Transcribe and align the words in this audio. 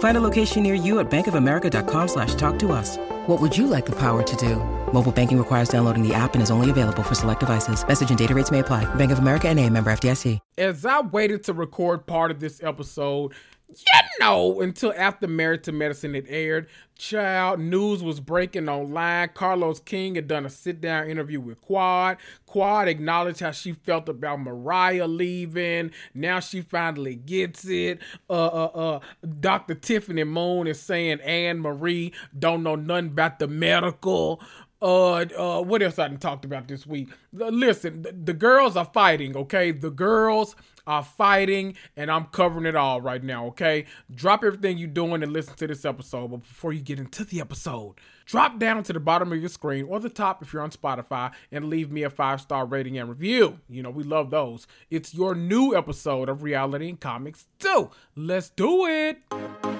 Find 0.00 0.16
a 0.16 0.20
location 0.20 0.62
near 0.62 0.74
you 0.74 0.98
at 0.98 1.10
bankofamerica.com 1.10 2.08
slash 2.08 2.34
talk 2.34 2.58
to 2.60 2.72
us. 2.72 2.98
What 3.26 3.40
would 3.40 3.56
you 3.56 3.66
like 3.66 3.86
the 3.86 3.96
power 3.96 4.22
to 4.22 4.36
do? 4.36 4.56
Mobile 4.92 5.12
banking 5.12 5.38
requires 5.38 5.68
downloading 5.68 6.06
the 6.06 6.12
app 6.12 6.34
and 6.34 6.42
is 6.42 6.50
only 6.50 6.68
available 6.68 7.02
for 7.02 7.14
select 7.14 7.40
devices. 7.40 7.86
Message 7.86 8.10
and 8.10 8.18
data 8.18 8.34
rates 8.34 8.50
may 8.50 8.58
apply. 8.58 8.92
Bank 8.96 9.12
of 9.12 9.20
America 9.20 9.48
and 9.48 9.58
a 9.58 9.68
member 9.70 9.90
FDIC. 9.90 10.38
As 10.58 10.84
I 10.84 11.00
waited 11.00 11.44
to 11.44 11.52
record 11.52 12.06
part 12.06 12.30
of 12.30 12.40
this 12.40 12.62
episode, 12.62 13.32
you 13.70 14.18
know, 14.20 14.60
until 14.60 14.92
after 14.96 15.26
Married 15.26 15.64
to 15.64 15.72
Medicine 15.72 16.14
had 16.14 16.26
aired, 16.28 16.68
child 16.96 17.60
news 17.60 18.02
was 18.02 18.20
breaking 18.20 18.68
online. 18.68 19.30
Carlos 19.34 19.80
King 19.80 20.16
had 20.16 20.28
done 20.28 20.44
a 20.44 20.50
sit 20.50 20.80
down 20.80 21.08
interview 21.08 21.40
with 21.40 21.60
Quad. 21.60 22.18
Quad 22.46 22.88
acknowledged 22.88 23.40
how 23.40 23.50
she 23.52 23.72
felt 23.72 24.08
about 24.08 24.40
Mariah 24.40 25.06
leaving. 25.06 25.90
Now 26.14 26.40
she 26.40 26.60
finally 26.60 27.16
gets 27.16 27.64
it. 27.66 28.00
Uh, 28.28 28.46
uh, 28.46 28.70
uh, 28.74 29.00
Dr. 29.40 29.74
Tiffany 29.74 30.24
Moon 30.24 30.66
is 30.66 30.80
saying 30.80 31.18
Annemarie 31.18 32.12
don't 32.38 32.62
know 32.62 32.76
nothing 32.76 33.06
about 33.06 33.38
the 33.38 33.48
medical. 33.48 34.42
Uh, 34.82 35.26
uh, 35.36 35.62
what 35.62 35.82
else 35.82 35.98
I 35.98 36.08
talked 36.08 36.44
about 36.44 36.66
this 36.68 36.86
week? 36.86 37.10
Listen, 37.32 38.02
the, 38.02 38.12
the 38.12 38.32
girls 38.32 38.76
are 38.76 38.86
fighting, 38.86 39.36
okay? 39.36 39.72
The 39.72 39.90
girls 39.90 40.56
are 40.90 41.04
fighting, 41.04 41.76
and 41.96 42.10
I'm 42.10 42.24
covering 42.24 42.66
it 42.66 42.74
all 42.74 43.00
right 43.00 43.22
now, 43.22 43.46
okay? 43.46 43.84
Drop 44.12 44.42
everything 44.42 44.76
you're 44.76 44.88
doing 44.88 45.22
and 45.22 45.32
listen 45.32 45.54
to 45.54 45.68
this 45.68 45.84
episode. 45.84 46.32
But 46.32 46.38
before 46.38 46.72
you 46.72 46.80
get 46.80 46.98
into 46.98 47.24
the 47.24 47.40
episode, 47.40 47.94
drop 48.26 48.58
down 48.58 48.82
to 48.82 48.92
the 48.92 48.98
bottom 48.98 49.32
of 49.32 49.38
your 49.38 49.48
screen 49.48 49.84
or 49.84 50.00
the 50.00 50.08
top 50.08 50.42
if 50.42 50.52
you're 50.52 50.62
on 50.62 50.72
Spotify 50.72 51.30
and 51.52 51.66
leave 51.66 51.92
me 51.92 52.02
a 52.02 52.10
five 52.10 52.40
star 52.40 52.66
rating 52.66 52.98
and 52.98 53.08
review. 53.08 53.60
You 53.68 53.84
know, 53.84 53.90
we 53.90 54.02
love 54.02 54.30
those. 54.30 54.66
It's 54.90 55.14
your 55.14 55.36
new 55.36 55.76
episode 55.76 56.28
of 56.28 56.42
Reality 56.42 56.88
and 56.88 56.98
Comics 56.98 57.46
Too. 57.60 57.92
Let's 58.16 58.50
do 58.50 58.86
it. 58.86 59.79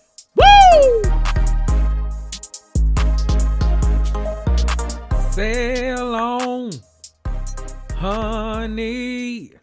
Sail 5.31 6.13
on, 6.13 6.71
honey. 7.95 9.53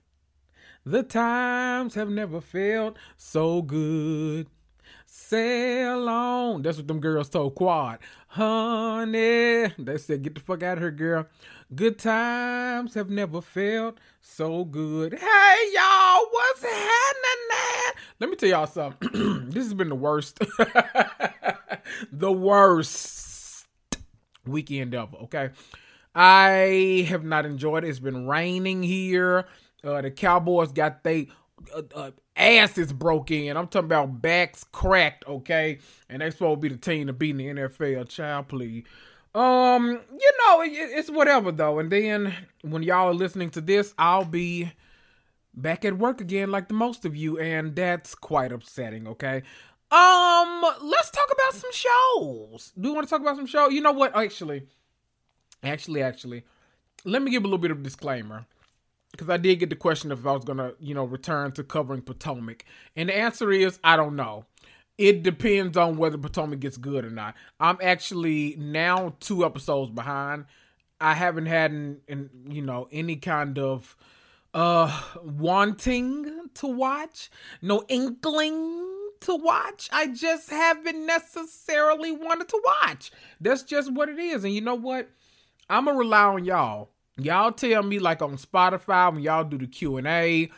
The 0.84 1.02
times 1.02 1.94
have 1.94 2.08
never 2.08 2.41
felt 2.41 2.96
so 3.16 3.60
good. 3.60 4.48
Sail 5.28 6.08
on. 6.08 6.62
That's 6.62 6.78
what 6.78 6.88
them 6.88 7.00
girls 7.00 7.28
told 7.28 7.54
Quad. 7.54 7.98
Honey. 8.28 9.68
They 9.78 9.98
said, 9.98 10.22
get 10.22 10.34
the 10.34 10.40
fuck 10.40 10.62
out 10.62 10.78
of 10.78 10.82
here, 10.82 10.90
girl. 10.90 11.26
Good 11.74 11.98
times 11.98 12.94
have 12.94 13.10
never 13.10 13.42
felt 13.42 13.98
so 14.22 14.64
good. 14.64 15.12
Hey, 15.12 15.56
y'all, 15.74 16.20
what's 16.30 16.62
happening? 16.62 18.00
Let 18.18 18.30
me 18.30 18.36
tell 18.36 18.48
y'all 18.48 18.66
something. 18.66 19.50
this 19.50 19.64
has 19.64 19.74
been 19.74 19.90
the 19.90 19.94
worst. 19.94 20.38
the 22.10 22.32
worst 22.32 23.66
weekend 24.46 24.94
ever, 24.94 25.14
okay? 25.24 25.50
I 26.14 27.06
have 27.10 27.24
not 27.24 27.44
enjoyed 27.44 27.84
it. 27.84 27.88
It's 27.88 27.98
been 27.98 28.26
raining 28.26 28.82
here. 28.82 29.46
Uh, 29.84 30.00
the 30.00 30.10
Cowboys 30.10 30.72
got 30.72 31.04
they 31.04 31.28
uh, 31.74 31.82
uh, 31.94 32.10
asses 32.36 32.92
broke 32.92 33.30
in. 33.30 33.56
I'm 33.56 33.68
talking 33.68 33.86
about 33.86 34.20
backs 34.20 34.64
cracked, 34.72 35.26
okay? 35.26 35.78
And 36.08 36.22
they 36.22 36.30
supposed 36.30 36.60
to 36.60 36.68
be 36.68 36.74
the 36.74 36.80
team 36.80 37.06
to 37.08 37.12
beat 37.12 37.30
in 37.30 37.36
the 37.38 37.46
NFL. 37.46 38.08
Child, 38.08 38.48
please. 38.48 38.84
Um, 39.34 39.86
you 39.86 40.32
know, 40.46 40.62
it, 40.62 40.70
it's 40.70 41.10
whatever 41.10 41.52
though. 41.52 41.78
And 41.78 41.90
then 41.90 42.34
when 42.62 42.82
y'all 42.82 43.08
are 43.08 43.14
listening 43.14 43.50
to 43.50 43.60
this, 43.60 43.94
I'll 43.98 44.24
be 44.24 44.72
back 45.54 45.84
at 45.84 45.98
work 45.98 46.20
again, 46.20 46.50
like 46.50 46.68
the 46.68 46.74
most 46.74 47.04
of 47.04 47.14
you, 47.14 47.38
and 47.38 47.74
that's 47.76 48.14
quite 48.14 48.52
upsetting. 48.52 49.06
Okay. 49.06 49.42
Um, 49.90 50.64
let's 50.82 51.10
talk 51.10 51.28
about 51.32 51.54
some 51.54 51.72
shows. 51.72 52.72
Do 52.78 52.88
you 52.88 52.94
want 52.94 53.06
to 53.06 53.10
talk 53.10 53.20
about 53.20 53.36
some 53.36 53.46
shows? 53.46 53.72
You 53.72 53.80
know 53.80 53.92
what? 53.92 54.14
Actually, 54.16 54.66
actually, 55.62 56.02
actually, 56.02 56.44
let 57.04 57.22
me 57.22 57.30
give 57.30 57.42
a 57.44 57.46
little 57.46 57.58
bit 57.58 57.70
of 57.70 57.82
disclaimer 57.82 58.46
because 59.18 59.30
I 59.30 59.36
did 59.36 59.56
get 59.56 59.68
the 59.68 59.76
question 59.76 60.12
if 60.12 60.24
I 60.24 60.32
was 60.32 60.44
gonna, 60.44 60.74
you 60.78 60.94
know, 60.94 61.04
return 61.04 61.50
to 61.52 61.64
covering 61.64 62.02
Potomac, 62.02 62.64
and 62.94 63.08
the 63.08 63.16
answer 63.16 63.50
is 63.50 63.80
I 63.82 63.96
don't 63.96 64.14
know. 64.14 64.44
It 64.96 65.24
depends 65.24 65.76
on 65.76 65.96
whether 65.96 66.18
Potomac 66.18 66.60
gets 66.60 66.76
good 66.76 67.04
or 67.04 67.10
not. 67.10 67.34
I'm 67.58 67.78
actually 67.82 68.56
now 68.58 69.14
two 69.20 69.44
episodes 69.44 69.90
behind. 69.90 70.46
I 71.00 71.14
haven't 71.14 71.46
had, 71.46 71.70
an, 71.70 72.00
an, 72.08 72.30
you 72.48 72.62
know, 72.62 72.88
any 72.92 73.16
kind 73.16 73.58
of 73.58 73.96
uh 74.54 75.02
wanting 75.22 76.48
to 76.54 76.66
watch, 76.68 77.30
no 77.60 77.84
inkling 77.88 78.84
to 79.20 79.34
watch. 79.34 79.88
I 79.92 80.06
just 80.08 80.48
haven't 80.48 81.06
necessarily 81.06 82.12
wanted 82.12 82.48
to 82.50 82.62
watch. 82.64 83.10
That's 83.40 83.64
just 83.64 83.92
what 83.92 84.08
it 84.08 84.18
is. 84.20 84.44
And 84.44 84.54
you 84.54 84.60
know 84.60 84.76
what? 84.76 85.10
I'm 85.68 85.86
gonna 85.86 85.98
rely 85.98 86.22
on 86.22 86.44
y'all 86.44 86.90
Y'all 87.18 87.52
tell 87.52 87.82
me 87.82 87.98
like 87.98 88.22
on 88.22 88.36
Spotify 88.36 89.12
when 89.12 89.22
y'all 89.22 89.44
do 89.44 89.58
the 89.58 89.66
Q 89.66 89.96
and 89.96 90.06
A, 90.06 90.50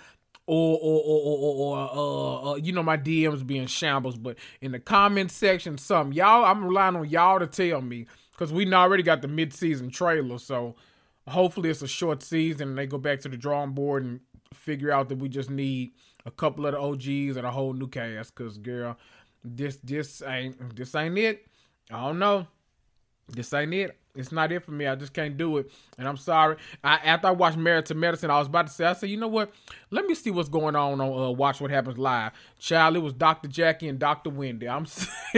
or 0.46 0.78
or 0.82 1.02
or 1.04 1.38
or, 1.38 1.56
or 1.56 1.78
uh, 1.78 2.50
uh, 2.50 2.54
you 2.56 2.72
know 2.72 2.82
my 2.82 2.96
DMs 2.96 3.46
being 3.46 3.66
shambles, 3.66 4.18
but 4.18 4.36
in 4.60 4.72
the 4.72 4.78
comment 4.80 5.30
section, 5.30 5.78
some 5.78 6.12
y'all 6.12 6.44
I'm 6.44 6.64
relying 6.64 6.96
on 6.96 7.08
y'all 7.08 7.38
to 7.38 7.46
tell 7.46 7.80
me 7.80 8.06
because 8.32 8.52
we 8.52 8.70
already 8.72 9.02
got 9.02 9.22
the 9.22 9.28
mid 9.28 9.52
season 9.54 9.90
trailer, 9.90 10.38
so 10.38 10.74
hopefully 11.28 11.70
it's 11.70 11.82
a 11.82 11.88
short 11.88 12.22
season 12.22 12.70
and 12.70 12.78
they 12.78 12.86
go 12.86 12.98
back 12.98 13.20
to 13.20 13.28
the 13.28 13.36
drawing 13.36 13.70
board 13.70 14.04
and 14.04 14.20
figure 14.52 14.90
out 14.90 15.08
that 15.08 15.18
we 15.18 15.28
just 15.28 15.50
need 15.50 15.92
a 16.26 16.30
couple 16.30 16.66
of 16.66 16.72
the 16.72 16.80
OGs 16.80 17.36
and 17.36 17.46
a 17.46 17.50
whole 17.50 17.72
new 17.72 17.86
cast. 17.86 18.34
Cause 18.34 18.58
girl, 18.58 18.98
this 19.44 19.76
this 19.84 20.22
ain't 20.26 20.74
this 20.74 20.94
ain't 20.94 21.16
it. 21.16 21.46
I 21.90 22.06
don't 22.06 22.18
know. 22.18 22.46
This 23.28 23.52
ain't 23.54 23.72
it. 23.72 23.99
It's 24.14 24.32
not 24.32 24.50
it 24.52 24.64
for 24.64 24.72
me. 24.72 24.86
I 24.86 24.94
just 24.94 25.12
can't 25.12 25.36
do 25.36 25.58
it, 25.58 25.70
and 25.98 26.08
I'm 26.08 26.16
sorry. 26.16 26.56
I, 26.82 26.96
after 26.96 27.28
I 27.28 27.30
watched 27.30 27.56
Married 27.56 27.86
to 27.86 27.94
Medicine, 27.94 28.30
I 28.30 28.38
was 28.38 28.48
about 28.48 28.66
to 28.66 28.72
say, 28.72 28.84
I 28.84 28.92
said, 28.94 29.10
you 29.10 29.16
know 29.16 29.28
what? 29.28 29.52
Let 29.90 30.06
me 30.06 30.14
see 30.14 30.30
what's 30.30 30.48
going 30.48 30.74
on 30.76 31.00
on 31.00 31.22
uh, 31.22 31.30
Watch 31.30 31.60
What 31.60 31.70
Happens 31.70 31.98
Live. 31.98 32.32
Child, 32.58 32.96
it 32.96 33.00
was 33.00 33.12
Dr. 33.12 33.48
Jackie 33.48 33.88
and 33.88 33.98
Dr. 33.98 34.30
Wendy. 34.30 34.68
I'm 34.68 34.86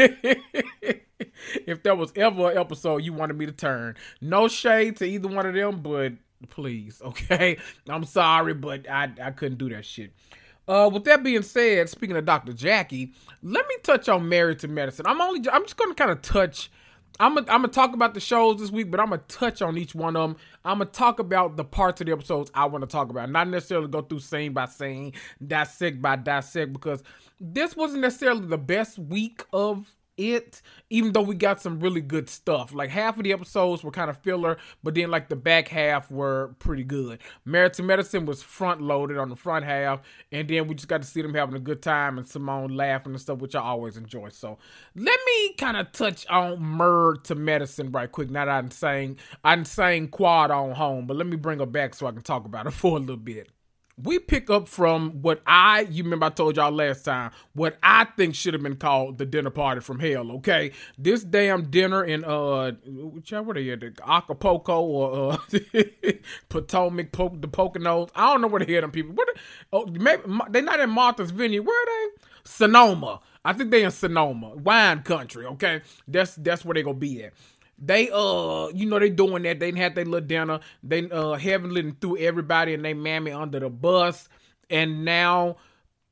if 1.66 1.82
there 1.82 1.94
was 1.94 2.12
ever 2.16 2.50
an 2.50 2.58
episode 2.58 2.98
you 2.98 3.12
wanted 3.12 3.36
me 3.36 3.46
to 3.46 3.52
turn, 3.52 3.96
no 4.20 4.48
shade 4.48 4.96
to 4.96 5.04
either 5.04 5.28
one 5.28 5.46
of 5.46 5.54
them, 5.54 5.80
but 5.80 6.12
please, 6.48 7.00
okay? 7.04 7.58
I'm 7.88 8.04
sorry, 8.04 8.54
but 8.54 8.88
I 8.88 9.10
I 9.22 9.30
couldn't 9.32 9.58
do 9.58 9.68
that 9.70 9.84
shit. 9.84 10.12
Uh, 10.66 10.88
with 10.92 11.04
that 11.04 11.24
being 11.24 11.42
said, 11.42 11.88
speaking 11.88 12.16
of 12.16 12.24
Dr. 12.24 12.52
Jackie, 12.52 13.12
let 13.42 13.66
me 13.68 13.74
touch 13.82 14.08
on 14.08 14.28
Married 14.28 14.60
to 14.60 14.68
Medicine. 14.68 15.06
I'm 15.06 15.20
only, 15.20 15.48
I'm 15.50 15.64
just 15.64 15.76
gonna 15.76 15.94
kind 15.94 16.10
of 16.10 16.22
touch. 16.22 16.70
I'm 17.22 17.36
gonna, 17.36 17.46
I'm 17.48 17.62
talk 17.70 17.94
about 17.94 18.14
the 18.14 18.20
shows 18.20 18.58
this 18.58 18.72
week, 18.72 18.90
but 18.90 18.98
I'm 18.98 19.10
gonna 19.10 19.22
touch 19.28 19.62
on 19.62 19.78
each 19.78 19.94
one 19.94 20.16
of 20.16 20.30
them. 20.30 20.36
I'm 20.64 20.78
gonna 20.78 20.90
talk 20.90 21.20
about 21.20 21.56
the 21.56 21.62
parts 21.62 22.00
of 22.00 22.08
the 22.08 22.12
episodes 22.12 22.50
I 22.52 22.64
want 22.64 22.82
to 22.82 22.88
talk 22.88 23.10
about, 23.10 23.30
not 23.30 23.46
necessarily 23.46 23.86
go 23.86 24.02
through 24.02 24.18
scene 24.18 24.52
by 24.52 24.66
scene, 24.66 25.12
dissect 25.46 26.02
by 26.02 26.16
dissect, 26.16 26.72
because 26.72 27.04
this 27.40 27.76
wasn't 27.76 28.00
necessarily 28.00 28.48
the 28.48 28.58
best 28.58 28.98
week 28.98 29.44
of 29.52 29.88
it, 30.16 30.62
even 30.90 31.12
though 31.12 31.22
we 31.22 31.34
got 31.34 31.60
some 31.60 31.80
really 31.80 32.00
good 32.00 32.28
stuff. 32.28 32.72
Like 32.72 32.90
half 32.90 33.16
of 33.16 33.24
the 33.24 33.32
episodes 33.32 33.82
were 33.82 33.90
kind 33.90 34.10
of 34.10 34.18
filler, 34.18 34.58
but 34.82 34.94
then 34.94 35.10
like 35.10 35.28
the 35.28 35.36
back 35.36 35.68
half 35.68 36.10
were 36.10 36.54
pretty 36.58 36.84
good. 36.84 37.20
Married 37.44 37.74
to 37.74 37.82
Medicine 37.82 38.26
was 38.26 38.42
front 38.42 38.80
loaded 38.80 39.18
on 39.18 39.28
the 39.28 39.36
front 39.36 39.64
half, 39.64 40.00
and 40.30 40.48
then 40.48 40.66
we 40.68 40.74
just 40.74 40.88
got 40.88 41.02
to 41.02 41.08
see 41.08 41.22
them 41.22 41.34
having 41.34 41.56
a 41.56 41.60
good 41.60 41.82
time 41.82 42.18
and 42.18 42.26
Simone 42.26 42.76
laughing 42.76 43.12
and 43.12 43.20
stuff, 43.20 43.38
which 43.38 43.54
I 43.54 43.60
always 43.60 43.96
enjoy. 43.96 44.28
So 44.30 44.58
let 44.94 45.18
me 45.26 45.54
kind 45.54 45.76
of 45.76 45.92
touch 45.92 46.26
on 46.28 46.76
Married 46.76 47.24
to 47.24 47.34
Medicine 47.34 47.90
right 47.92 48.10
quick. 48.10 48.30
Now 48.30 48.44
that 48.44 48.52
I'm 48.52 48.70
saying 48.70 49.18
I'm 49.44 49.64
saying 49.64 50.08
quad 50.08 50.50
on 50.50 50.72
home, 50.72 51.06
but 51.06 51.16
let 51.16 51.26
me 51.26 51.36
bring 51.36 51.58
her 51.58 51.66
back 51.66 51.94
so 51.94 52.06
I 52.06 52.12
can 52.12 52.22
talk 52.22 52.44
about 52.44 52.66
it 52.66 52.70
for 52.72 52.96
a 52.96 53.00
little 53.00 53.16
bit 53.16 53.48
we 54.02 54.18
pick 54.18 54.50
up 54.50 54.68
from 54.68 55.22
what 55.22 55.40
I, 55.46 55.82
you 55.82 56.02
remember 56.04 56.26
I 56.26 56.30
told 56.30 56.56
y'all 56.56 56.72
last 56.72 57.04
time, 57.04 57.30
what 57.54 57.78
I 57.82 58.04
think 58.16 58.34
should 58.34 58.54
have 58.54 58.62
been 58.62 58.76
called 58.76 59.18
the 59.18 59.26
dinner 59.26 59.50
party 59.50 59.80
from 59.80 60.00
hell, 60.00 60.30
okay? 60.32 60.72
This 60.98 61.22
damn 61.22 61.70
dinner 61.70 62.04
in, 62.04 62.24
uh, 62.24 62.72
what 62.72 63.56
are 63.56 63.60
you, 63.60 63.76
the 63.76 63.92
Acapulco 64.06 64.80
or, 64.80 65.32
uh, 65.32 65.36
Potomac, 66.48 67.12
po- 67.12 67.36
the 67.38 67.48
Poconos. 67.48 68.10
I 68.14 68.32
don't 68.32 68.40
know 68.40 68.48
where 68.48 68.64
the 68.64 68.72
hell 68.72 68.82
them 68.82 68.90
people, 68.90 69.12
what, 69.14 69.28
oh, 69.72 69.86
maybe, 69.86 70.22
they're 70.50 70.62
not 70.62 70.80
in 70.80 70.90
Martha's 70.90 71.30
Vineyard, 71.30 71.62
where 71.62 71.80
are 71.80 71.86
they? 71.86 72.22
Sonoma. 72.44 73.20
I 73.44 73.52
think 73.52 73.70
they 73.70 73.82
in 73.84 73.90
Sonoma, 73.90 74.54
wine 74.56 75.02
country, 75.02 75.46
okay? 75.46 75.82
That's, 76.06 76.34
that's 76.36 76.64
where 76.64 76.74
they 76.74 76.82
gonna 76.82 76.98
be 76.98 77.24
at 77.24 77.32
they 77.84 78.08
uh 78.10 78.68
you 78.68 78.86
know 78.86 78.98
they 78.98 79.10
doing 79.10 79.42
that. 79.42 79.58
They 79.58 79.72
had 79.72 79.96
their 79.96 80.04
little 80.04 80.26
dinner. 80.26 80.60
They 80.82 81.10
uh 81.10 81.34
heavenly 81.34 81.92
threw 82.00 82.16
everybody 82.16 82.74
and 82.74 82.84
they 82.84 82.94
mammy 82.94 83.32
under 83.32 83.58
the 83.58 83.68
bus. 83.68 84.28
And 84.70 85.04
now 85.04 85.56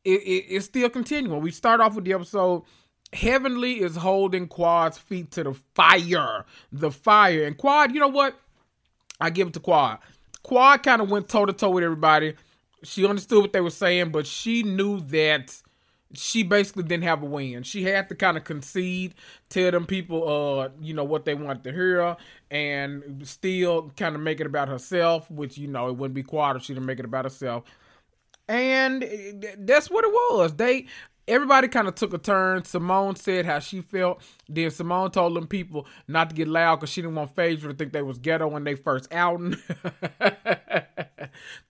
it, 0.04 0.20
it, 0.22 0.44
it's 0.48 0.66
still 0.66 0.90
continuing. 0.90 1.40
We 1.40 1.52
start 1.52 1.80
off 1.80 1.94
with 1.94 2.04
the 2.04 2.12
episode. 2.12 2.64
Heavenly 3.12 3.80
is 3.80 3.96
holding 3.96 4.48
Quad's 4.48 4.98
feet 4.98 5.30
to 5.32 5.44
the 5.44 5.54
fire. 5.74 6.44
The 6.72 6.90
fire. 6.90 7.44
And 7.44 7.56
Quad, 7.56 7.94
you 7.94 8.00
know 8.00 8.08
what? 8.08 8.34
I 9.20 9.30
give 9.30 9.48
it 9.48 9.54
to 9.54 9.60
Quad. 9.60 9.98
Quad 10.42 10.82
kind 10.82 11.00
of 11.00 11.10
went 11.10 11.28
toe 11.28 11.46
to 11.46 11.52
toe 11.52 11.70
with 11.70 11.84
everybody. 11.84 12.34
She 12.82 13.06
understood 13.06 13.42
what 13.42 13.52
they 13.52 13.60
were 13.60 13.70
saying, 13.70 14.10
but 14.10 14.26
she 14.26 14.62
knew 14.62 15.00
that 15.00 15.60
she 16.12 16.42
basically 16.42 16.82
didn't 16.82 17.04
have 17.04 17.22
a 17.22 17.26
win. 17.26 17.62
She 17.62 17.84
had 17.84 18.08
to 18.08 18.14
kind 18.14 18.36
of 18.36 18.44
concede, 18.44 19.14
tell 19.48 19.70
them 19.70 19.86
people, 19.86 20.60
uh, 20.60 20.68
you 20.80 20.94
know, 20.94 21.04
what 21.04 21.24
they 21.24 21.34
wanted 21.34 21.64
to 21.64 21.72
hear, 21.72 22.16
and 22.50 23.26
still 23.26 23.92
kind 23.96 24.14
of 24.14 24.20
make 24.20 24.40
it 24.40 24.46
about 24.46 24.68
herself, 24.68 25.30
which 25.30 25.56
you 25.56 25.68
know 25.68 25.88
it 25.88 25.96
wouldn't 25.96 26.14
be 26.14 26.22
quiet 26.22 26.56
if 26.56 26.64
she 26.64 26.74
didn't 26.74 26.86
make 26.86 26.98
it 26.98 27.04
about 27.04 27.24
herself. 27.24 27.64
And 28.48 29.02
that's 29.58 29.88
what 29.88 30.04
it 30.04 30.10
was. 30.10 30.56
They 30.56 30.86
everybody 31.28 31.68
kind 31.68 31.86
of 31.86 31.94
took 31.94 32.12
a 32.12 32.18
turn. 32.18 32.64
Simone 32.64 33.14
said 33.14 33.46
how 33.46 33.60
she 33.60 33.80
felt. 33.80 34.20
Then 34.48 34.70
Simone 34.70 35.12
told 35.12 35.36
them 35.36 35.46
people 35.46 35.86
not 36.08 36.30
to 36.30 36.36
get 36.36 36.48
loud 36.48 36.76
because 36.76 36.90
she 36.90 37.02
didn't 37.02 37.14
want 37.14 37.36
Phaedra 37.36 37.70
to 37.70 37.76
think 37.76 37.92
they 37.92 38.02
was 38.02 38.18
ghetto 38.18 38.48
when 38.48 38.64
they 38.64 38.74
first 38.74 39.12
outing. 39.12 39.54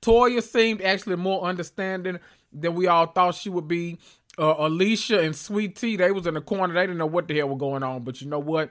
Toya 0.03 0.43
seemed 0.43 0.81
actually 0.81 1.17
more 1.17 1.43
understanding 1.43 2.19
than 2.53 2.75
we 2.75 2.87
all 2.87 3.07
thought 3.07 3.35
she 3.35 3.51
would 3.51 3.69
be 3.69 3.99
uh, 4.41 4.55
Alicia 4.59 5.21
and 5.21 5.37
Sweet 5.37 5.77
Tea, 5.77 5.97
they 5.97 6.11
was 6.11 6.27
in 6.27 6.35
the 6.35 6.41
corner. 6.41 6.75
They 6.75 6.83
didn't 6.83 6.99
know 6.99 7.07
what 7.07 7.29
the 7.29 7.37
hell 7.39 7.49
was 7.51 7.59
going 7.59 7.83
on. 7.83 8.03
But 8.03 8.21
you 8.21 8.29
know 8.29 8.39
what? 8.39 8.71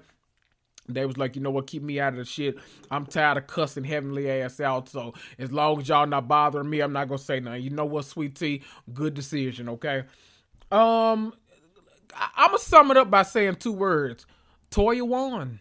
They 0.89 1.05
was 1.05 1.17
like, 1.17 1.35
you 1.35 1.41
know 1.41 1.51
what, 1.51 1.67
keep 1.67 1.83
me 1.83 1.99
out 1.99 2.13
of 2.13 2.19
the 2.19 2.25
shit. 2.25 2.57
I'm 2.89 3.05
tired 3.05 3.37
of 3.37 3.45
cussing 3.47 3.83
heavenly 3.83 4.29
ass 4.29 4.59
out. 4.59 4.89
So 4.89 5.13
as 5.37 5.51
long 5.51 5.79
as 5.79 5.87
y'all 5.87 6.07
not 6.07 6.27
bothering 6.27 6.69
me, 6.69 6.79
I'm 6.79 6.93
not 6.93 7.07
gonna 7.07 7.19
say 7.19 7.39
nothing. 7.39 7.61
You 7.61 7.69
know 7.69 7.85
what, 7.85 8.05
Sweet 8.05 8.35
Tea? 8.35 8.63
Good 8.91 9.13
decision, 9.13 9.69
okay? 9.69 9.99
Um 10.71 11.33
I- 12.15 12.31
I'm 12.37 12.47
gonna 12.47 12.59
sum 12.59 12.89
it 12.91 12.97
up 12.97 13.11
by 13.11 13.21
saying 13.21 13.57
two 13.57 13.71
words. 13.71 14.25
Toya 14.71 15.03
won. 15.07 15.59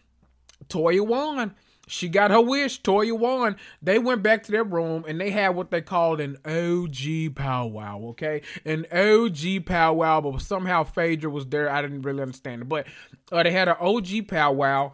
Toya 0.69 1.07
won. 1.07 1.55
She 1.89 2.09
got 2.09 2.31
her 2.31 2.41
wish. 2.41 2.83
Toya 2.83 3.19
won. 3.19 3.57
They 3.83 3.99
went 3.99 4.23
back 4.23 4.43
to 4.45 4.53
their 4.53 4.65
room 4.65 5.05
and 5.09 5.21
they 5.21 5.31
had 5.31 5.51
what 5.51 5.71
they 5.71 5.81
called 5.81 6.21
an 6.21 6.37
OG 6.45 7.35
powwow. 7.35 8.01
Okay, 8.11 8.43
an 8.65 8.87
OG 8.93 9.67
powwow, 9.67 10.21
but 10.21 10.41
somehow 10.43 10.85
Phaedra 10.85 11.31
was 11.31 11.47
there. 11.47 11.71
I 11.71 11.83
didn't 11.83 12.03
really 12.03 12.23
understand 12.23 12.63
it, 12.63 12.69
but 12.69 12.87
uh, 13.33 13.43
they 13.43 13.51
had 13.51 13.69
an 13.69 13.77
OG 13.81 14.29
powwow. 14.29 14.93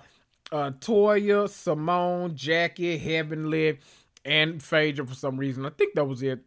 Uh, 0.53 0.71
Toya, 0.71 1.49
Simone, 1.49 2.37
Jackie, 2.37 2.99
Heavenly, 2.99 3.79
and 4.25 4.63
Phaedra 4.63 5.07
for 5.07 5.15
some 5.15 5.37
reason. 5.37 5.67
I 5.67 5.71
think 5.71 5.95
that 5.95 6.05
was 6.05 6.23
it. 6.23 6.41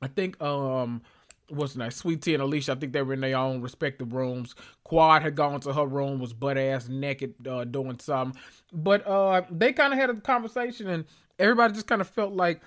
I 0.00 0.08
think 0.08 0.40
um 0.42 1.02
what's 1.48 1.76
nice, 1.76 1.96
Sweet 1.96 2.22
Tea 2.22 2.34
and 2.34 2.42
Alicia. 2.42 2.72
I 2.72 2.74
think 2.76 2.92
they 2.92 3.02
were 3.02 3.14
in 3.14 3.20
their 3.20 3.36
own 3.36 3.60
respective 3.60 4.12
rooms. 4.12 4.54
Quad 4.84 5.22
had 5.22 5.34
gone 5.34 5.60
to 5.60 5.72
her 5.72 5.86
room, 5.86 6.18
was 6.18 6.32
butt 6.32 6.58
ass 6.58 6.88
naked, 6.88 7.46
uh, 7.46 7.64
doing 7.64 7.98
something. 7.98 8.40
But 8.72 9.06
uh, 9.06 9.42
they 9.50 9.72
kind 9.72 9.92
of 9.92 9.98
had 9.98 10.10
a 10.10 10.14
conversation, 10.14 10.88
and 10.88 11.04
everybody 11.38 11.74
just 11.74 11.86
kind 11.86 12.00
of 12.00 12.08
felt 12.08 12.32
like 12.32 12.60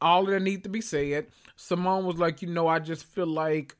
all 0.00 0.24
that 0.26 0.40
need 0.40 0.64
to 0.64 0.68
be 0.68 0.80
said. 0.80 1.28
Simone 1.56 2.04
was 2.04 2.16
like, 2.16 2.42
you 2.42 2.48
know, 2.48 2.66
I 2.66 2.80
just 2.80 3.04
feel 3.04 3.26
like 3.26 3.76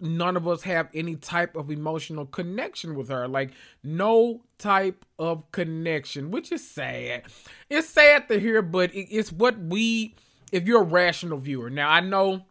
none 0.00 0.36
of 0.36 0.48
us 0.48 0.62
have 0.62 0.88
any 0.94 1.16
type 1.16 1.56
of 1.56 1.70
emotional 1.70 2.26
connection 2.26 2.94
with 2.94 3.08
her 3.08 3.28
like 3.28 3.52
no 3.82 4.40
type 4.58 5.04
of 5.18 5.50
connection 5.52 6.30
which 6.30 6.50
is 6.50 6.68
sad 6.68 7.22
it's 7.68 7.88
sad 7.88 8.26
to 8.28 8.40
hear 8.40 8.62
but 8.62 8.90
it's 8.92 9.30
what 9.32 9.58
we 9.58 10.14
if 10.52 10.66
you're 10.66 10.82
a 10.82 10.84
rational 10.84 11.38
viewer 11.38 11.70
now 11.70 11.88
i 11.88 12.00
know 12.00 12.42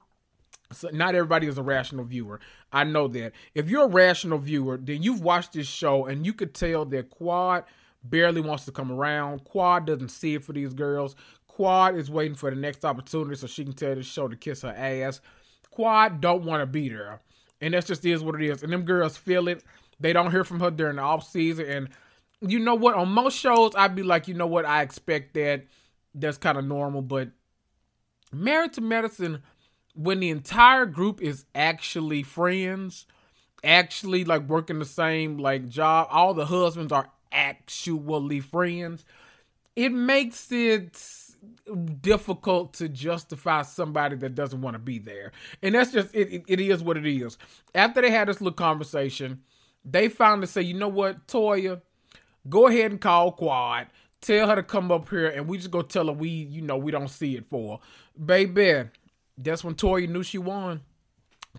so 0.72 0.90
not 0.94 1.16
everybody 1.16 1.48
is 1.48 1.58
a 1.58 1.64
rational 1.64 2.06
viewer. 2.06 2.40
I 2.72 2.84
know 2.84 3.08
that. 3.10 3.34
If 3.56 3.70
you're 3.70 3.86
a 3.86 3.90
rational 3.90 4.38
viewer, 4.38 4.78
then 4.78 5.02
you've 5.02 5.22
watched 5.22 5.54
this 5.54 5.68
show 5.68 6.06
and 6.06 6.26
you 6.26 6.34
could 6.34 6.54
tell 6.54 6.86
that 6.86 7.10
Quad 7.10 7.64
barely 8.04 8.42
wants 8.42 8.66
to 8.66 8.72
come 8.72 8.92
around. 8.92 9.44
Quad 9.44 9.86
doesn't 9.86 10.10
see 10.10 10.36
it 10.36 10.44
for 10.44 10.54
these 10.54 10.74
girls. 10.74 11.16
Quad 11.48 11.96
is 11.96 12.10
waiting 12.10 12.36
for 12.36 12.50
the 12.50 12.56
next 12.56 12.86
opportunity 12.86 13.36
so 13.36 13.48
she 13.48 13.64
can 13.64 13.74
tell 13.74 13.96
the 13.96 14.04
show 14.04 14.28
to 14.28 14.36
kiss 14.36 14.62
her 14.62 14.74
ass. 14.76 15.22
Quad 15.72 16.22
don't 16.22 16.44
want 16.44 16.62
to 16.62 16.66
be 16.66 16.88
there. 16.90 17.22
And 17.62 17.74
that's 17.74 17.88
just 17.88 18.06
is 18.06 18.24
what 18.24 18.36
it 18.36 18.42
is. 18.42 18.64
And 18.64 18.72
them 18.72 18.84
girls 18.84 19.18
feel 19.18 19.48
it. 19.48 19.64
They 20.00 20.14
don't 20.14 20.32
hear 20.32 20.44
from 20.44 20.60
her 20.62 20.72
during 20.72 20.96
the 20.96 21.02
off 21.02 21.28
season. 21.28 21.66
And 21.66 21.90
you 22.42 22.60
know 22.60 22.76
what? 22.76 22.96
On 22.96 23.10
most 23.10 23.38
shows, 23.38 23.74
I'd 23.76 23.96
be 23.96 24.04
like, 24.04 24.28
you 24.28 24.34
know 24.34 24.48
what? 24.48 24.66
I 24.66 24.82
expect 24.82 25.34
that. 25.34 25.66
That's 26.16 26.38
kind 26.38 26.58
of 26.58 26.66
normal. 26.66 27.02
But 27.02 27.30
Married 28.32 28.74
to 28.74 28.82
Medicine 28.82 29.42
when 29.96 30.20
the 30.20 30.30
entire 30.30 30.86
group 30.86 31.22
is 31.22 31.46
actually 31.54 32.24
friends, 32.24 33.06
actually 33.64 34.26
like 34.26 34.48
working 34.48 34.80
the 34.80 34.86
same 34.86 35.38
like 35.38 35.68
job, 35.70 36.08
all 36.12 36.34
the 36.34 36.46
husbands 36.46 36.92
are 36.92 37.10
actually 37.32 38.40
friends, 38.40 39.04
it 39.76 39.92
makes 39.92 40.52
it 40.52 40.98
difficult 42.02 42.74
to 42.74 42.90
justify 42.90 43.62
somebody 43.62 44.16
that 44.18 44.36
doesn't 44.36 44.62
want 44.62 44.76
to 44.76 44.80
be 44.80 45.00
there. 45.00 45.32
And 45.62 45.76
that's 45.76 45.92
just 45.92 46.14
it, 46.14 46.34
it, 46.34 46.44
it 46.48 46.60
is 46.60 46.84
what 46.84 46.98
it 46.98 47.06
is. 47.06 47.38
After 47.74 48.02
they 48.02 48.12
had 48.12 48.28
this 48.28 48.42
little 48.42 48.54
conversation, 48.56 49.42
they 49.86 50.10
finally 50.10 50.48
say, 50.48 50.62
you 50.62 50.74
know 50.74 50.88
what, 50.88 51.28
Toya, 51.28 51.82
go 52.50 52.68
ahead 52.68 52.92
and 52.92 53.02
call 53.02 53.32
Quad. 53.32 53.88
Tell 54.22 54.50
her 54.50 54.56
to 54.56 54.64
come 54.64 54.92
up 54.92 55.08
here 55.10 55.28
and 55.28 55.48
we 55.48 55.58
just 55.58 55.72
go 55.72 55.82
tell 55.82 56.08
her 56.08 56.12
we, 56.14 56.30
you 56.30 56.62
know, 56.62 56.78
we 56.78 56.92
don't 56.92 57.08
see 57.08 57.38
it 57.38 57.46
for. 57.46 57.80
Baby, 58.24 58.90
that's 59.40 59.64
when 59.64 59.76
Toya 59.76 60.08
knew 60.08 60.24
she 60.24 60.38
won. 60.38 60.82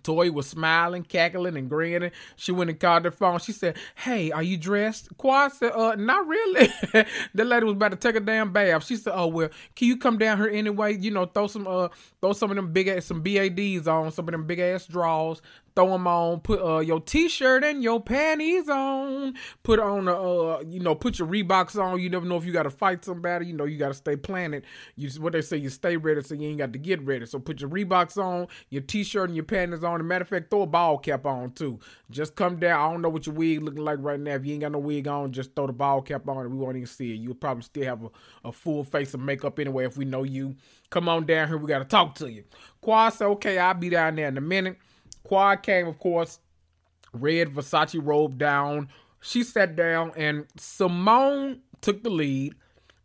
Toya 0.03 0.31
was 0.31 0.47
smiling, 0.47 1.03
cackling, 1.03 1.57
and 1.57 1.69
grinning. 1.69 2.11
She 2.37 2.51
went 2.51 2.69
and 2.69 2.79
called 2.79 3.05
her 3.05 3.11
phone. 3.11 3.39
She 3.39 3.51
said, 3.51 3.75
Hey, 3.95 4.31
are 4.31 4.41
you 4.41 4.57
dressed? 4.57 5.15
Quad 5.17 5.51
said, 5.51 5.73
Uh, 5.73 5.95
not 5.95 6.25
really. 6.27 6.69
the 7.33 7.43
lady 7.45 7.65
was 7.65 7.73
about 7.73 7.91
to 7.91 7.97
take 7.97 8.15
a 8.15 8.21
damn 8.21 8.53
bath. 8.53 8.85
She 8.85 8.95
said, 8.95 9.13
Oh 9.15 9.27
well, 9.27 9.49
can 9.75 9.87
you 9.87 9.97
come 9.97 10.17
down 10.17 10.37
here 10.37 10.47
anyway? 10.47 10.97
You 10.97 11.11
know, 11.11 11.25
throw 11.25 11.47
some 11.47 11.67
uh 11.67 11.89
throw 12.21 12.33
some 12.33 12.51
of 12.51 12.55
them 12.55 12.71
big 12.71 12.87
ass 12.87 13.05
some 13.05 13.21
BADs 13.21 13.87
on, 13.87 14.11
some 14.11 14.27
of 14.27 14.31
them 14.31 14.47
big 14.47 14.59
ass 14.59 14.85
draws, 14.87 15.41
throw 15.75 15.89
them 15.89 16.07
on, 16.07 16.39
put 16.41 16.61
uh 16.61 16.79
your 16.79 16.99
t-shirt 16.99 17.63
and 17.63 17.83
your 17.83 18.01
panties 18.01 18.69
on, 18.69 19.33
put 19.63 19.79
on 19.79 20.05
the 20.05 20.15
uh 20.15 20.61
you 20.67 20.79
know, 20.79 20.95
put 20.95 21.19
your 21.19 21.27
Reeboks 21.27 21.81
on. 21.81 21.99
You 21.99 22.09
never 22.09 22.25
know 22.25 22.37
if 22.37 22.45
you 22.45 22.51
gotta 22.51 22.69
fight 22.69 23.05
somebody, 23.05 23.47
you 23.47 23.53
know, 23.53 23.65
you 23.65 23.77
gotta 23.77 23.93
stay 23.93 24.15
planted. 24.15 24.65
You 24.95 25.09
what 25.19 25.33
they 25.33 25.41
say, 25.41 25.57
you 25.57 25.69
stay 25.69 25.97
ready 25.97 26.21
so 26.21 26.35
you 26.35 26.49
ain't 26.49 26.57
got 26.57 26.73
to 26.73 26.79
get 26.79 27.01
ready. 27.03 27.25
So 27.25 27.39
put 27.39 27.61
your 27.61 27.69
Reeboks 27.69 28.17
on, 28.17 28.47
your 28.69 28.81
t-shirt 28.81 29.29
and 29.29 29.35
your 29.35 29.45
panties 29.45 29.83
on. 29.83 29.95
As 29.95 30.01
a 30.01 30.03
matter 30.03 30.23
of 30.23 30.29
fact, 30.29 30.49
throw 30.49 30.63
a 30.63 30.67
ball 30.67 30.97
cap 30.97 31.25
on 31.25 31.51
too. 31.51 31.79
Just 32.09 32.35
come 32.35 32.57
down. 32.57 32.79
I 32.79 32.91
don't 32.91 33.01
know 33.01 33.09
what 33.09 33.25
your 33.25 33.35
wig 33.35 33.61
looking 33.61 33.83
like 33.83 33.99
right 34.01 34.19
now. 34.19 34.35
If 34.35 34.45
you 34.45 34.53
ain't 34.53 34.61
got 34.61 34.71
no 34.71 34.79
wig 34.79 35.07
on, 35.07 35.31
just 35.31 35.55
throw 35.55 35.67
the 35.67 35.73
ball 35.73 36.01
cap 36.01 36.27
on 36.27 36.45
and 36.45 36.51
we 36.51 36.57
won't 36.57 36.77
even 36.77 36.87
see 36.87 37.13
it. 37.13 37.19
You'll 37.19 37.35
probably 37.35 37.63
still 37.63 37.85
have 37.85 38.03
a, 38.03 38.09
a 38.45 38.51
full 38.51 38.83
face 38.83 39.13
of 39.13 39.19
makeup 39.19 39.59
anyway 39.59 39.85
if 39.85 39.97
we 39.97 40.05
know 40.05 40.23
you. 40.23 40.55
Come 40.89 41.07
on 41.07 41.25
down 41.25 41.47
here, 41.47 41.57
we 41.57 41.67
gotta 41.67 41.85
talk 41.85 42.15
to 42.15 42.29
you. 42.29 42.43
Quad 42.81 43.13
said, 43.13 43.27
okay, 43.27 43.57
I'll 43.57 43.73
be 43.73 43.89
down 43.89 44.15
there 44.15 44.27
in 44.27 44.37
a 44.37 44.41
minute. 44.41 44.77
Quad 45.23 45.63
came, 45.63 45.87
of 45.87 45.99
course, 45.99 46.39
red 47.13 47.49
Versace 47.49 47.99
robe 48.01 48.37
down. 48.37 48.89
She 49.21 49.43
sat 49.43 49.75
down, 49.75 50.11
and 50.15 50.47
Simone 50.57 51.61
took 51.81 52.03
the 52.03 52.09
lead, 52.09 52.55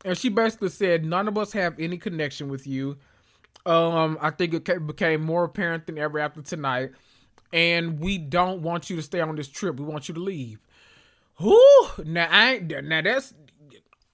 and 0.04 0.16
she 0.16 0.28
basically 0.28 0.70
said, 0.70 1.04
"None 1.04 1.28
of 1.28 1.37
us 1.37 1.52
have 1.52 1.78
any 1.78 1.99
connection 1.99 2.49
with 2.49 2.66
you." 2.66 2.96
Um, 3.66 4.16
I 4.20 4.30
think 4.30 4.54
it 4.54 4.87
became 4.87 5.23
more 5.23 5.44
apparent 5.44 5.87
than 5.87 5.99
ever 5.99 6.18
after 6.18 6.40
tonight, 6.40 6.92
and 7.52 7.99
we 8.00 8.16
don't 8.16 8.62
want 8.62 8.88
you 8.88 8.96
to 8.96 9.02
stay 9.02 9.20
on 9.20 9.35
this 9.37 9.49
trip. 9.49 9.76
We 9.76 9.85
want 9.85 10.08
you 10.08 10.14
to 10.14 10.20
leave. 10.20 10.61
Whoo! 11.40 11.88
Now 12.04 12.28
I 12.30 12.54
ain't, 12.54 12.85
now 12.85 13.02
that's 13.02 13.35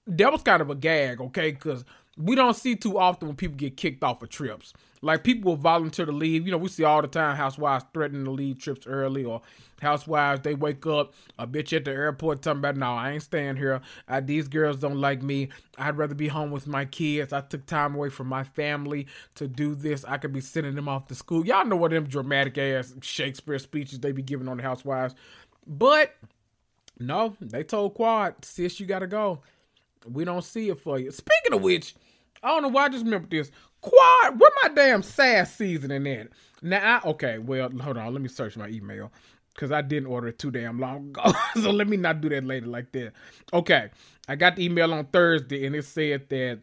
that 0.07 0.33
was 0.33 0.43
kind 0.43 0.61
of 0.61 0.71
a 0.71 0.75
gag, 0.75 1.21
okay? 1.21 1.53
Because 1.53 1.85
we 2.17 2.35
don't 2.35 2.57
see 2.57 2.75
too 2.75 2.99
often 2.99 3.29
when 3.29 3.37
people 3.37 3.57
get 3.57 3.77
kicked 3.77 4.03
off 4.03 4.23
of 4.23 4.29
trips. 4.29 4.73
Like 5.05 5.25
people 5.25 5.51
will 5.51 5.57
volunteer 5.57 6.07
to 6.07 6.13
leave. 6.13 6.47
You 6.47 6.53
know, 6.53 6.59
we 6.59 6.69
see 6.69 6.85
all 6.85 7.03
the 7.03 7.09
time 7.09 7.37
housewives 7.37 7.85
threatening 7.93 8.25
to 8.25 8.31
leave 8.31 8.61
trips 8.61 8.87
early, 8.87 9.25
or 9.25 9.43
housewives 9.81 10.43
they 10.43 10.55
wake 10.55 10.87
up 10.87 11.13
a 11.41 11.47
bitch 11.47 11.77
at 11.77 11.85
the 11.85 11.91
airport 11.91 12.41
talking 12.41 12.61
about, 12.61 12.77
"No, 12.77 12.93
I 12.93 13.11
ain't 13.11 13.23
staying 13.23 13.57
here. 13.57 13.81
I, 14.07 14.21
these 14.21 14.47
girls 14.47 14.77
don't 14.77 15.01
like 15.01 15.21
me. 15.21 15.49
I'd 15.77 15.99
rather 15.99 16.15
be 16.15 16.29
home 16.29 16.53
with 16.53 16.69
my 16.69 16.85
kids. 16.85 17.33
I 17.33 17.41
took 17.41 17.67
time 17.67 17.97
away 17.97 18.11
from 18.11 18.29
my 18.29 18.45
family 18.45 19.09
to 19.35 19.49
do 19.49 19.75
this. 19.75 20.05
I 20.05 20.19
could 20.19 20.33
be 20.33 20.41
sending 20.41 20.77
them 20.77 20.89
off 20.89 21.09
to 21.09 21.17
school. 21.17 21.45
Y'all 21.45 21.67
know 21.67 21.77
what 21.77 21.91
them 21.91 22.07
dramatic 22.07 22.57
ass 22.57 22.95
Shakespeare 23.03 23.59
speeches 23.59 23.99
they 23.99 24.13
be 24.13 24.23
giving 24.23 24.49
on 24.49 24.59
the 24.59 24.63
housewives, 24.63 25.17
but 25.67 26.15
no, 27.01 27.37
they 27.41 27.65
told 27.65 27.95
Quad, 27.95 28.45
sis, 28.45 28.79
you 28.79 28.87
gotta 28.87 29.09
go. 29.09 29.41
We 30.09 30.25
don't 30.25 30.45
see 30.45 30.69
it 30.69 30.79
for 30.81 30.99
you. 30.99 31.11
Speaking 31.11 31.55
of 31.55 31.63
which, 31.63 31.95
I 32.43 32.49
don't 32.49 32.63
know 32.63 32.69
why 32.69 32.85
I 32.85 32.89
just 32.89 33.05
remember 33.05 33.29
this. 33.29 33.51
Quad, 33.83 34.41
where 34.41 34.51
my 34.63 34.69
damn 34.71 35.03
sass 35.03 35.55
seasoning 35.55 36.07
in? 36.07 36.29
Now, 36.63 37.01
I, 37.05 37.09
okay, 37.11 37.39
well, 37.39 37.69
hold 37.71 37.99
on. 37.99 38.13
Let 38.13 38.23
me 38.23 38.29
search 38.29 38.57
my 38.57 38.69
email 38.69 39.13
because 39.55 39.73
I 39.73 39.83
didn't 39.83 40.07
order 40.07 40.29
it 40.29 40.39
too 40.39 40.51
damn 40.51 40.79
long 40.79 41.09
ago. 41.09 41.33
so 41.55 41.71
let 41.71 41.89
me 41.89 41.97
not 41.97 42.21
do 42.21 42.29
that 42.31 42.45
later 42.45 42.67
like 42.67 42.93
that. 42.93 43.13
Okay, 43.53 43.91
I 44.29 44.37
got 44.37 44.57
the 44.57 44.65
email 44.65 44.95
on 44.95 45.07
Thursday 45.07 45.67
and 45.67 45.75
it 45.77 45.85
said 45.85 46.29
that 46.31 46.61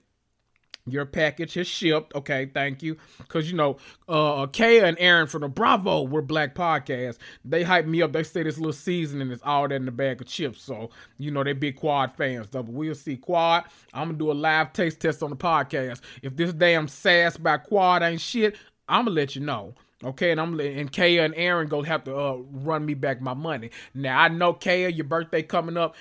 your 0.88 1.06
package 1.06 1.54
has 1.56 1.68
shipped. 1.68 2.14
Okay, 2.16 2.50
thank 2.54 2.82
you. 2.82 2.98
Because, 3.18 3.50
you 3.50 3.58
know, 3.58 3.78
uh, 4.08 4.48
Kaya 4.48 4.86
and 4.86 4.98
Aaron 5.00 5.28
from 5.28 5.42
the 5.42 5.50
Bravo 5.50 6.04
were 6.04 6.22
Black 6.22 6.56
Podcast. 6.56 7.18
They 7.46 7.64
hyped 7.64 7.88
me 7.88 8.02
up. 8.02 8.14
They 8.14 8.24
say 8.24 8.44
this 8.44 8.58
little 8.58 8.74
seasoning 8.74 9.32
is 9.32 9.42
all 9.44 9.68
that 9.68 9.76
in 9.76 9.86
the 9.86 9.92
bag 9.92 10.22
of 10.22 10.28
chips. 10.28 10.62
So, 10.62 10.90
you 11.18 11.32
know, 11.32 11.44
they 11.44 11.54
big 11.54 11.76
Quad 11.76 12.16
fans, 12.16 12.48
though. 12.50 12.64
But 12.64 12.74
we'll 12.74 12.96
see. 12.96 13.18
Quad, 13.18 13.66
I'm 13.94 14.10
to 14.10 14.16
do 14.18 14.32
a 14.32 14.34
live 14.34 14.74
taste 14.74 15.00
test 15.00 15.24
on 15.24 15.30
the 15.30 15.36
podcast. 15.36 16.02
If 16.22 16.36
this 16.36 16.54
damn 16.54 16.88
sass 16.88 17.38
by 17.38 17.58
Quad 17.58 18.04
ain't 18.04 18.22
shit, 18.22 18.58
I'm 18.88 19.06
going 19.06 19.16
to 19.16 19.22
let 19.22 19.36
you 19.36 19.42
know. 19.42 19.76
Okay, 20.02 20.32
and 20.32 20.40
I'm 20.40 20.58
and 20.62 20.90
Kaya 20.94 21.26
and 21.26 21.34
Aaron 21.36 21.68
gonna 21.68 21.86
have 21.86 22.06
to 22.06 22.16
uh, 22.16 22.38
run 22.52 22.86
me 22.86 22.94
back 22.94 23.20
my 23.20 23.34
money. 23.34 23.70
Now 23.94 24.18
I 24.18 24.30
know 24.30 24.54
Kaya, 24.54 24.88
your 24.88 25.04
birthday 25.04 25.44
coming 25.44 25.76
up. 25.76 25.94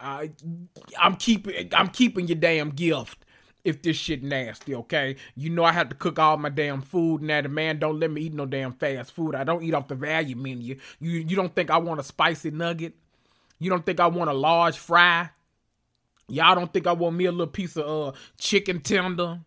I, 0.00 0.30
I'm 0.96 1.16
keeping 1.16 1.68
I'm 1.74 1.88
keeping 1.88 2.28
your 2.28 2.38
damn 2.38 2.70
gift 2.70 3.24
if 3.64 3.82
this 3.82 3.96
shit 3.96 4.22
nasty, 4.22 4.74
okay? 4.74 5.16
You 5.36 5.50
know 5.50 5.64
I 5.64 5.72
have 5.72 5.88
to 5.90 5.94
cook 5.94 6.18
all 6.18 6.36
my 6.36 6.48
damn 6.48 6.82
food 6.82 7.22
now. 7.22 7.40
The 7.40 7.48
man 7.48 7.78
don't 7.78 8.00
let 8.00 8.10
me 8.10 8.22
eat 8.22 8.34
no 8.34 8.46
damn 8.46 8.72
fast 8.72 9.12
food. 9.12 9.34
I 9.34 9.44
don't 9.44 9.62
eat 9.62 9.74
off 9.74 9.88
the 9.88 9.94
value 9.94 10.36
menu. 10.36 10.76
You 10.98 11.10
you 11.10 11.36
don't 11.36 11.54
think 11.54 11.70
I 11.70 11.78
want 11.78 12.00
a 12.00 12.04
spicy 12.04 12.50
nugget? 12.50 12.94
You 13.58 13.70
don't 13.70 13.84
think 13.84 14.00
I 14.00 14.06
want 14.06 14.30
a 14.30 14.34
large 14.34 14.78
fry? 14.78 15.30
Y'all 16.28 16.54
don't 16.54 16.72
think 16.72 16.86
I 16.86 16.92
want 16.92 17.16
me 17.16 17.26
a 17.26 17.32
little 17.32 17.46
piece 17.46 17.76
of 17.76 18.14
uh 18.14 18.18
chicken 18.38 18.80
tender? 18.80 19.40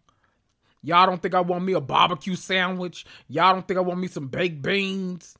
Y'all 0.83 1.05
don't 1.05 1.21
think 1.21 1.33
I 1.33 1.41
want 1.41 1.63
me 1.63 1.73
a 1.73 1.81
barbecue 1.81 2.35
sandwich? 2.35 3.05
Y'all 3.29 3.53
don't 3.53 3.67
think 3.67 3.77
I 3.77 3.81
want 3.81 3.99
me 3.99 4.07
some 4.07 4.27
baked 4.27 4.61
beans? 4.61 5.37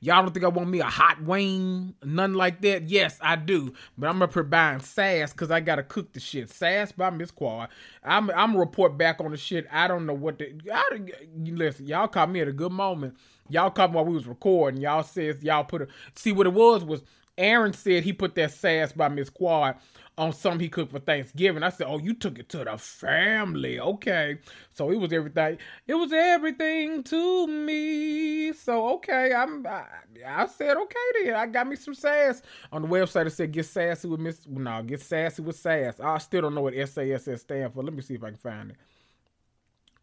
Y'all 0.00 0.22
don't 0.22 0.32
think 0.32 0.44
I 0.44 0.48
want 0.48 0.68
me 0.68 0.80
a 0.80 0.84
hot 0.84 1.22
wing? 1.22 1.94
Nothing 2.04 2.34
like 2.34 2.60
that? 2.62 2.88
Yes, 2.88 3.18
I 3.20 3.36
do. 3.36 3.72
But 3.96 4.08
I'm 4.10 4.22
up 4.22 4.34
here 4.34 4.42
buying 4.42 4.80
sass 4.80 5.32
because 5.32 5.50
I 5.50 5.60
gotta 5.60 5.82
cook 5.82 6.12
the 6.12 6.20
shit. 6.20 6.50
Sass 6.50 6.92
by 6.92 7.10
Miss 7.10 7.30
Quad. 7.30 7.68
I'm 8.02 8.30
I'm 8.30 8.56
report 8.56 8.98
back 8.98 9.20
on 9.20 9.30
the 9.30 9.36
shit. 9.36 9.66
I 9.70 9.88
don't 9.88 10.06
know 10.06 10.14
what 10.14 10.38
the 10.38 10.54
I, 10.72 11.00
listen, 11.36 11.86
y'all 11.86 12.08
caught 12.08 12.30
me 12.30 12.40
at 12.40 12.48
a 12.48 12.52
good 12.52 12.72
moment. 12.72 13.16
Y'all 13.48 13.70
caught 13.70 13.90
me 13.90 13.96
while 13.96 14.04
we 14.04 14.14
was 14.14 14.26
recording. 14.26 14.80
Y'all 14.80 15.02
says 15.02 15.42
y'all 15.42 15.64
put 15.64 15.82
a 15.82 15.88
see 16.14 16.32
what 16.32 16.46
it 16.46 16.52
was 16.52 16.84
was 16.84 17.02
Aaron 17.36 17.72
said 17.72 18.04
he 18.04 18.12
put 18.12 18.34
that 18.36 18.52
sass 18.52 18.92
by 18.92 19.08
Miss 19.08 19.28
Quad 19.28 19.76
on 20.16 20.32
something 20.32 20.60
he 20.60 20.68
cooked 20.68 20.92
for 20.92 21.00
Thanksgiving. 21.00 21.62
I 21.62 21.70
said, 21.70 21.86
"Oh, 21.88 21.98
you 21.98 22.14
took 22.14 22.38
it 22.38 22.48
to 22.50 22.64
the 22.64 22.78
family, 22.78 23.80
okay?" 23.80 24.38
So 24.72 24.90
it 24.90 24.96
was 24.96 25.12
everything. 25.12 25.58
It 25.86 25.94
was 25.94 26.12
everything 26.12 27.02
to 27.04 27.46
me. 27.46 28.52
So 28.52 28.88
okay, 28.94 29.32
I'm. 29.34 29.66
I, 29.66 29.84
I 30.26 30.46
said 30.46 30.76
okay 30.76 31.24
then. 31.24 31.34
I 31.34 31.46
got 31.46 31.66
me 31.66 31.76
some 31.76 31.94
sass 31.94 32.42
on 32.72 32.82
the 32.82 32.88
website. 32.88 33.26
It 33.26 33.30
said 33.32 33.52
get 33.52 33.66
sassy 33.66 34.08
with 34.08 34.20
Miss. 34.20 34.46
No, 34.46 34.82
get 34.82 35.00
sassy 35.00 35.42
with 35.42 35.56
sass. 35.56 35.98
I 36.00 36.18
still 36.18 36.42
don't 36.42 36.54
know 36.54 36.62
what 36.62 36.74
SASS 36.74 37.40
stand 37.42 37.72
for. 37.72 37.82
Let 37.82 37.94
me 37.94 38.02
see 38.02 38.14
if 38.14 38.24
I 38.24 38.28
can 38.28 38.38
find 38.38 38.70
it. 38.70 38.76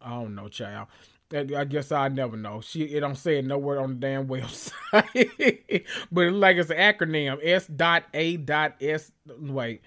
I 0.00 0.10
don't 0.10 0.34
know, 0.34 0.48
child. 0.48 0.88
I 1.34 1.64
guess 1.64 1.90
I 1.92 2.08
never 2.08 2.36
know. 2.36 2.60
She 2.60 2.82
it 2.84 3.00
don't 3.00 3.16
say 3.16 3.38
it 3.38 3.46
nowhere 3.46 3.80
on 3.80 3.94
the 3.94 4.00
damn 4.00 4.26
website. 4.28 5.86
but 6.12 6.32
like 6.32 6.56
it's 6.58 6.70
an 6.70 6.76
acronym. 6.76 7.38
S 7.42 7.66
dot 7.66 8.04
A 8.12 8.36
dot 8.36 8.74
S 8.80 9.10
wait. 9.26 9.80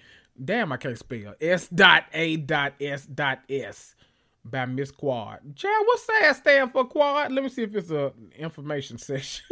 Damn, 0.44 0.72
I 0.72 0.77
can't 0.77 0.98
spell. 0.98 1.34
S 1.39 1.68
dot 1.70 2.06
A 2.13 2.36
dot 2.38 2.74
S 2.80 3.06
dot 3.06 3.39
S 3.50 3.96
by 4.44 4.65
Miss 4.65 4.92
Quad. 4.92 5.39
Chad, 5.56 5.72
what's 5.86 6.06
that 6.08 6.36
stand 6.36 6.72
for 6.72 6.86
Quad? 6.86 7.32
Let 7.32 7.44
me 7.44 7.50
see 7.50 7.63
if 7.63 7.75
it's 7.75 7.89
a 7.92 8.12
information 8.38 8.98
section. 9.00 9.46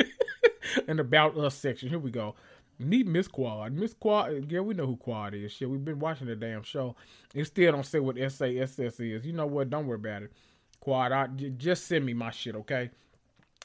and 0.88 1.00
about 1.00 1.38
us 1.38 1.56
section. 1.56 1.90
Here 1.90 2.00
we 2.00 2.12
go. 2.12 2.36
Meet 2.80 3.08
Miss 3.08 3.28
Quad. 3.28 3.74
Miss 3.74 3.94
Quad, 3.94 4.52
yeah, 4.52 4.60
we 4.60 4.74
know 4.74 4.88
who 4.88 4.98
Quad 4.98 5.34
is. 5.36 5.52
Shit, 5.52 5.70
we've 5.70 5.84
been 5.86 6.00
watching 6.00 6.28
the 6.28 6.36
damn 6.36 6.64
show. 6.64 6.96
It 7.34 7.46
still 7.46 7.72
don't 7.72 7.86
say 7.86 8.00
what 8.00 8.18
SASS 8.18 8.80
is. 8.80 9.26
You 9.26 9.34
know 9.34 9.46
what? 9.46 9.70
Don't 9.70 9.88
worry 9.88 9.96
about 9.96 10.24
it. 10.24 10.32
Quad, 10.80 11.12
I, 11.12 11.28
just 11.28 11.86
send 11.86 12.06
me 12.06 12.14
my 12.14 12.32
shit, 12.32 12.56
okay? 12.56 12.90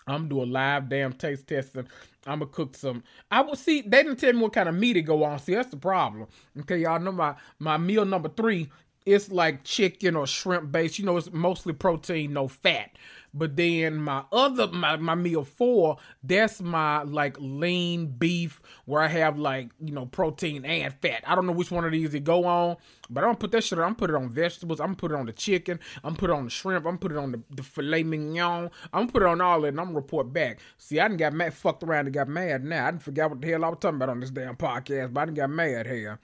I'm 0.09 0.29
do 0.29 0.43
a 0.43 0.45
live 0.45 0.88
damn 0.88 1.12
taste 1.12 1.47
testing. 1.47 1.87
I'm 2.27 2.41
gonna 2.41 2.50
cook 2.50 2.77
some. 2.77 3.03
I 3.31 3.41
will 3.43 3.57
see. 3.57 3.83
They 3.83 4.03
didn't 4.03 4.19
tell 4.19 4.33
me 4.33 4.41
what 4.41 4.53
kind 4.53 4.69
of 4.69 4.75
meat 4.75 4.95
to 4.95 5.03
go 5.03 5.25
on. 5.25 5.38
See, 5.38 5.55
that's 5.55 5.71
the 5.71 5.77
problem. 5.77 6.27
Okay, 6.61 6.79
y'all 6.79 7.00
know 7.00 7.12
my 7.12 7.35
my 7.59 7.77
meal 7.77 8.05
number 8.05 8.29
three. 8.29 8.71
It's 9.07 9.31
like 9.31 9.65
chicken 9.65 10.17
or 10.17 10.27
shrimp 10.27 10.71
based. 10.71 10.99
You 10.99 11.07
know, 11.07 11.17
it's 11.17 11.33
mostly 11.33 11.73
protein, 11.73 12.33
no 12.35 12.49
fat. 12.49 12.91
But 13.38 13.57
then 13.57 13.97
my 13.97 14.25
other 14.33 14.66
my, 14.66 14.97
my 14.97 15.14
meal 15.14 15.45
four, 15.45 15.97
that's 16.25 16.61
my 16.61 17.02
like 17.02 17.37
lean 17.38 18.07
beef 18.07 18.61
where 18.85 19.00
I 19.00 19.07
have 19.07 19.38
like, 19.38 19.71
you 19.80 19.92
know, 19.92 20.07
protein 20.07 20.64
and 20.64 20.92
fat. 20.95 21.23
I 21.25 21.37
don't 21.37 21.47
know 21.47 21.52
which 21.52 21.71
one 21.71 21.85
of 21.85 21.92
these 21.92 22.12
it 22.14 22.25
go 22.25 22.45
on, 22.45 22.76
but 23.09 23.23
I'm 23.23 23.28
gonna 23.28 23.38
put 23.38 23.52
that 23.52 23.62
shit 23.62 23.78
on. 23.78 23.85
I'm 23.85 23.95
put 23.95 24.11
it 24.11 24.16
on 24.16 24.28
vegetables, 24.28 24.80
I'm 24.80 24.88
gonna 24.88 24.97
put 24.97 25.12
it 25.12 25.14
on 25.14 25.26
the 25.26 25.33
chicken, 25.33 25.78
I'm 26.02 26.11
gonna 26.11 26.16
put 26.16 26.30
it 26.30 26.33
on 26.33 26.45
the 26.45 26.50
shrimp, 26.50 26.85
I'm 26.85 26.92
gonna 26.92 26.99
put 26.99 27.12
it 27.12 27.18
on 27.18 27.33
the, 27.33 27.40
the 27.50 27.62
filet 27.62 28.02
mignon, 28.02 28.71
I'm 28.92 29.02
gonna 29.02 29.12
put 29.12 29.23
it 29.23 29.28
on 29.28 29.40
all 29.40 29.61
that 29.61 29.68
and 29.68 29.80
I'm 29.80 29.87
gonna 29.87 29.97
report 29.97 30.33
back. 30.33 30.59
See, 30.76 30.99
I 30.99 31.07
didn't 31.07 31.21
got 31.21 31.33
mad 31.33 31.54
fucked 31.54 31.85
around 31.85 32.07
and 32.07 32.14
got 32.14 32.28
mad 32.28 32.64
now. 32.64 32.88
I 32.88 32.90
didn't 32.90 33.04
forget 33.04 33.30
what 33.30 33.40
the 33.40 33.49
hell 33.49 33.64
I 33.64 33.68
was 33.68 33.78
talking 33.78 33.97
about 33.97 34.09
on 34.09 34.18
this 34.21 34.30
damn 34.30 34.57
podcast, 34.57 35.12
but 35.12 35.21
I 35.21 35.25
didn't 35.26 35.37
got 35.37 35.50
mad 35.50 35.87
here. 35.87 36.18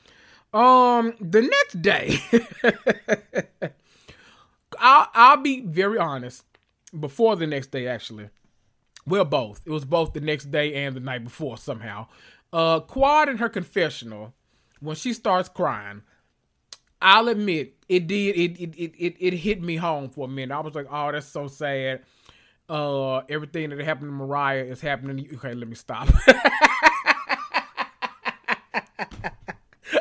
Um, 0.52 1.14
the 1.20 1.42
next 1.42 1.80
day, 1.80 2.18
I'll, 4.78 5.08
I'll 5.14 5.36
be 5.36 5.60
very 5.60 5.98
honest 5.98 6.44
before 6.98 7.36
the 7.36 7.46
next 7.46 7.70
day 7.70 7.86
actually. 7.86 8.30
Well, 9.06 9.24
both. 9.24 9.60
It 9.66 9.70
was 9.70 9.84
both 9.84 10.14
the 10.14 10.20
next 10.20 10.50
day 10.50 10.74
and 10.74 10.96
the 10.96 11.00
night 11.00 11.24
before 11.24 11.58
somehow. 11.58 12.06
Uh, 12.52 12.80
Quad 12.80 13.28
in 13.28 13.36
her 13.38 13.48
confessional, 13.48 14.32
when 14.80 14.96
she 14.96 15.12
starts 15.12 15.48
crying, 15.48 16.02
I'll 17.02 17.28
admit 17.28 17.74
it 17.88 18.06
did 18.06 18.36
it 18.36 18.58
it, 18.58 18.74
it 18.76 18.94
it 18.98 19.16
it 19.18 19.34
hit 19.34 19.62
me 19.62 19.76
home 19.76 20.08
for 20.08 20.24
a 20.26 20.28
minute. 20.28 20.54
I 20.54 20.60
was 20.60 20.74
like, 20.74 20.86
oh, 20.90 21.12
that's 21.12 21.26
so 21.26 21.48
sad. 21.48 22.02
Uh, 22.68 23.18
everything 23.28 23.70
that 23.70 23.80
happened 23.80 24.08
to 24.08 24.12
Mariah 24.12 24.64
is 24.64 24.80
happening. 24.80 25.24
To. 25.24 25.34
Okay, 25.36 25.52
let 25.52 25.68
me 25.68 25.74
stop. 25.74 26.08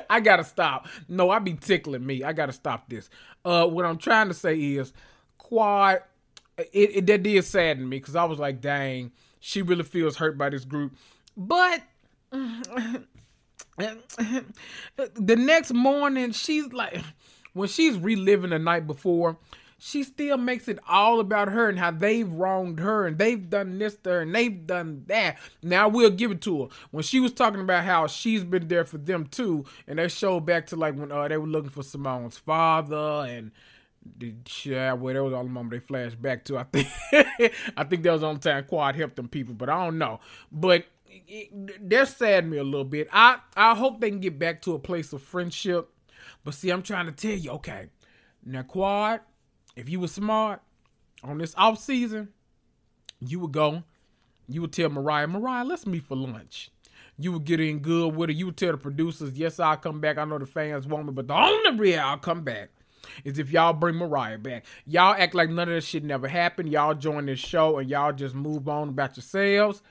I 0.10 0.20
gotta 0.22 0.44
stop. 0.46 0.88
No, 1.10 1.30
I 1.30 1.40
be 1.40 1.56
tickling 1.56 2.06
me. 2.06 2.24
I 2.24 2.32
gotta 2.34 2.54
stop 2.54 2.88
this. 2.88 3.10
Uh, 3.44 3.66
what 3.66 3.84
I'm 3.84 3.98
trying 3.98 4.28
to 4.30 4.34
say 4.34 4.58
is, 4.58 4.94
Quad 5.38 6.04
it, 6.58 6.70
it 6.74 7.06
that 7.08 7.24
did 7.24 7.44
sadden 7.46 7.88
me 7.88 8.00
because 8.00 8.16
I 8.16 8.26
was 8.26 8.40
like, 8.40 8.62
dang, 8.62 9.12
she 9.40 9.62
really 9.62 9.84
feels 9.84 10.18
hurt 10.18 10.38
by 10.38 10.50
this 10.50 10.66
group. 10.66 10.96
But 11.36 11.82
the 12.32 13.06
next 15.18 15.74
morning, 15.74 16.32
she's 16.32 16.72
like, 16.74 17.02
when 17.54 17.68
she's 17.68 17.98
reliving 17.98 18.52
the 18.52 18.60
night 18.60 18.88
before, 18.88 19.38
she 19.86 20.04
still 20.04 20.38
makes 20.38 20.70
it 20.70 20.80
all 20.88 21.20
about 21.20 21.50
her 21.50 21.68
and 21.68 21.78
how 21.78 21.92
they've 21.92 22.32
wronged 22.32 22.80
her 22.80 23.06
and 23.06 23.18
they've 23.18 23.50
done 23.50 23.78
this 23.80 23.98
to 23.98 24.12
her 24.12 24.22
and 24.22 24.34
they've 24.34 24.66
done 24.66 25.04
that. 25.08 25.38
Now 25.62 25.90
we'll 25.90 26.10
give 26.10 26.32
it 26.32 26.42
to 26.44 26.64
her. 26.64 26.68
When 26.92 27.04
she 27.04 27.20
was 27.20 27.34
talking 27.34 27.60
about 27.60 27.84
how 27.84 28.08
she's 28.08 28.46
been 28.46 28.70
there 28.70 28.86
for 28.86 28.98
them 28.98 29.26
too, 29.26 29.66
and 29.86 30.00
they 30.00 30.08
showed 30.08 30.46
back 30.46 30.68
to 30.68 30.78
like 30.78 30.96
when 30.96 31.12
uh, 31.12 31.28
they 31.28 31.38
were 31.38 31.48
looking 31.48 31.70
for 31.70 31.84
Simone's 31.84 32.38
father 32.38 33.26
and 33.28 33.52
the 34.18 34.34
yeah, 34.64 34.94
well, 34.94 35.14
that 35.14 35.24
was 35.24 35.34
all 35.34 35.44
the 35.44 35.50
moment 35.50 35.72
they 35.72 35.80
flashed 35.80 36.22
back 36.22 36.44
to. 36.46 36.58
I 36.58 36.64
think 36.64 36.88
I 37.78 37.84
think 37.84 38.04
that 38.04 38.12
was 38.12 38.22
the 38.22 38.28
only 38.28 38.40
time 38.40 38.64
Quad 38.66 38.96
helped 38.96 39.16
them 39.16 39.28
people, 39.28 39.54
but 39.54 39.70
I 39.70 39.84
don't 39.84 39.98
know. 39.98 40.20
But 40.52 40.86
it, 41.10 41.90
that 41.90 42.46
me 42.46 42.58
a 42.58 42.64
little 42.64 42.84
bit. 42.84 43.08
I 43.12 43.40
I 43.56 43.76
hope 43.76 44.02
they 44.02 44.10
can 44.10 44.20
get 44.20 44.38
back 44.38 44.62
to 44.64 44.74
a 44.74 44.80
place 44.80 45.14
of 45.14 45.22
friendship. 45.22 45.90
But 46.44 46.54
see, 46.54 46.70
I'm 46.70 46.84
trying 46.84 47.06
to 47.06 47.12
tell 47.12 47.38
you, 47.38 47.52
okay, 47.52 47.88
now 48.46 48.64
Quad, 48.64 49.22
if 49.76 49.90
you 49.90 50.00
were 50.00 50.08
smart 50.08 50.62
on 51.24 51.38
this 51.38 51.54
off 51.58 51.80
season, 51.80 52.30
you 53.20 53.40
would 53.40 53.54
go, 53.54 53.84
you 54.50 54.62
would 54.62 54.74
tell 54.74 54.90
Mariah, 54.90 55.28
Mariah, 55.28 55.64
let's 55.64 55.86
meet 55.86 56.04
for 56.04 56.18
lunch. 56.18 56.72
You 57.18 57.32
would 57.34 57.46
get 57.46 57.60
in 57.60 57.80
good 57.80 58.16
with 58.16 58.30
her. 58.30 58.34
You 58.34 58.48
would 58.48 58.58
tell 58.58 58.72
the 58.72 58.78
producers, 58.78 59.38
yes, 59.38 59.60
I'll 59.60 59.78
come 59.78 60.02
back. 60.02 60.18
I 60.18 60.26
know 60.26 60.40
the 60.40 60.46
fans 60.46 60.88
want 60.88 61.06
me, 61.06 61.14
but 61.14 61.28
the 61.28 61.36
only 61.36 61.80
reason 61.80 62.00
I'll 62.00 62.18
come 62.18 62.44
back 62.44 62.70
is 63.24 63.40
if 63.40 63.52
y'all 63.52 63.74
bring 63.74 63.96
Mariah 63.96 64.38
back. 64.38 64.66
Y'all 64.86 65.16
act 65.18 65.36
like 65.36 65.50
none 65.50 65.70
of 65.70 65.76
this 65.76 65.86
shit 65.86 66.04
never 66.04 66.28
happened. 66.28 66.70
Y'all 66.70 66.94
join 66.94 67.26
this 67.26 67.40
show 67.40 67.78
and 67.78 67.90
y'all 67.90 68.14
just 68.14 68.36
move 68.36 68.68
on 68.68 68.90
about 68.90 69.18
yourselves. 69.18 69.82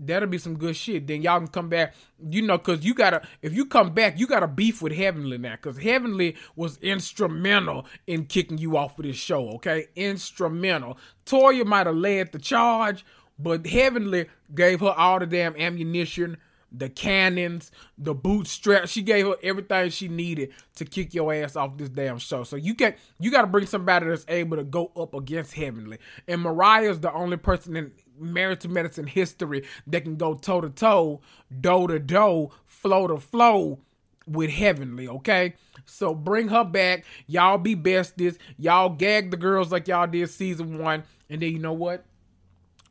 That'll 0.00 0.28
be 0.28 0.38
some 0.38 0.56
good 0.56 0.76
shit. 0.76 1.08
Then 1.08 1.22
y'all 1.22 1.40
can 1.40 1.48
come 1.48 1.68
back, 1.68 1.94
you 2.24 2.42
know, 2.42 2.56
cause 2.56 2.84
you 2.84 2.94
gotta 2.94 3.22
if 3.42 3.52
you 3.52 3.66
come 3.66 3.92
back, 3.92 4.18
you 4.18 4.28
gotta 4.28 4.46
beef 4.46 4.80
with 4.80 4.92
Heavenly 4.92 5.38
now. 5.38 5.56
Cause 5.56 5.76
Heavenly 5.78 6.36
was 6.54 6.78
instrumental 6.78 7.84
in 8.06 8.26
kicking 8.26 8.58
you 8.58 8.76
off 8.76 8.98
of 8.98 9.04
this 9.04 9.16
show, 9.16 9.48
okay? 9.54 9.86
Instrumental. 9.96 10.98
Toya 11.26 11.66
might 11.66 11.86
have 11.86 11.96
led 11.96 12.30
the 12.30 12.38
charge, 12.38 13.04
but 13.40 13.66
Heavenly 13.66 14.26
gave 14.54 14.80
her 14.80 14.94
all 14.96 15.18
the 15.18 15.26
damn 15.26 15.56
ammunition 15.56 16.36
the 16.70 16.88
cannons, 16.88 17.70
the 17.96 18.14
bootstrap. 18.14 18.88
She 18.88 19.02
gave 19.02 19.26
her 19.26 19.36
everything 19.42 19.90
she 19.90 20.08
needed 20.08 20.52
to 20.76 20.84
kick 20.84 21.14
your 21.14 21.32
ass 21.32 21.56
off 21.56 21.76
this 21.76 21.88
damn 21.88 22.18
show. 22.18 22.44
So 22.44 22.56
you 22.56 22.74
can 22.74 22.94
you 23.18 23.30
got 23.30 23.42
to 23.42 23.46
bring 23.46 23.66
somebody 23.66 24.06
that's 24.06 24.24
able 24.28 24.56
to 24.56 24.64
go 24.64 24.92
up 24.96 25.14
against 25.14 25.54
Heavenly. 25.54 25.98
And 26.26 26.42
Mariah's 26.42 27.00
the 27.00 27.12
only 27.12 27.36
person 27.36 27.76
in 27.76 27.92
Married 28.18 28.60
to 28.60 28.68
Medicine 28.68 29.06
history 29.06 29.64
that 29.86 30.02
can 30.02 30.16
go 30.16 30.34
toe 30.34 30.60
to 30.60 30.70
toe, 30.70 31.20
dough 31.60 31.86
to 31.86 31.98
dough, 31.98 32.52
flow 32.66 33.06
to 33.06 33.18
flow 33.18 33.78
with 34.26 34.50
Heavenly, 34.50 35.08
okay? 35.08 35.54
So 35.86 36.14
bring 36.14 36.48
her 36.48 36.64
back. 36.64 37.04
Y'all 37.26 37.58
be 37.58 37.74
besties. 37.74 38.36
Y'all 38.58 38.90
gag 38.90 39.30
the 39.30 39.36
girls 39.36 39.72
like 39.72 39.88
y'all 39.88 40.06
did 40.06 40.28
season 40.28 40.78
one. 40.78 41.04
And 41.30 41.40
then 41.40 41.52
you 41.52 41.58
know 41.58 41.72
what? 41.72 42.04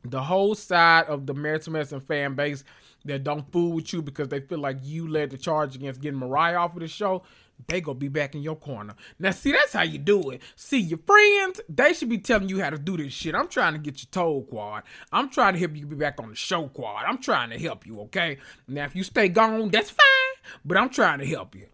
The 0.04 0.22
whole 0.22 0.54
side 0.54 1.06
of 1.06 1.26
the 1.26 1.34
Married 1.34 1.62
to 1.62 1.70
Medicine 1.70 2.00
fan 2.00 2.34
base 2.34 2.64
that 3.08 3.24
don't 3.24 3.50
fool 3.52 3.72
with 3.72 3.92
you 3.92 4.02
because 4.02 4.28
they 4.28 4.40
feel 4.40 4.58
like 4.58 4.78
you 4.82 5.08
led 5.08 5.30
the 5.30 5.38
charge 5.38 5.74
against 5.74 6.00
getting 6.00 6.18
Mariah 6.18 6.56
off 6.56 6.74
of 6.74 6.80
the 6.80 6.88
show, 6.88 7.22
they 7.66 7.80
gonna 7.80 7.98
be 7.98 8.08
back 8.08 8.34
in 8.34 8.42
your 8.42 8.56
corner. 8.56 8.94
Now, 9.18 9.32
see, 9.32 9.52
that's 9.52 9.72
how 9.72 9.82
you 9.82 9.98
do 9.98 10.30
it. 10.30 10.42
See, 10.54 10.78
your 10.78 10.98
friends, 10.98 11.60
they 11.68 11.92
should 11.92 12.08
be 12.08 12.18
telling 12.18 12.48
you 12.48 12.60
how 12.60 12.70
to 12.70 12.78
do 12.78 12.96
this 12.96 13.12
shit. 13.12 13.34
I'm 13.34 13.48
trying 13.48 13.72
to 13.72 13.78
get 13.78 14.00
you 14.00 14.08
told, 14.10 14.48
Quad. 14.48 14.84
I'm 15.12 15.28
trying 15.28 15.54
to 15.54 15.58
help 15.58 15.76
you 15.76 15.86
be 15.86 15.96
back 15.96 16.20
on 16.20 16.30
the 16.30 16.36
show, 16.36 16.68
Quad. 16.68 17.04
I'm 17.06 17.18
trying 17.18 17.50
to 17.50 17.58
help 17.58 17.86
you, 17.86 18.00
okay? 18.02 18.38
Now, 18.68 18.84
if 18.84 18.94
you 18.94 19.02
stay 19.02 19.28
gone, 19.28 19.70
that's 19.70 19.90
fine, 19.90 20.52
but 20.64 20.76
I'm 20.76 20.90
trying 20.90 21.18
to 21.18 21.26
help 21.26 21.54
you. 21.54 21.66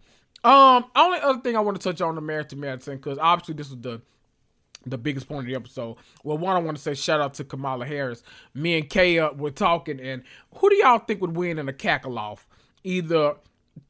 Um, 0.49 0.85
only 0.95 1.21
other 1.21 1.41
thing 1.41 1.57
I 1.57 1.61
want 1.61 1.81
to 1.81 1.83
touch 1.83 2.00
on 2.00 2.14
the 2.14 2.45
to 2.45 2.57
Medicine, 2.57 2.97
because 2.97 3.19
obviously 3.19 3.55
this 3.55 3.71
was 3.71 3.81
the 3.81 4.00
the 4.87 4.99
biggest 4.99 5.29
point 5.29 5.41
of 5.41 5.47
the 5.47 5.55
episode. 5.55 5.97
Well, 6.23 6.38
one, 6.38 6.57
I 6.57 6.61
want 6.61 6.76
to 6.76 6.83
say 6.83 6.95
shout 6.95 7.21
out 7.21 7.35
to 7.35 7.45
Kamala 7.45 7.87
Harris. 7.87 8.23
Me 8.55 8.79
and 8.79 8.88
Kaya 8.88 9.33
were 9.33 9.50
talking, 9.50 10.00
and 10.00 10.23
who 10.57 10.71
do 10.71 10.76
y'all 10.76 10.99
think 10.99 11.21
would 11.21 11.37
win 11.37 11.59
in 11.59 11.69
a 11.69 11.73
cackle 11.73 12.19
off? 12.19 12.47
Either 12.83 13.37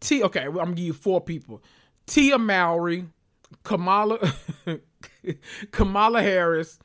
T. 0.01 0.23
Okay, 0.23 0.45
I'm 0.45 0.55
gonna 0.55 0.73
give 0.73 0.87
you 0.87 0.93
four 0.93 1.21
people: 1.21 1.63
Tia 2.07 2.39
Mowry, 2.39 3.07
Kamala, 3.63 4.19
Kamala 5.71 6.23
Harris, 6.23 6.79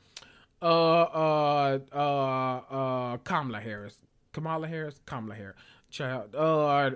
uh, 0.62 0.64
uh, 0.64 1.78
uh, 1.92 1.96
uh, 1.96 3.16
Kamala 3.18 3.60
Harris, 3.60 3.96
Kamala 4.32 4.66
Harris, 4.66 5.00
Kamala 5.06 5.34
Harris, 5.34 5.56
child, 5.90 6.34
uh 6.34 6.90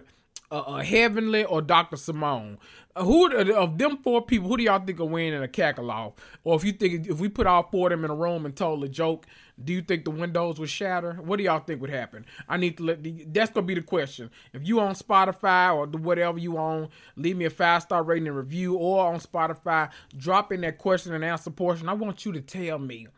uh, 0.50 0.60
uh, 0.60 0.82
Heavenly 0.82 1.44
or 1.44 1.62
Dr. 1.62 1.96
Simone. 1.96 2.58
Uh, 2.94 3.04
who 3.04 3.32
of 3.32 3.78
them 3.78 3.98
four 3.98 4.22
people? 4.22 4.48
Who 4.48 4.56
do 4.56 4.62
y'all 4.64 4.84
think 4.84 4.98
will 4.98 5.08
win 5.08 5.32
in 5.32 5.42
a 5.42 5.48
cackle 5.48 5.90
off? 5.90 6.14
Or 6.44 6.54
if 6.56 6.64
you 6.64 6.72
think 6.72 7.06
if 7.08 7.18
we 7.18 7.28
put 7.28 7.46
all 7.46 7.68
four 7.70 7.88
of 7.88 7.90
them 7.90 8.04
in 8.04 8.10
a 8.10 8.14
room 8.14 8.46
and 8.46 8.54
told 8.54 8.84
a 8.84 8.88
joke, 8.88 9.26
do 9.62 9.72
you 9.72 9.82
think 9.82 10.04
the 10.04 10.10
windows 10.10 10.58
would 10.58 10.68
shatter? 10.68 11.14
What 11.14 11.36
do 11.36 11.44
y'all 11.44 11.60
think 11.60 11.80
would 11.80 11.90
happen? 11.90 12.24
I 12.48 12.56
need 12.56 12.76
to 12.78 12.84
let 12.84 13.02
the, 13.02 13.24
that's 13.28 13.50
gonna 13.50 13.66
be 13.66 13.74
the 13.74 13.82
question. 13.82 14.30
If 14.52 14.66
you 14.66 14.80
on 14.80 14.94
Spotify 14.94 15.74
or 15.74 15.86
whatever 15.98 16.38
you 16.38 16.56
on, 16.58 16.88
leave 17.16 17.36
me 17.36 17.46
a 17.46 17.50
five 17.50 17.82
star 17.82 18.02
rating 18.02 18.28
and 18.28 18.36
review, 18.36 18.74
or 18.74 19.12
on 19.12 19.20
Spotify, 19.20 19.90
drop 20.16 20.52
in 20.52 20.60
that 20.62 20.78
question 20.78 21.14
and 21.14 21.24
answer 21.24 21.50
portion. 21.50 21.88
I 21.88 21.94
want 21.94 22.24
you 22.24 22.32
to 22.32 22.40
tell 22.40 22.78
me 22.78 23.08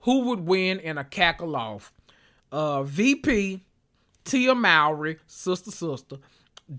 who 0.00 0.20
would 0.28 0.40
win 0.40 0.78
in 0.80 0.98
a 0.98 1.04
cackle 1.04 1.56
off. 1.56 1.92
Uh, 2.52 2.82
VP, 2.84 3.62
Tia 4.24 4.54
Mowry, 4.54 5.18
sister, 5.26 5.70
sister. 5.70 6.18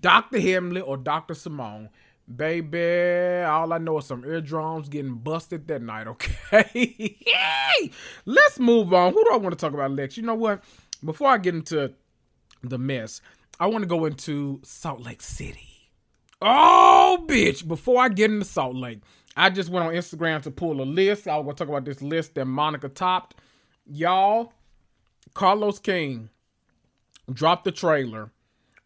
Dr. 0.00 0.40
Heavenly 0.40 0.80
or 0.80 0.96
Dr. 0.96 1.34
Simone. 1.34 1.90
Baby, 2.34 3.44
all 3.44 3.72
I 3.72 3.78
know 3.78 3.98
is 3.98 4.06
some 4.06 4.24
eardrums 4.24 4.88
getting 4.88 5.14
busted 5.14 5.68
that 5.68 5.80
night, 5.80 6.08
okay? 6.08 7.16
Let's 8.24 8.58
move 8.58 8.92
on. 8.92 9.12
Who 9.12 9.22
do 9.24 9.30
I 9.32 9.36
want 9.36 9.56
to 9.56 9.60
talk 9.60 9.72
about 9.72 9.92
next? 9.92 10.16
You 10.16 10.24
know 10.24 10.34
what? 10.34 10.64
Before 11.04 11.28
I 11.28 11.38
get 11.38 11.54
into 11.54 11.92
the 12.64 12.78
mess, 12.78 13.20
I 13.60 13.68
want 13.68 13.82
to 13.82 13.86
go 13.88 14.06
into 14.06 14.60
Salt 14.64 15.02
Lake 15.02 15.22
City. 15.22 15.90
Oh, 16.42 17.24
bitch. 17.28 17.66
Before 17.66 18.02
I 18.02 18.08
get 18.08 18.30
into 18.30 18.44
Salt 18.44 18.74
Lake, 18.74 19.00
I 19.36 19.50
just 19.50 19.70
went 19.70 19.86
on 19.86 19.92
Instagram 19.92 20.42
to 20.42 20.50
pull 20.50 20.82
a 20.82 20.84
list. 20.84 21.28
I 21.28 21.36
was 21.36 21.44
going 21.44 21.56
to 21.56 21.64
talk 21.64 21.68
about 21.68 21.84
this 21.84 22.02
list 22.02 22.34
that 22.34 22.46
Monica 22.46 22.88
topped. 22.88 23.36
Y'all, 23.86 24.52
Carlos 25.32 25.78
King 25.78 26.30
dropped 27.32 27.64
the 27.64 27.72
trailer 27.72 28.32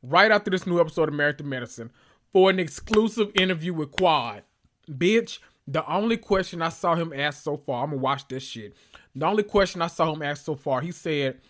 right 0.02 0.30
after 0.30 0.50
this 0.50 0.66
new 0.66 0.80
episode 0.80 1.12
of 1.12 1.36
to 1.36 1.44
Medicine 1.44 1.90
for 2.32 2.50
an 2.50 2.58
exclusive 2.58 3.30
interview 3.34 3.74
with 3.74 3.92
Quad. 3.92 4.42
Bitch, 4.90 5.38
the 5.66 5.86
only 5.90 6.16
question 6.16 6.62
I 6.62 6.68
saw 6.70 6.94
him 6.94 7.12
ask 7.14 7.42
so 7.42 7.56
far, 7.56 7.84
I'm 7.84 7.90
gonna 7.90 8.02
watch 8.02 8.26
this 8.28 8.42
shit. 8.42 8.74
The 9.14 9.26
only 9.26 9.42
question 9.42 9.82
I 9.82 9.88
saw 9.88 10.12
him 10.12 10.22
ask 10.22 10.44
so 10.44 10.54
far, 10.54 10.80
he 10.80 10.92
said, 10.92 11.40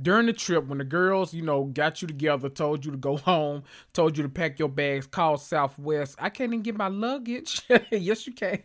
during 0.00 0.26
the 0.26 0.32
trip, 0.34 0.66
when 0.66 0.78
the 0.78 0.84
girls, 0.84 1.32
you 1.32 1.42
know, 1.42 1.64
got 1.64 2.02
you 2.02 2.08
together, 2.08 2.50
told 2.50 2.84
you 2.84 2.90
to 2.90 2.98
go 2.98 3.16
home, 3.16 3.62
told 3.94 4.16
you 4.16 4.22
to 4.22 4.28
pack 4.28 4.58
your 4.58 4.68
bags, 4.68 5.06
call 5.06 5.38
Southwest. 5.38 6.16
I 6.18 6.28
can't 6.28 6.52
even 6.52 6.62
get 6.62 6.76
my 6.76 6.88
luggage. 6.88 7.62
yes, 7.90 8.26
you 8.26 8.34
can. 8.34 8.62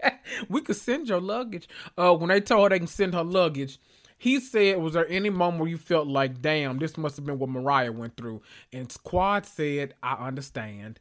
we 0.48 0.62
could 0.62 0.76
send 0.76 1.08
your 1.08 1.20
luggage. 1.20 1.68
Uh, 1.98 2.14
when 2.14 2.28
they 2.28 2.40
told 2.40 2.64
her 2.64 2.68
they 2.70 2.78
can 2.78 2.88
send 2.88 3.12
her 3.14 3.24
luggage, 3.24 3.78
he 4.20 4.38
said, 4.38 4.76
Was 4.76 4.92
there 4.92 5.08
any 5.08 5.30
moment 5.30 5.60
where 5.60 5.70
you 5.70 5.78
felt 5.78 6.06
like, 6.06 6.42
damn, 6.42 6.78
this 6.78 6.98
must 6.98 7.16
have 7.16 7.24
been 7.24 7.38
what 7.38 7.48
Mariah 7.48 7.90
went 7.90 8.18
through? 8.18 8.42
And 8.70 8.94
Quad 9.02 9.46
said, 9.46 9.94
I 10.02 10.26
understand. 10.26 11.00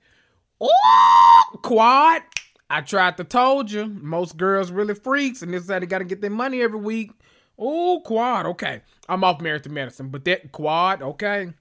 Oh, 0.62 1.44
Quad, 1.62 2.22
I 2.70 2.80
tried 2.80 3.18
to 3.18 3.26
told 3.26 3.72
you. 3.72 3.88
Most 3.88 4.38
girls 4.38 4.72
really 4.72 4.96
freaks, 4.96 5.42
and 5.42 5.54
this 5.54 5.64
is 5.64 5.70
how 5.70 5.80
they 5.80 5.86
got 5.86 5.98
to 5.98 6.06
get 6.06 6.22
their 6.22 6.30
money 6.30 6.62
every 6.62 6.80
week. 6.80 7.12
Oh, 7.58 8.02
Quad, 8.06 8.46
okay. 8.46 8.84
I'm 9.10 9.26
off 9.26 9.42
married 9.42 9.64
to 9.64 9.70
medicine, 9.70 10.08
but 10.08 10.24
that 10.24 10.54
Quad, 10.54 11.02
okay. 11.02 11.52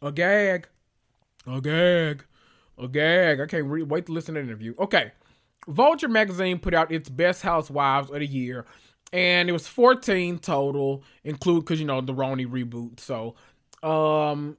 A 0.00 0.12
gag. 0.12 0.68
A 1.48 1.60
gag. 1.60 2.24
A 2.78 2.86
gag. 2.86 3.40
I 3.40 3.46
can't 3.46 3.66
re- 3.66 3.82
wait 3.82 4.06
to 4.06 4.12
listen 4.12 4.36
to 4.36 4.40
the 4.40 4.46
interview. 4.46 4.76
Okay. 4.78 5.10
Vulture 5.66 6.08
magazine 6.08 6.60
put 6.60 6.74
out 6.74 6.92
its 6.92 7.08
best 7.08 7.42
housewives 7.42 8.08
of 8.08 8.20
the 8.20 8.26
year 8.26 8.66
and 9.12 9.48
it 9.48 9.52
was 9.52 9.66
14 9.66 10.38
total, 10.38 11.02
include 11.24 11.64
because 11.64 11.80
you 11.80 11.86
know 11.86 12.00
the 12.00 12.14
RHONY 12.14 12.46
reboot. 12.46 13.00
So, 13.00 13.34
um, 13.82 14.56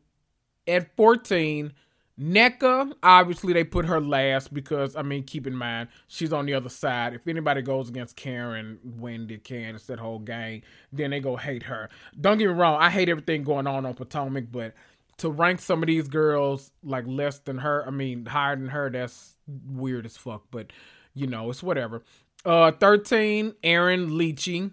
at 0.67 0.95
14, 0.95 1.73
Nneka, 2.19 2.93
obviously 3.01 3.53
they 3.53 3.63
put 3.63 3.85
her 3.85 4.01
last 4.01 4.53
because 4.53 4.95
I 4.95 5.03
mean, 5.03 5.23
keep 5.23 5.47
in 5.47 5.55
mind 5.55 5.89
she's 6.07 6.33
on 6.33 6.45
the 6.45 6.53
other 6.53 6.69
side. 6.69 7.13
If 7.13 7.27
anybody 7.27 7.61
goes 7.61 7.89
against 7.89 8.15
Karen, 8.15 8.79
Wendy, 8.83 9.37
Candace, 9.37 9.85
that 9.85 9.99
whole 9.99 10.19
gang, 10.19 10.63
then 10.91 11.11
they 11.11 11.21
go 11.21 11.37
hate 11.37 11.63
her. 11.63 11.89
Don't 12.19 12.37
get 12.37 12.47
me 12.47 12.53
wrong, 12.53 12.81
I 12.81 12.89
hate 12.89 13.07
everything 13.07 13.43
going 13.43 13.67
on 13.67 13.85
on 13.85 13.93
Potomac, 13.93 14.45
but 14.51 14.73
to 15.19 15.29
rank 15.29 15.61
some 15.61 15.81
of 15.83 15.87
these 15.87 16.07
girls 16.07 16.71
like 16.83 17.05
less 17.07 17.39
than 17.39 17.59
her, 17.59 17.85
I 17.87 17.91
mean 17.91 18.25
higher 18.25 18.55
than 18.55 18.69
her, 18.69 18.89
that's 18.89 19.37
weird 19.47 20.05
as 20.05 20.17
fuck. 20.17 20.43
But 20.51 20.71
you 21.13 21.27
know, 21.27 21.49
it's 21.49 21.63
whatever. 21.63 22.03
Uh, 22.45 22.71
13, 22.71 23.53
Erin 23.63 24.17
Lichy. 24.17 24.71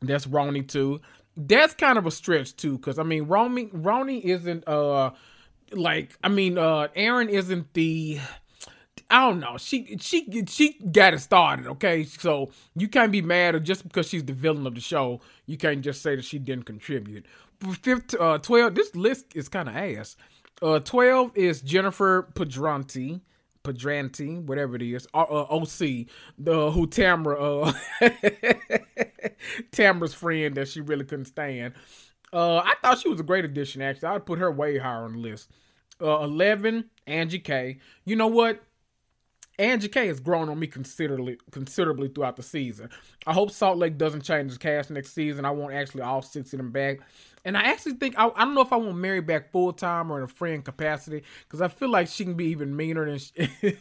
That's 0.00 0.26
RHONY 0.26 0.68
too. 0.68 1.00
That's 1.36 1.74
kind 1.74 1.96
of 1.96 2.06
a 2.06 2.10
stretch 2.10 2.56
too, 2.56 2.76
because 2.76 2.98
I 2.98 3.02
mean, 3.04 3.26
RHONY, 3.26 3.72
RHONY 3.72 4.20
isn't 4.22 4.68
uh 4.68 5.12
like 5.72 6.18
I 6.22 6.28
mean, 6.28 6.58
uh 6.58 6.88
Aaron 6.94 7.28
isn't 7.28 7.72
the 7.72 8.20
I 9.10 9.28
don't 9.28 9.40
know. 9.40 9.56
She 9.58 9.96
she 10.00 10.44
she 10.48 10.78
got 10.90 11.14
it 11.14 11.20
started, 11.20 11.66
okay? 11.66 12.04
So 12.04 12.50
you 12.74 12.88
can't 12.88 13.12
be 13.12 13.22
mad 13.22 13.54
or 13.54 13.60
just 13.60 13.84
because 13.84 14.08
she's 14.08 14.24
the 14.24 14.32
villain 14.32 14.66
of 14.66 14.74
the 14.74 14.80
show, 14.80 15.20
you 15.46 15.56
can't 15.56 15.82
just 15.82 16.02
say 16.02 16.16
that 16.16 16.24
she 16.24 16.38
didn't 16.38 16.64
contribute. 16.64 17.26
Fifth, 17.82 18.14
uh, 18.18 18.38
12, 18.38 18.74
this 18.74 18.96
list 18.96 19.26
is 19.36 19.48
kind 19.48 19.68
of 19.68 19.76
ass. 19.76 20.16
Uh, 20.60 20.80
12 20.80 21.36
is 21.36 21.60
Jennifer 21.60 22.28
Pedranti. 22.34 23.20
Pedranti, 23.62 24.42
whatever 24.42 24.76
it 24.76 24.82
is, 24.82 25.06
uh, 25.14 25.22
uh, 25.22 25.46
OC, 25.50 26.06
the 26.38 26.70
who 26.72 26.86
Tamra, 26.86 27.72
uh, 28.00 28.08
Tamra's 29.72 30.14
friend 30.14 30.54
that 30.56 30.68
she 30.68 30.80
really 30.80 31.04
couldn't 31.04 31.26
stand. 31.26 31.74
Uh, 32.32 32.58
I 32.58 32.74
thought 32.80 32.98
she 32.98 33.08
was 33.08 33.20
a 33.20 33.24
great 33.24 33.44
addition. 33.44 33.82
Actually, 33.82 34.08
I'd 34.08 34.26
put 34.26 34.38
her 34.38 34.50
way 34.50 34.78
higher 34.78 35.04
on 35.04 35.12
the 35.12 35.18
list. 35.18 35.50
Uh, 36.00 36.20
Eleven, 36.20 36.90
Angie 37.06 37.38
K. 37.38 37.78
You 38.04 38.16
know 38.16 38.26
what? 38.26 38.62
Angie 39.58 39.88
K 39.88 40.06
has 40.06 40.18
grown 40.18 40.48
on 40.48 40.58
me 40.58 40.66
considerably 40.66 41.38
considerably 41.50 42.08
throughout 42.08 42.36
the 42.36 42.42
season. 42.42 42.88
I 43.26 43.32
hope 43.32 43.50
Salt 43.50 43.78
Lake 43.78 43.98
doesn't 43.98 44.22
change 44.22 44.52
the 44.52 44.58
cast 44.58 44.90
next 44.90 45.12
season. 45.12 45.44
I 45.44 45.50
want 45.50 45.74
actually 45.74 46.02
all 46.02 46.22
six 46.22 46.52
of 46.52 46.56
them 46.56 46.70
back. 46.72 47.00
And 47.44 47.56
I 47.56 47.62
actually 47.62 47.94
think 47.94 48.16
I, 48.18 48.28
I 48.36 48.44
don't 48.44 48.54
know 48.54 48.60
if 48.60 48.72
I 48.72 48.76
want 48.76 48.96
Mary 48.96 49.20
back 49.20 49.50
full 49.50 49.72
time 49.72 50.10
or 50.12 50.18
in 50.18 50.24
a 50.24 50.28
friend 50.28 50.64
capacity 50.64 51.22
because 51.44 51.60
I 51.60 51.68
feel 51.68 51.90
like 51.90 52.08
she 52.08 52.24
can 52.24 52.34
be 52.34 52.46
even 52.46 52.76
meaner 52.76 53.06
than 53.06 53.18
she, 53.18 53.76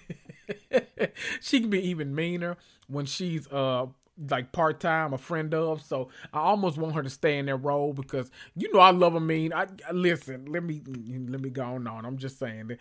she 1.41 1.59
can 1.59 1.69
be 1.69 1.79
even 1.89 2.15
meaner 2.15 2.57
when 2.87 3.05
she's 3.05 3.47
uh 3.51 3.85
like 4.29 4.51
part 4.51 4.79
time 4.79 5.13
a 5.13 5.17
friend 5.17 5.53
of. 5.53 5.81
So 5.81 6.09
I 6.33 6.39
almost 6.39 6.77
want 6.77 6.95
her 6.95 7.03
to 7.03 7.09
stay 7.09 7.37
in 7.37 7.45
that 7.47 7.57
role 7.57 7.93
because 7.93 8.31
you 8.55 8.71
know 8.73 8.79
I 8.79 8.91
love 8.91 9.13
her 9.13 9.19
mean. 9.19 9.53
I, 9.53 9.67
I 9.87 9.91
listen. 9.91 10.45
Let 10.45 10.63
me 10.63 10.81
let 11.29 11.41
me 11.41 11.49
go 11.49 11.63
on. 11.63 11.87
I'm 11.87 12.17
just 12.17 12.39
saying. 12.39 12.67
That 12.67 12.79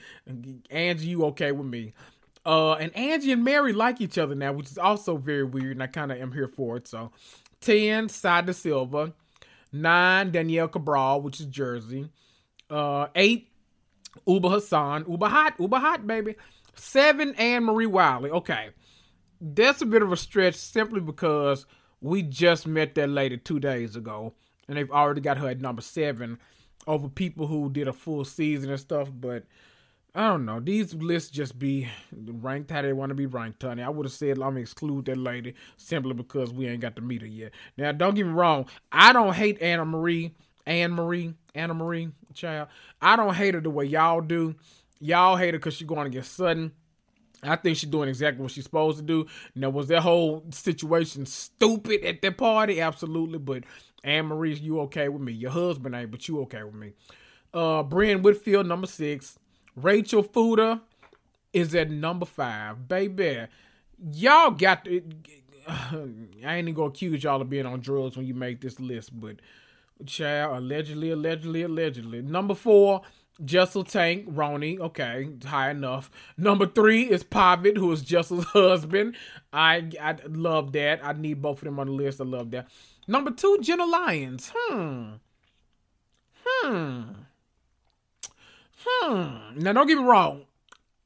Angie, 0.70 1.08
you 1.08 1.24
okay 1.26 1.52
with 1.52 1.66
me? 1.66 1.92
Uh, 2.44 2.72
and 2.74 2.94
Angie 2.96 3.32
and 3.32 3.44
Mary 3.44 3.72
like 3.74 4.00
each 4.00 4.16
other 4.16 4.34
now, 4.34 4.52
which 4.52 4.70
is 4.70 4.78
also 4.78 5.16
very 5.16 5.44
weird, 5.44 5.72
and 5.72 5.82
I 5.82 5.86
kind 5.86 6.10
of 6.10 6.18
am 6.18 6.32
here 6.32 6.48
for 6.48 6.76
it. 6.78 6.88
So, 6.88 7.10
ten, 7.60 8.08
Sai 8.08 8.40
De 8.42 8.54
Silva. 8.54 9.12
Nine, 9.72 10.30
Danielle 10.32 10.68
Cabral, 10.68 11.22
which 11.22 11.40
is 11.40 11.46
Jersey. 11.46 12.10
Uh, 12.68 13.06
eight, 13.14 13.48
Ubah 14.26 14.50
Hassan. 14.50 15.04
Ubah 15.04 15.28
hot, 15.28 15.58
Ubah 15.58 15.80
hot, 15.80 16.06
baby. 16.06 16.36
Seven, 16.74 17.34
Annemarie 17.34 17.86
Wiley. 17.86 18.30
Okay. 18.30 18.70
That's 19.40 19.82
a 19.82 19.86
bit 19.86 20.02
of 20.02 20.12
a 20.12 20.16
stretch 20.16 20.54
simply 20.54 21.00
because 21.00 21.66
we 22.00 22.22
just 22.22 22.66
met 22.66 22.94
that 22.94 23.08
lady 23.08 23.36
two 23.38 23.60
days 23.60 23.96
ago. 23.96 24.34
And 24.68 24.76
they've 24.76 24.90
already 24.90 25.20
got 25.20 25.38
her 25.38 25.48
at 25.48 25.60
number 25.60 25.82
seven 25.82 26.38
over 26.86 27.08
people 27.08 27.46
who 27.46 27.70
did 27.70 27.88
a 27.88 27.92
full 27.92 28.24
season 28.24 28.70
and 28.70 28.80
stuff. 28.80 29.10
But 29.12 29.44
I 30.14 30.28
don't 30.28 30.44
know. 30.44 30.58
These 30.58 30.94
lists 30.94 31.30
just 31.30 31.58
be 31.58 31.88
ranked 32.12 32.70
how 32.70 32.82
they 32.82 32.92
want 32.92 33.10
to 33.10 33.14
be 33.14 33.26
ranked, 33.26 33.62
honey. 33.62 33.82
I 33.82 33.88
would 33.88 34.06
have 34.06 34.12
said 34.12 34.40
I'm 34.40 34.56
exclude 34.56 35.04
that 35.04 35.16
lady 35.16 35.54
simply 35.76 36.14
because 36.14 36.52
we 36.52 36.66
ain't 36.66 36.80
got 36.80 36.96
to 36.96 37.02
meet 37.02 37.22
her 37.22 37.28
yet. 37.28 37.52
Now, 37.76 37.92
don't 37.92 38.14
get 38.14 38.26
me 38.26 38.32
wrong. 38.32 38.66
I 38.90 39.12
don't 39.12 39.34
hate 39.34 39.62
Anna 39.62 39.84
Marie, 39.84 40.34
Annemarie, 40.66 41.34
Anna 41.54 41.74
Marie, 41.74 42.10
child. 42.34 42.68
I 43.00 43.14
don't 43.14 43.34
hate 43.34 43.54
her 43.54 43.60
the 43.60 43.70
way 43.70 43.84
y'all 43.84 44.20
do. 44.20 44.56
Y'all 45.00 45.36
hate 45.36 45.54
her 45.54 45.58
because 45.58 45.74
she's 45.74 45.86
going 45.86 46.10
to 46.10 46.10
get 46.10 46.26
Sutton. 46.26 46.72
I 47.42 47.56
think 47.56 47.76
she's 47.76 47.88
doing 47.88 48.08
exactly 48.08 48.42
what 48.42 48.50
she's 48.50 48.64
supposed 48.64 48.98
to 48.98 49.04
do. 49.04 49.26
Now, 49.54 49.70
was 49.70 49.86
that 49.88 50.02
whole 50.02 50.44
situation 50.50 51.24
stupid 51.24 52.04
at 52.04 52.20
that 52.20 52.36
party? 52.36 52.80
Absolutely. 52.80 53.38
But 53.38 53.62
Annemarie, 54.04 54.60
you 54.60 54.80
okay 54.80 55.08
with 55.08 55.22
me? 55.22 55.32
Your 55.32 55.52
husband 55.52 55.94
ain't, 55.94 56.10
but 56.10 56.26
you 56.28 56.40
okay 56.42 56.64
with 56.64 56.74
me. 56.74 56.92
Uh, 57.54 57.82
Bryn 57.84 58.22
Whitfield, 58.22 58.66
number 58.66 58.86
six. 58.86 59.38
Rachel 59.82 60.22
Fuda 60.22 60.82
is 61.52 61.74
at 61.74 61.90
number 61.90 62.26
five. 62.26 62.88
Baby, 62.88 63.46
y'all 64.12 64.50
got 64.50 64.84
to, 64.84 65.02
I 65.68 65.94
ain't 66.44 66.68
even 66.68 66.74
gonna 66.74 66.88
accuse 66.88 67.22
y'all 67.22 67.40
of 67.40 67.50
being 67.50 67.66
on 67.66 67.80
drugs 67.80 68.16
when 68.16 68.26
you 68.26 68.34
make 68.34 68.60
this 68.60 68.80
list, 68.80 69.18
but 69.18 69.36
child, 70.06 70.56
allegedly, 70.56 71.10
allegedly, 71.10 71.62
allegedly. 71.62 72.22
Number 72.22 72.54
four, 72.54 73.02
Jessel 73.44 73.84
Taank, 73.84 74.26
RHONY, 74.34 74.80
okay, 74.80 75.28
high 75.44 75.70
enough. 75.70 76.10
Number 76.36 76.66
three 76.66 77.04
is 77.04 77.24
Pavit, 77.24 77.76
who 77.76 77.90
is 77.92 78.02
Jessel's 78.02 78.44
husband. 78.52 79.16
I 79.52 79.90
I 80.00 80.16
love 80.28 80.72
that. 80.72 81.04
I 81.04 81.12
need 81.12 81.40
both 81.40 81.58
of 81.58 81.64
them 81.64 81.78
on 81.78 81.86
the 81.86 81.92
list. 81.92 82.20
I 82.20 82.24
love 82.24 82.50
that. 82.50 82.68
Number 83.06 83.30
two, 83.30 83.58
Jenna 83.60 83.86
Lyons. 83.86 84.52
Hmm. 84.54 85.12
Hmm. 86.36 87.02
Hmm. 88.84 89.58
Now, 89.58 89.72
don't 89.72 89.86
get 89.86 89.98
me 89.98 90.04
wrong. 90.04 90.46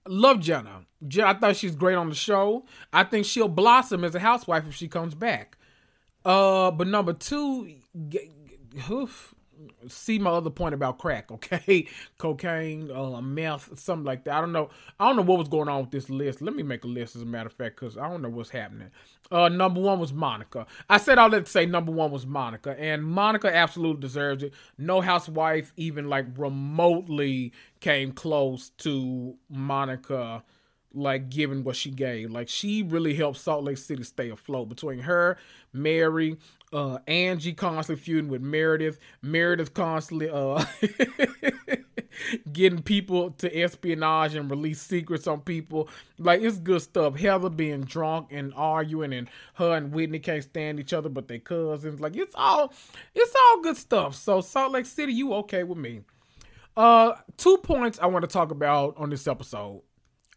Love 0.07 0.41
Jenna. 0.41 0.87
I 1.23 1.35
thought 1.35 1.57
she's 1.57 1.75
great 1.75 1.97
on 1.97 2.09
the 2.09 2.15
show. 2.15 2.65
I 2.93 3.05
think 3.05 3.27
she'll 3.27 3.49
blossom 3.49 4.05
as 4.05 4.15
a 4.15 4.21
housewife 4.21 4.67
if 4.67 4.75
she 4.75 4.89
comes 4.89 5.15
back. 5.15 5.59
Uh, 6.25 6.71
but 6.71 6.87
number 6.87 7.13
two, 7.13 7.75
oof, 8.91 9.35
see 9.89 10.19
my 10.19 10.31
other 10.31 10.51
point 10.51 10.75
about 10.75 10.99
crack, 10.99 11.31
okay? 11.31 11.89
Cocaine, 12.19 12.91
uh, 12.91 13.21
meth, 13.21 13.79
something 13.79 14.05
like 14.05 14.25
that. 14.25 14.35
I 14.35 14.41
don't 14.41 14.53
know. 14.53 14.71
I 14.99 15.07
don't 15.07 15.17
know 15.17 15.23
what 15.23 15.39
was 15.39 15.49
going 15.49 15.69
on 15.69 15.83
with 15.83 15.91
this 15.91 16.11
list. 16.11 16.43
Let 16.43 16.55
me 16.55 16.63
make 16.63 16.85
a 16.85 16.89
list, 16.89 17.17
as 17.17 17.23
a 17.23 17.27
matter 17.27 17.47
of 17.47 17.53
fact, 17.53 17.77
because 17.77 17.97
I 17.97 18.09
don't 18.09 18.23
know 18.23 18.29
what's 18.29 18.51
happening. 18.51 18.91
Uh, 19.31 19.49
number 19.49 19.81
one 19.81 19.99
was 19.99 20.13
Monica. 20.13 20.67
I 20.89 20.99
said 20.99 21.19
that 21.19 21.31
to 21.31 21.47
say 21.47 21.67
number 21.67 21.93
one 21.93 22.11
was 22.11 22.27
Monica, 22.27 22.77
and 22.79 23.05
Monica 23.05 23.55
absolutely 23.55 24.01
deserves 24.01 24.43
it. 24.43 24.53
No 24.79 25.01
housewife 25.01 25.73
even 25.77 26.09
like 26.09 26.27
remotely 26.37 27.53
came 27.81 28.13
close 28.13 28.71
to 28.79 29.37
Monica 29.49 30.45
like 30.95 31.29
giving 31.29 31.65
what 31.65 31.77
she 31.77 31.91
gave. 31.91 32.31
Like 32.31 32.49
she 32.49 32.83
really 32.83 33.15
helped 33.15 33.39
Salt 33.39 33.65
Lake 33.65 33.79
City 33.79 34.03
stay 34.05 34.31
afloat 34.31 34.69
between 34.69 35.01
her, 35.01 35.37
Mary, 35.73 36.37
uh, 36.73 36.99
Angie 37.07 37.53
constantly 37.53 38.03
feuding 38.03 38.31
with 38.31 38.43
Meredith, 38.43 38.99
Meredith 39.23 39.75
constantly 39.75 40.29
uh 40.31 40.65
getting 42.53 42.83
people 42.83 43.31
to 43.33 43.55
espionage 43.57 44.35
and 44.35 44.51
release 44.51 44.81
secrets 44.81 45.27
on 45.27 45.41
people. 45.41 45.89
Like 46.19 46.43
it's 46.43 46.59
good 46.59 46.83
stuff. 46.83 47.17
Heather 47.17 47.51
being 47.51 47.83
drunk 47.83 48.29
and 48.31 48.53
arguing, 48.57 49.13
and 49.13 49.29
her 49.55 49.77
and 49.77 49.93
Whitney 49.93 50.19
can't 50.19 50.45
stand 50.45 50.81
each 50.81 50.93
other, 50.93 51.09
but 51.09 51.29
they 51.29 51.39
cousins. 51.39 52.01
Like 52.01 52.17
it's 52.17 52.35
all, 52.35 52.73
it's 53.15 53.35
all 53.35 53.63
good 53.63 53.77
stuff. 53.77 54.15
So 54.15 54.41
Salt 54.41 54.73
Lake 54.73 54.87
City, 54.87 55.13
you 55.13 55.35
okay 55.35 55.65
with 55.65 55.79
me? 55.79 56.03
Uh, 56.77 57.15
two 57.37 57.59
points 57.59 57.99
I 58.01 58.07
want 58.07 58.25
to 58.25 58.29
talk 58.29 58.51
about 58.51 58.95
on 58.97 59.11
this 59.11 59.29
episode. 59.29 59.83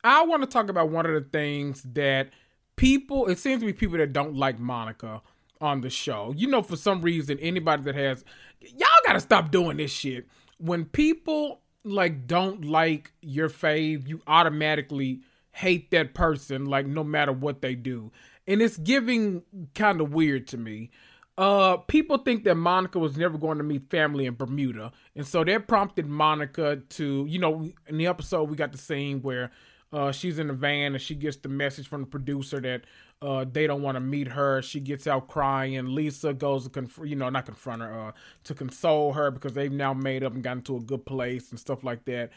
I 0.03 0.23
want 0.23 0.43
to 0.43 0.47
talk 0.47 0.69
about 0.69 0.89
one 0.89 1.05
of 1.05 1.13
the 1.13 1.29
things 1.29 1.83
that 1.93 2.29
people, 2.75 3.27
it 3.27 3.39
seems 3.39 3.62
to 3.62 3.65
be 3.65 3.73
people 3.73 3.97
that 3.97 4.13
don't 4.13 4.36
like 4.36 4.60
Monica 4.60 5.21
on 5.60 5.81
the 5.81 5.89
show. 5.89 6.33
You 6.36 6.47
know, 6.47 6.62
for 6.62 6.75
some 6.75 7.01
reason, 7.01 7.39
anybody 7.39 7.83
that 7.83 7.95
has, 7.95 8.23
y'all 8.62 8.88
got 9.05 9.13
to 9.13 9.19
stop 9.19 9.51
doing 9.51 9.77
this 9.77 9.91
shit. 9.91 10.27
When 10.60 10.86
people 10.86 11.62
like 11.83 12.27
don't 12.27 12.65
like 12.65 13.12
your 13.21 13.49
fave, 13.49 14.07
you 14.07 14.21
automatically 14.27 15.21
hate 15.51 15.91
that 15.91 16.13
person, 16.13 16.65
like 16.65 16.86
no 16.86 17.03
matter 17.03 17.31
what 17.31 17.62
they 17.62 17.75
do. 17.75 18.12
And 18.47 18.62
it's 18.62 18.77
giving 18.77 19.41
kind 19.73 19.99
of 20.01 20.13
weird 20.13 20.47
to 20.47 20.57
me. 20.57 20.91
Uh, 21.38 21.77
people 21.77 22.17
think 22.17 22.43
that 22.45 22.55
Monica 22.55 22.97
was 22.97 23.15
never 23.15 23.38
going 23.38 23.60
to 23.60 23.63
meet 23.63 23.89
family 23.91 24.25
in 24.25 24.33
Bermuda, 24.33 24.91
and 25.15 25.25
so 25.25 25.43
that 25.43 25.67
prompted 25.67 26.07
Monica 26.07 26.77
to, 26.77 27.27
you 27.29 27.38
know, 27.38 27.71
in 27.86 27.97
the 27.97 28.07
episode 28.07 28.49
we 28.49 28.55
got 28.55 28.71
the 28.71 28.77
scene 28.79 29.21
where 29.21 29.51
uh, 29.93 30.12
she's 30.12 30.38
in 30.38 30.47
the 30.47 30.54
van 30.54 30.93
and 30.93 31.02
she 31.02 31.15
gets 31.15 31.38
the 31.38 31.50
message 31.50 31.88
from 31.88 32.02
the 32.02 32.08
producer 32.08 32.60
that 32.60 32.82
uh, 33.21 33.45
they 33.50 33.65
don't 33.65 33.82
want 33.82 33.95
to 33.95 34.00
meet 34.00 34.28
her. 34.28 34.62
She 34.62 34.80
gets 34.80 35.08
out 35.08 35.28
crying. 35.28 35.95
Lisa 35.95 36.34
goes 36.34 36.65
to 36.65 36.69
confront, 36.69 37.10
you 37.10 37.15
know, 37.15 37.30
not 37.30 37.45
confront 37.45 37.82
her, 37.82 38.08
uh, 38.08 38.12
to 38.43 38.54
console 38.54 39.13
her 39.13 39.32
because 39.32 39.54
they've 39.54 39.71
now 39.71 39.93
made 39.93 40.23
up 40.23 40.34
and 40.34 40.43
gotten 40.43 40.62
to 40.63 40.78
a 40.78 40.82
good 40.82 41.06
place 41.06 41.52
and 41.52 41.60
stuff 41.60 41.84
like 41.84 42.06
that. 42.06 42.32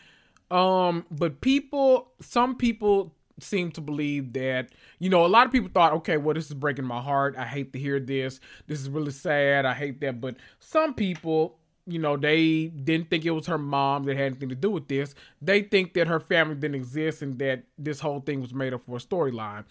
Um, 0.50 1.06
but 1.10 1.40
people, 1.40 2.12
some 2.20 2.56
people 2.56 3.14
seem 3.40 3.70
to 3.72 3.80
believe 3.80 4.32
that, 4.34 4.70
you 4.98 5.10
know, 5.10 5.24
a 5.24 5.28
lot 5.28 5.46
of 5.46 5.52
people 5.52 5.70
thought, 5.72 5.92
okay, 5.92 6.16
well, 6.16 6.34
this 6.34 6.46
is 6.46 6.54
breaking 6.54 6.84
my 6.84 7.00
heart. 7.00 7.36
I 7.36 7.46
hate 7.46 7.72
to 7.72 7.78
hear 7.78 8.00
this. 8.00 8.40
This 8.66 8.80
is 8.80 8.88
really 8.88 9.12
sad. 9.12 9.66
I 9.66 9.74
hate 9.74 10.00
that. 10.00 10.20
But 10.20 10.36
some 10.58 10.94
people 10.94 11.59
you 11.86 11.98
know, 11.98 12.16
they 12.16 12.66
didn't 12.66 13.10
think 13.10 13.24
it 13.24 13.30
was 13.30 13.46
her 13.46 13.58
mom 13.58 14.04
that 14.04 14.16
had 14.16 14.26
anything 14.26 14.48
to 14.50 14.54
do 14.54 14.70
with 14.70 14.88
this. 14.88 15.14
They 15.40 15.62
think 15.62 15.94
that 15.94 16.06
her 16.06 16.20
family 16.20 16.54
didn't 16.54 16.76
exist 16.76 17.22
and 17.22 17.38
that 17.38 17.64
this 17.78 18.00
whole 18.00 18.20
thing 18.20 18.40
was 18.40 18.54
made 18.54 18.72
up 18.72 18.84
for 18.84 18.96
a 18.96 19.00
storyline. 19.00 19.64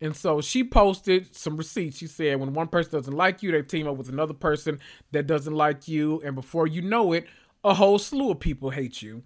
And 0.00 0.16
so 0.16 0.40
she 0.40 0.64
posted 0.64 1.34
some 1.36 1.56
receipts. 1.56 1.98
She 1.98 2.06
said, 2.06 2.40
when 2.40 2.54
one 2.54 2.68
person 2.68 2.92
doesn't 2.92 3.14
like 3.14 3.42
you, 3.42 3.52
they 3.52 3.62
team 3.62 3.86
up 3.86 3.96
with 3.96 4.08
another 4.08 4.32
person 4.32 4.80
that 5.12 5.26
doesn't 5.26 5.54
like 5.54 5.86
you. 5.88 6.22
And 6.24 6.34
before 6.34 6.66
you 6.66 6.80
know 6.80 7.12
it, 7.12 7.26
a 7.62 7.74
whole 7.74 7.98
slew 7.98 8.30
of 8.30 8.40
people 8.40 8.70
hate 8.70 9.02
you. 9.02 9.22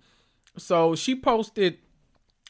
So 0.59 0.94
she 0.97 1.14
posted 1.14 1.79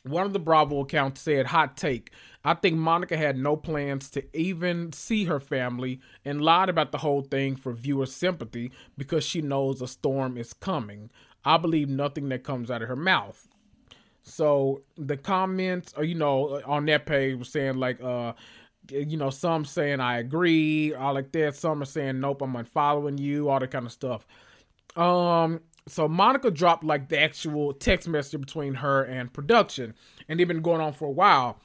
one 0.05 0.27
of 0.27 0.33
the 0.33 0.38
Bravo 0.38 0.81
accounts 0.81 1.21
said, 1.23 1.47
Hot 1.47 1.77
take. 1.77 2.11
I 2.45 2.55
think 2.55 2.77
Monica 2.77 3.17
had 3.17 3.38
no 3.38 3.57
plans 3.57 4.11
to 4.11 4.25
even 4.37 4.93
see 4.93 5.25
her 5.25 5.40
family 5.40 6.01
and 6.25 6.43
lied 6.43 6.69
about 6.69 6.93
the 6.93 6.99
whole 6.99 7.23
thing 7.23 7.57
for 7.57 7.73
viewer 7.73 8.07
sympathy 8.07 8.71
because 8.99 9.25
she 9.25 9.40
knows 9.40 9.81
a 9.81 9.88
storm 9.88 10.37
is 10.37 10.53
coming. 10.53 11.11
I 11.45 11.57
believe 11.57 11.88
nothing 11.88 12.29
that 12.29 12.45
comes 12.45 12.71
out 12.71 12.83
of 12.83 12.88
her 12.88 12.97
mouth. 12.97 13.49
So 14.23 14.83
the 14.97 15.17
comments, 15.17 15.95
or 15.97 16.05
you 16.05 16.14
know, 16.14 16.61
on 16.67 16.87
that 16.87 17.07
page 17.07 17.38
were 17.38 17.45
saying 17.45 17.77
like, 17.77 18.03
uh, 18.03 18.35
you 18.90 19.17
know, 19.17 19.31
some 19.31 19.64
saying 19.64 20.01
I 20.01 20.19
agree, 20.19 20.95
all 20.95 21.14
like 21.14 21.33
that. 21.33 21.57
Some 21.57 21.83
are 21.83 21.87
saying 21.87 22.21
nope, 22.21 22.43
I'm 22.43 22.55
unfollowing 22.55 23.19
you, 23.19 23.49
all 23.49 23.61
that 23.61 23.71
kind 23.71 23.87
of 23.87 23.93
stuff. 23.93 24.27
Um, 24.97 25.61
So 25.87 26.09
Monica 26.09 26.51
dropped 26.51 26.83
like 26.83 27.09
the 27.09 27.20
actual 27.20 27.75
text 27.75 28.09
message 28.09 28.40
between 28.40 28.75
her 28.75 29.03
and 29.03 29.33
production, 29.33 29.94
and 30.29 30.40
they've 30.40 30.49
been 30.49 30.62
going 30.62 30.81
on 30.81 30.94
for 30.94 31.07
a 31.07 31.11
while. 31.11 31.61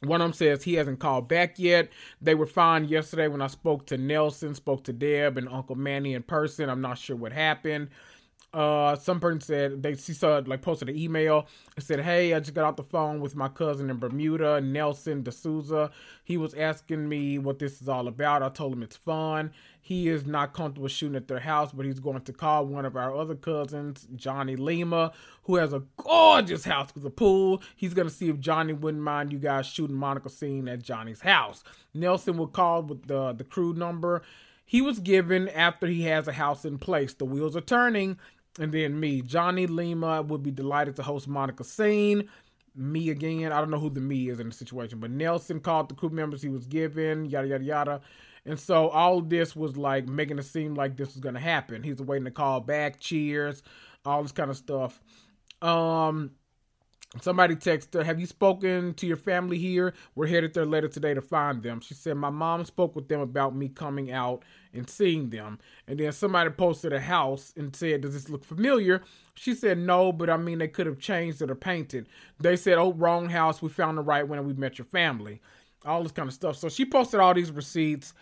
One 0.00 0.20
of 0.20 0.24
them 0.26 0.32
says 0.32 0.62
he 0.62 0.74
hasn't 0.74 0.98
called 0.98 1.28
back 1.28 1.58
yet. 1.58 1.90
They 2.20 2.34
were 2.34 2.46
fine 2.46 2.86
yesterday 2.86 3.28
when 3.28 3.42
I 3.42 3.46
spoke 3.46 3.86
to 3.86 3.98
Nelson, 3.98 4.54
spoke 4.54 4.84
to 4.84 4.92
Deb 4.92 5.36
and 5.36 5.48
Uncle 5.48 5.76
Manny 5.76 6.14
in 6.14 6.22
person. 6.22 6.68
I'm 6.68 6.80
not 6.80 6.98
sure 6.98 7.16
what 7.16 7.32
happened. 7.32 7.88
Uh, 8.54 8.94
some 8.94 9.18
person 9.18 9.40
said 9.40 9.82
they 9.82 9.96
she 9.96 10.12
saw 10.12 10.40
like 10.46 10.62
posted 10.62 10.88
an 10.88 10.96
email. 10.96 11.48
It 11.76 11.82
said, 11.82 11.98
"Hey, 11.98 12.32
I 12.32 12.38
just 12.38 12.54
got 12.54 12.64
off 12.64 12.76
the 12.76 12.84
phone 12.84 13.20
with 13.20 13.34
my 13.34 13.48
cousin 13.48 13.90
in 13.90 13.98
Bermuda, 13.98 14.60
Nelson 14.60 15.24
D'Souza. 15.24 15.90
He 16.22 16.36
was 16.36 16.54
asking 16.54 17.08
me 17.08 17.36
what 17.36 17.58
this 17.58 17.82
is 17.82 17.88
all 17.88 18.06
about. 18.06 18.44
I 18.44 18.50
told 18.50 18.72
him 18.74 18.84
it's 18.84 18.96
fun. 18.96 19.50
He 19.80 20.08
is 20.08 20.24
not 20.24 20.54
comfortable 20.54 20.86
shooting 20.86 21.16
at 21.16 21.26
their 21.26 21.40
house, 21.40 21.72
but 21.72 21.84
he's 21.84 21.98
going 21.98 22.20
to 22.22 22.32
call 22.32 22.64
one 22.66 22.84
of 22.84 22.94
our 22.94 23.12
other 23.12 23.34
cousins, 23.34 24.06
Johnny 24.14 24.54
Lima, 24.54 25.10
who 25.42 25.56
has 25.56 25.72
a 25.72 25.82
gorgeous 25.96 26.64
house 26.64 26.94
with 26.94 27.04
a 27.04 27.10
pool. 27.10 27.60
He's 27.74 27.92
going 27.92 28.08
to 28.08 28.14
see 28.14 28.28
if 28.28 28.38
Johnny 28.38 28.72
wouldn't 28.72 29.02
mind 29.02 29.32
you 29.32 29.40
guys 29.40 29.66
shooting 29.66 29.96
Monica 29.96 30.30
scene 30.30 30.68
at 30.68 30.80
Johnny's 30.80 31.22
house. 31.22 31.64
Nelson 31.92 32.36
will 32.36 32.46
call 32.46 32.82
with 32.84 33.08
the 33.08 33.32
the 33.32 33.42
crew 33.42 33.74
number." 33.74 34.22
He 34.66 34.80
was 34.80 34.98
given 34.98 35.50
after 35.50 35.86
he 35.86 36.04
has 36.04 36.26
a 36.26 36.32
house 36.32 36.64
in 36.64 36.78
place. 36.78 37.12
The 37.12 37.26
wheels 37.26 37.54
are 37.54 37.60
turning 37.60 38.18
and 38.58 38.72
then 38.72 38.98
me, 38.98 39.22
Johnny 39.22 39.66
Lima, 39.66 40.22
would 40.22 40.42
be 40.42 40.50
delighted 40.50 40.96
to 40.96 41.02
host 41.02 41.26
Monica 41.26 41.64
Scene. 41.64 42.28
Me 42.76 43.10
again, 43.10 43.52
I 43.52 43.60
don't 43.60 43.70
know 43.70 43.78
who 43.78 43.90
the 43.90 44.00
me 44.00 44.28
is 44.28 44.40
in 44.40 44.48
the 44.48 44.54
situation, 44.54 44.98
but 44.98 45.10
Nelson 45.10 45.60
called 45.60 45.88
the 45.88 45.94
crew 45.94 46.10
members 46.10 46.42
he 46.42 46.48
was 46.48 46.66
given, 46.66 47.24
yada 47.26 47.48
yada 47.48 47.64
yada. 47.64 48.00
And 48.46 48.58
so 48.58 48.88
all 48.88 49.20
this 49.20 49.56
was 49.56 49.76
like 49.76 50.06
making 50.08 50.38
it 50.38 50.44
seem 50.44 50.74
like 50.74 50.96
this 50.96 51.14
was 51.14 51.20
gonna 51.20 51.40
happen. 51.40 51.82
He's 51.82 52.00
waiting 52.00 52.24
to 52.24 52.30
call 52.30 52.60
back, 52.60 53.00
cheers, 53.00 53.62
all 54.04 54.22
this 54.22 54.32
kind 54.32 54.50
of 54.50 54.56
stuff. 54.56 55.00
Um 55.62 56.32
Somebody 57.20 57.54
texted 57.54 57.94
her, 57.94 58.04
Have 58.04 58.18
you 58.18 58.26
spoken 58.26 58.92
to 58.94 59.06
your 59.06 59.16
family 59.16 59.58
here? 59.58 59.94
We're 60.14 60.26
headed 60.26 60.52
there 60.54 60.66
later 60.66 60.88
today 60.88 61.14
to 61.14 61.22
find 61.22 61.62
them. 61.62 61.80
She 61.80 61.94
said, 61.94 62.16
My 62.16 62.30
mom 62.30 62.64
spoke 62.64 62.96
with 62.96 63.08
them 63.08 63.20
about 63.20 63.54
me 63.54 63.68
coming 63.68 64.10
out 64.10 64.44
and 64.74 64.88
seeing 64.88 65.30
them. 65.30 65.58
And 65.86 65.98
then 65.98 66.12
somebody 66.12 66.50
posted 66.50 66.92
a 66.92 67.00
house 67.00 67.52
and 67.56 67.74
said, 67.74 68.02
Does 68.02 68.14
this 68.14 68.28
look 68.28 68.44
familiar? 68.44 69.02
She 69.34 69.54
said, 69.54 69.78
No, 69.78 70.12
but 70.12 70.28
I 70.28 70.36
mean, 70.36 70.58
they 70.58 70.68
could 70.68 70.86
have 70.86 70.98
changed 70.98 71.40
it 71.42 71.50
or 71.50 71.54
painted. 71.54 72.06
They 72.40 72.56
said, 72.56 72.78
Oh, 72.78 72.92
wrong 72.92 73.28
house. 73.30 73.62
We 73.62 73.68
found 73.68 73.98
the 73.98 74.02
right 74.02 74.26
one 74.26 74.38
and 74.38 74.46
we 74.46 74.54
met 74.54 74.78
your 74.78 74.86
family. 74.86 75.40
All 75.84 76.02
this 76.02 76.12
kind 76.12 76.28
of 76.28 76.34
stuff. 76.34 76.56
So 76.56 76.68
she 76.68 76.84
posted 76.84 77.20
all 77.20 77.34
these 77.34 77.50
receipts 77.50 78.14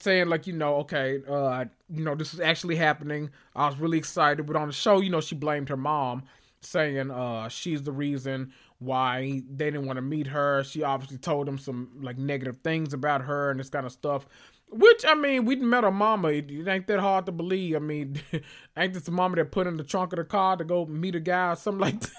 saying, 0.00 0.28
like, 0.28 0.46
you 0.46 0.52
know, 0.52 0.76
okay, 0.76 1.22
uh, 1.28 1.64
you 1.88 2.04
know, 2.04 2.14
this 2.14 2.34
is 2.34 2.40
actually 2.40 2.76
happening. 2.76 3.30
I 3.54 3.66
was 3.66 3.78
really 3.78 3.98
excited. 3.98 4.44
But 4.46 4.56
on 4.56 4.68
the 4.68 4.74
show, 4.74 5.00
you 5.00 5.10
know, 5.10 5.20
she 5.20 5.34
blamed 5.34 5.68
her 5.70 5.76
mom 5.76 6.24
saying 6.60 7.10
uh 7.10 7.48
she's 7.48 7.82
the 7.82 7.92
reason 7.92 8.52
why 8.78 9.42
they 9.48 9.70
didn't 9.70 9.86
want 9.86 9.96
to 9.96 10.02
meet 10.02 10.26
her. 10.26 10.62
She 10.64 10.82
obviously 10.82 11.18
told 11.18 11.46
them 11.46 11.58
some 11.58 11.88
like 12.02 12.18
negative 12.18 12.58
things 12.58 12.92
about 12.92 13.22
her 13.22 13.50
and 13.50 13.58
this 13.58 13.70
kind 13.70 13.86
of 13.86 13.92
stuff. 13.92 14.26
Which 14.70 15.04
I 15.06 15.14
mean, 15.14 15.44
we 15.44 15.56
met 15.56 15.84
her 15.84 15.90
mama. 15.90 16.28
It, 16.28 16.50
ain't 16.66 16.86
that 16.88 17.00
hard 17.00 17.26
to 17.26 17.32
believe. 17.32 17.76
I 17.76 17.78
mean, 17.78 18.20
ain't 18.76 18.94
this 18.94 19.04
the 19.04 19.12
mama 19.12 19.36
that 19.36 19.52
put 19.52 19.66
in 19.66 19.76
the 19.76 19.84
trunk 19.84 20.12
of 20.12 20.18
the 20.18 20.24
car 20.24 20.56
to 20.56 20.64
go 20.64 20.86
meet 20.86 21.14
a 21.14 21.20
guy 21.20 21.52
or 21.52 21.56
something 21.56 21.80
like 21.80 22.00
that? 22.00 22.12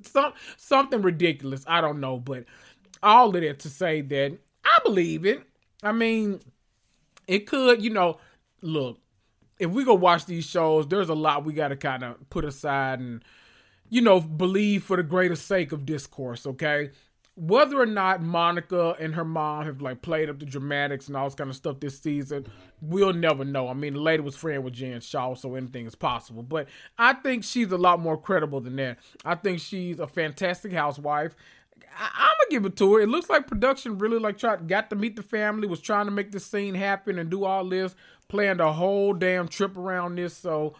Some, 0.02 0.32
something 0.56 1.02
ridiculous. 1.02 1.64
I 1.66 1.80
don't 1.80 2.00
know, 2.00 2.18
but 2.18 2.44
all 3.02 3.28
of 3.28 3.40
that 3.40 3.60
to 3.60 3.68
say 3.68 4.00
that 4.00 4.36
I 4.64 4.78
believe 4.82 5.24
it. 5.24 5.42
I 5.82 5.92
mean, 5.92 6.40
it 7.28 7.46
could, 7.46 7.84
you 7.84 7.90
know, 7.90 8.18
look, 8.62 8.98
if 9.60 9.70
we 9.70 9.84
go 9.84 9.94
watch 9.94 10.26
these 10.26 10.44
shows, 10.44 10.88
there's 10.88 11.08
a 11.10 11.14
lot 11.14 11.44
we 11.44 11.52
got 11.52 11.68
to 11.68 11.76
kind 11.76 12.02
of 12.02 12.28
put 12.30 12.44
aside 12.44 12.98
and 12.98 13.22
you 13.88 14.00
know, 14.00 14.20
believe 14.20 14.84
for 14.84 14.96
the 14.96 15.02
greater 15.02 15.36
sake 15.36 15.72
of 15.72 15.86
discourse, 15.86 16.46
okay? 16.46 16.90
Whether 17.38 17.78
or 17.78 17.86
not 17.86 18.22
Monica 18.22 18.96
and 18.98 19.14
her 19.14 19.24
mom 19.24 19.66
have 19.66 19.82
like 19.82 20.00
played 20.00 20.30
up 20.30 20.38
the 20.38 20.46
dramatics 20.46 21.06
and 21.06 21.16
all 21.16 21.26
this 21.26 21.34
kind 21.34 21.50
of 21.50 21.56
stuff 21.56 21.80
this 21.80 21.98
season, 21.98 22.46
we'll 22.80 23.12
never 23.12 23.44
know. 23.44 23.68
I 23.68 23.74
mean, 23.74 23.92
the 23.92 24.00
lady 24.00 24.22
was 24.22 24.34
friend 24.34 24.64
with 24.64 24.72
Jen 24.72 25.02
Shah, 25.02 25.34
so 25.34 25.54
anything 25.54 25.86
is 25.86 25.94
possible. 25.94 26.42
But 26.42 26.66
I 26.96 27.12
think 27.12 27.44
she's 27.44 27.70
a 27.72 27.76
lot 27.76 28.00
more 28.00 28.16
credible 28.16 28.60
than 28.60 28.76
that. 28.76 28.98
I 29.22 29.34
think 29.34 29.60
she's 29.60 30.00
a 30.00 30.06
fantastic 30.06 30.72
housewife. 30.72 31.36
I- 31.98 32.04
am 32.04 32.36
gonna 32.38 32.50
give 32.50 32.64
it 32.64 32.76
to 32.76 32.94
her. 32.94 33.00
It 33.00 33.08
looks 33.08 33.28
like 33.28 33.46
production 33.46 33.98
really 33.98 34.18
like 34.18 34.38
tried 34.38 34.66
got 34.66 34.90
to 34.90 34.96
meet 34.96 35.16
the 35.16 35.22
family, 35.22 35.68
was 35.68 35.80
trying 35.80 36.06
to 36.06 36.12
make 36.12 36.32
this 36.32 36.46
scene 36.46 36.74
happen 36.74 37.18
and 37.18 37.30
do 37.30 37.44
all 37.44 37.68
this, 37.68 37.94
planned 38.28 38.60
a 38.60 38.72
whole 38.72 39.12
damn 39.12 39.48
trip 39.48 39.76
around 39.76 40.16
this. 40.16 40.34
So 40.34 40.74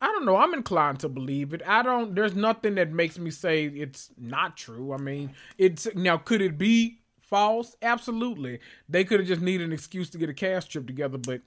I 0.00 0.06
don't 0.08 0.26
know. 0.26 0.36
I'm 0.36 0.54
inclined 0.54 1.00
to 1.00 1.08
believe 1.08 1.54
it. 1.54 1.62
I 1.66 1.82
don't. 1.82 2.14
There's 2.14 2.34
nothing 2.34 2.74
that 2.74 2.92
makes 2.92 3.18
me 3.18 3.30
say 3.30 3.64
it's 3.64 4.10
not 4.18 4.56
true. 4.56 4.92
I 4.92 4.98
mean, 4.98 5.34
it's 5.56 5.88
now. 5.94 6.18
Could 6.18 6.42
it 6.42 6.58
be 6.58 7.00
false? 7.20 7.76
Absolutely. 7.82 8.60
They 8.88 9.04
could 9.04 9.20
have 9.20 9.28
just 9.28 9.40
needed 9.40 9.66
an 9.66 9.72
excuse 9.72 10.10
to 10.10 10.18
get 10.18 10.28
a 10.28 10.34
cast 10.34 10.70
trip 10.70 10.86
together, 10.86 11.18
but 11.18 11.40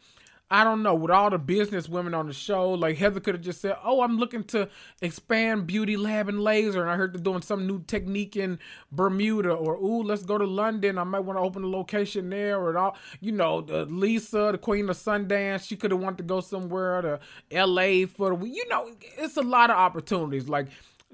I 0.52 0.64
don't 0.64 0.82
know, 0.82 0.96
with 0.96 1.12
all 1.12 1.30
the 1.30 1.38
business 1.38 1.88
women 1.88 2.16
on 2.16 2.26
the 2.26 2.34
show, 2.34 2.72
like 2.72 2.98
Heather 2.98 3.20
could 3.20 3.36
have 3.36 3.44
just 3.44 3.62
said, 3.62 3.76
Oh, 3.84 4.02
I'm 4.02 4.18
looking 4.18 4.44
to 4.46 4.68
expand 5.00 5.68
Beauty 5.68 5.96
Lab 5.96 6.28
and 6.28 6.42
Laser. 6.42 6.82
And 6.82 6.90
I 6.90 6.96
heard 6.96 7.14
they're 7.14 7.22
doing 7.22 7.44
some 7.44 7.68
new 7.68 7.84
technique 7.84 8.36
in 8.36 8.58
Bermuda, 8.92 9.52
or 9.52 9.76
Ooh, 9.76 10.02
let's 10.02 10.24
go 10.24 10.40
to 10.40 10.46
London. 10.46 10.98
I 10.98 11.04
might 11.04 11.20
want 11.20 11.38
to 11.38 11.44
open 11.44 11.64
a 11.64 11.68
location 11.68 12.32
there, 12.32 12.60
or 12.60 12.76
all, 12.78 12.98
you 13.22 13.32
know, 13.32 13.58
Lisa, 13.58 14.50
the 14.52 14.58
Queen 14.58 14.90
of 14.90 14.98
Sundance, 14.98 15.68
she 15.68 15.76
could 15.76 15.92
have 15.92 16.00
wanted 16.00 16.18
to 16.18 16.24
go 16.24 16.40
somewhere 16.42 17.02
to 17.02 17.20
LA 17.52 18.08
for 18.08 18.36
the, 18.36 18.48
you 18.48 18.68
know, 18.70 18.90
it's 19.20 19.38
a 19.38 19.42
lot 19.42 19.70
of 19.70 19.76
opportunities. 19.76 20.50
Like 20.50 20.70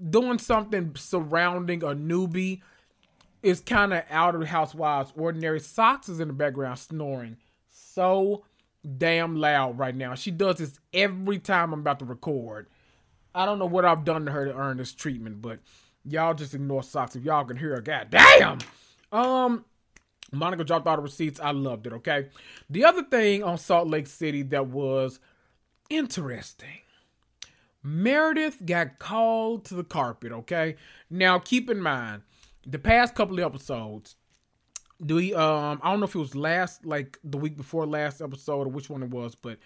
doing 0.09 0.39
something 0.39 0.93
surrounding 0.95 1.83
a 1.83 1.87
newbie 1.87 2.61
is 3.43 3.59
kind 3.59 3.93
of 3.93 4.03
out 4.09 4.33
of 4.33 4.43
Housewives' 4.45 5.13
ordinary. 5.15 5.59
Socks 5.59 6.07
is 6.07 6.19
in 6.21 6.29
the 6.29 6.33
background 6.33 6.79
snoring. 6.79 7.37
So 7.69 8.43
damn 8.85 9.35
loud 9.35 9.77
right 9.77 9.95
now. 9.95 10.15
She 10.15 10.31
does 10.31 10.57
this 10.57 10.79
every 10.93 11.39
time 11.39 11.73
I'm 11.73 11.79
about 11.79 11.99
to 11.99 12.05
record. 12.05 12.67
I 13.33 13.45
don't 13.45 13.59
know 13.59 13.65
what 13.65 13.85
I've 13.85 14.05
done 14.05 14.25
to 14.25 14.31
her 14.31 14.45
to 14.45 14.55
earn 14.55 14.77
this 14.77 14.93
treatment, 14.93 15.41
but 15.41 15.59
y'all 16.05 16.33
just 16.33 16.53
ignore 16.53 16.83
socks 16.83 17.15
if 17.15 17.23
y'all 17.23 17.43
can 17.45 17.57
hear 17.57 17.75
her. 17.75 17.81
God 17.81 18.09
damn. 18.09 18.59
Um, 19.11 19.65
Monica 20.31 20.63
dropped 20.63 20.87
all 20.87 20.95
the 20.95 21.01
receipts. 21.01 21.39
I 21.39 21.51
loved 21.51 21.87
it. 21.87 21.93
Okay. 21.93 22.27
The 22.69 22.85
other 22.85 23.03
thing 23.03 23.43
on 23.43 23.57
Salt 23.57 23.87
Lake 23.87 24.07
City 24.07 24.41
that 24.43 24.67
was 24.67 25.19
interesting. 25.89 26.81
Meredith 27.83 28.65
got 28.65 28.99
called 28.99 29.65
to 29.65 29.75
the 29.75 29.83
carpet. 29.83 30.31
Okay. 30.31 30.75
Now 31.09 31.39
keep 31.39 31.69
in 31.69 31.79
mind, 31.79 32.23
the 32.65 32.79
past 32.79 33.15
couple 33.15 33.39
of 33.39 33.45
episodes, 33.45 34.15
do 35.03 35.15
we 35.15 35.33
um 35.33 35.79
I 35.83 35.91
don't 35.91 35.99
know 35.99 36.05
if 36.05 36.15
it 36.15 36.19
was 36.19 36.35
last 36.35 36.85
like 36.85 37.17
the 37.23 37.37
week 37.37 37.57
before 37.57 37.85
last 37.85 38.21
episode 38.21 38.67
or 38.67 38.69
which 38.69 38.89
one 38.89 39.03
it 39.03 39.09
was, 39.09 39.35
but 39.35 39.57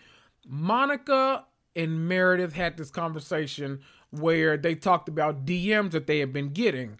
Monica 0.47 1.45
and 1.75 2.07
Meredith 2.07 2.53
had 2.53 2.77
this 2.77 2.89
conversation 2.89 3.79
where 4.11 4.57
they 4.57 4.75
talked 4.75 5.07
about 5.07 5.45
DMs 5.45 5.91
that 5.91 6.07
they 6.07 6.19
had 6.19 6.33
been 6.33 6.49
getting. 6.49 6.99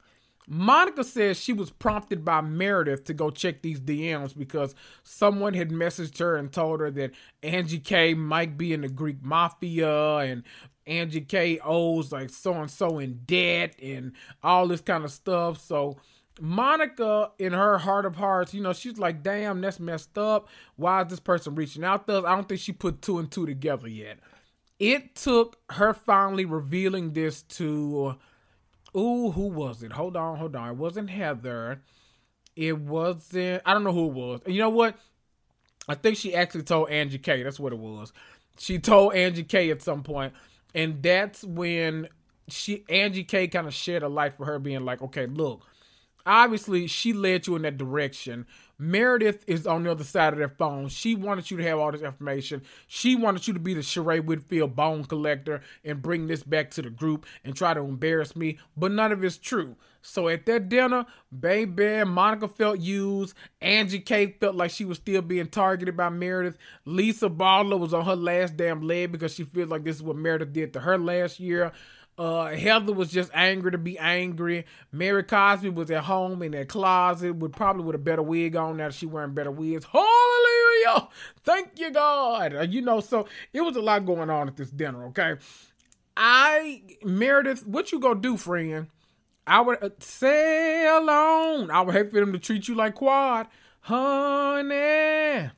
Monica 0.52 1.04
says 1.04 1.40
she 1.40 1.54
was 1.54 1.70
prompted 1.70 2.26
by 2.26 2.42
Meredith 2.42 3.04
to 3.06 3.14
go 3.14 3.30
check 3.30 3.62
these 3.62 3.80
DMs 3.80 4.36
because 4.36 4.74
someone 5.04 5.54
had 5.54 5.70
messaged 5.70 6.18
her 6.18 6.36
and 6.36 6.52
told 6.52 6.80
her 6.80 6.90
that 6.90 7.12
Angie 7.44 7.80
K 7.80 8.16
might 8.16 8.58
be 8.58 8.74
in 8.74 8.82
the 8.82 8.90
Greek 8.90 9.22
mafia 9.22 10.18
and 10.18 10.44
Angie 10.88 11.22
K 11.22 11.60
owes 11.64 12.12
like 12.12 12.32
so 12.32 12.54
and 12.54 12.72
so 12.72 12.98
in 12.98 13.22
debt 13.26 13.76
and 13.82 14.14
all 14.44 14.68
this 14.68 14.82
kind 14.82 15.04
of 15.04 15.12
stuff. 15.12 15.60
So 15.60 15.98
Monica, 16.42 17.32
in 17.38 17.54
her 17.54 17.78
heart 17.78 18.06
of 18.06 18.16
hearts, 18.16 18.54
you 18.54 18.62
know, 18.62 18.74
she's 18.74 18.98
like, 18.98 19.24
damn, 19.24 19.62
that's 19.62 19.80
messed 19.80 20.18
up. 20.18 20.48
Why 20.76 21.02
is 21.02 21.08
this 21.10 21.20
person 21.20 21.56
reaching 21.56 21.84
out 21.84 22.08
to 22.08 22.20
us? 22.20 22.26
I 22.26 22.36
don't 22.36 22.48
think 22.48 22.62
she 22.62 22.72
put 22.72 23.02
two 23.02 23.20
and 23.20 23.30
two 23.30 23.46
together 23.46 23.88
yet. 23.88 24.20
It 24.80 25.16
took 25.16 25.58
her 25.72 25.94
finally 25.94 26.46
revealing 26.46 27.12
this 27.12 27.42
to, 27.42 28.16
ooh, 28.96 29.32
who 29.32 29.48
was 29.48 29.84
it? 29.84 29.92
Hold 29.92 30.16
on, 30.16 30.38
hold 30.38 30.56
on. 30.56 30.70
It 30.70 30.78
wasn't 30.78 31.10
Heather. 31.10 31.82
It 32.56 32.78
wasn't, 32.78 33.62
I 33.66 33.74
don't 33.74 33.84
know 33.84 33.92
who 33.92 34.08
it 34.08 34.14
was. 34.14 34.42
You 34.48 34.60
know 34.60 34.70
what? 34.70 34.98
I 35.90 35.96
think 35.96 36.18
she 36.18 36.36
actually 36.36 36.64
told 36.64 36.90
Angie 36.90 37.18
K. 37.18 37.44
That's 37.44 37.60
what 37.60 37.74
it 37.74 37.80
was. 37.80 38.14
She 38.58 38.80
told 38.80 39.16
Angie 39.16 39.44
K 39.44 39.72
at 39.72 39.82
some 39.82 40.04
point, 40.04 40.34
and 40.76 41.02
that's 41.02 41.44
when 41.44 42.08
she 42.48 42.84
Angie 42.90 43.24
K 43.24 43.48
kind 43.48 43.66
of 43.68 43.74
shared 43.74 44.04
a 44.04 44.08
light 44.08 44.36
for 44.36 44.46
her, 44.46 44.60
being 44.60 44.86
like, 44.86 45.02
okay, 45.02 45.26
look, 45.26 45.66
obviously 46.26 46.88
she 46.88 47.14
led 47.14 47.48
you 47.48 47.56
in 47.56 47.62
that 47.64 47.78
direction, 47.78 48.46
Meredith 48.82 49.44
is 49.46 49.68
on 49.68 49.84
the 49.84 49.92
other 49.92 50.06
side 50.06 50.32
of 50.32 50.40
that 50.40 50.58
phone. 50.58 50.88
She 50.88 51.14
wanted 51.14 51.52
you 51.52 51.58
to 51.58 51.64
have 51.64 51.80
all 51.80 51.92
this 51.92 52.02
information. 52.02 52.62
She 52.88 53.14
wanted 53.14 53.46
you 53.46 53.54
to 53.54 53.60
be 53.60 53.74
the 53.74 53.82
Sheree 53.82 54.24
Whitfield 54.24 54.74
bone 54.74 55.04
collector 55.04 55.62
and 55.84 56.02
bring 56.02 56.28
this 56.28 56.44
back 56.44 56.72
to 56.72 56.82
the 56.82 56.90
group 56.90 57.26
and 57.44 57.56
try 57.56 57.74
to 57.74 57.82
embarrass 57.82 58.38
me, 58.38 58.58
but 58.78 58.94
none 58.94 59.12
of 59.12 59.22
it's 59.22 59.38
true. 59.38 59.76
So 60.02 60.30
at 60.30 60.46
that 60.46 60.70
dinner, 60.70 61.06
baby, 61.38 62.06
Monica 62.06 62.48
felt 62.48 62.80
used. 62.80 63.36
Angie 63.60 64.00
K 64.00 64.38
felt 64.40 64.56
like 64.56 64.72
she 64.72 64.86
was 64.86 64.98
still 64.98 65.22
being 65.22 65.48
targeted 65.48 65.98
by 65.98 66.08
Meredith. 66.08 66.58
Lisa 66.86 67.28
Barlow 67.28 67.76
was 67.76 67.94
on 67.94 68.06
her 68.06 68.16
last 68.16 68.56
damn 68.56 68.82
leg 68.82 69.12
because 69.12 69.34
she 69.34 69.44
feels 69.44 69.70
like 69.70 69.84
this 69.84 69.98
is 69.98 70.04
what 70.04 70.16
Meredith 70.16 70.54
did 70.54 70.72
to 70.72 70.80
her 70.80 70.98
last 70.98 71.42
year. 71.42 71.74
Uh, 72.20 72.48
Heather 72.48 72.92
was 72.92 73.10
just 73.10 73.32
angry 73.34 73.72
to 73.72 73.78
be 73.78 73.98
angry. 73.98 74.66
Mary 74.92 75.24
Cosby 75.24 75.70
was 75.70 75.90
at 75.90 76.04
home 76.04 76.42
in 76.42 76.52
that 76.52 76.68
closet 76.68 77.38
with 77.38 77.54
probably 77.54 77.86
with 77.86 77.96
a 77.96 78.00
better 78.00 78.22
wig 78.22 78.58
on 78.58 78.76
now 78.76 78.90
that 78.90 78.94
she 78.94 79.06
wearing 79.06 79.34
better 79.34 79.52
wigs. 79.52 79.86
Hallelujah! 79.86 81.08
Thank 81.46 81.80
you, 81.80 81.92
God. 81.92 82.54
Uh, 82.54 82.62
you 82.64 82.82
know, 82.82 83.00
so 83.00 83.26
it 83.54 83.62
was 83.62 83.78
a 83.78 83.82
lot 83.82 84.06
going 84.06 84.30
on 84.30 84.50
at 84.50 84.58
this 84.58 84.70
dinner, 84.70 85.06
okay? 85.06 85.36
I, 86.18 86.82
Meredith, 87.06 87.66
what 87.66 87.94
you 87.94 88.02
gonna 88.02 88.20
do, 88.20 88.36
friend? 88.36 88.88
I 89.48 89.62
would 89.62 89.82
uh, 89.82 89.90
sail 90.00 91.10
on. 91.10 91.72
I 91.72 91.80
would 91.80 91.96
hate 91.96 92.12
for 92.12 92.20
them 92.20 92.34
to 92.34 92.40
treat 92.40 92.68
you 92.68 92.76
like 92.76 92.96
quad. 92.96 93.48
Honey, 93.80 95.52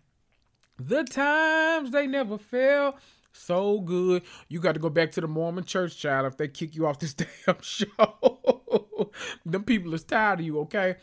the 0.78 1.04
times 1.10 1.90
they 1.90 2.06
never 2.06 2.38
fail 2.38 2.98
so 3.34 3.80
good. 3.82 4.24
You 4.48 4.60
got 4.60 4.74
to 4.74 4.80
go 4.80 4.90
back 4.90 5.12
to 5.14 5.22
the 5.22 5.28
Mormon 5.28 5.64
church, 5.64 5.98
child, 5.98 6.26
if 6.26 6.38
they 6.38 6.48
kick 6.48 6.76
you 6.76 6.88
off 6.88 7.00
this 7.00 7.14
damn 7.46 7.62
show. 7.62 9.12
Them 9.46 9.64
people 9.64 9.94
is 9.94 10.04
tired 10.04 10.40
of 10.40 10.46
you, 10.46 10.60
okay? 10.60 10.96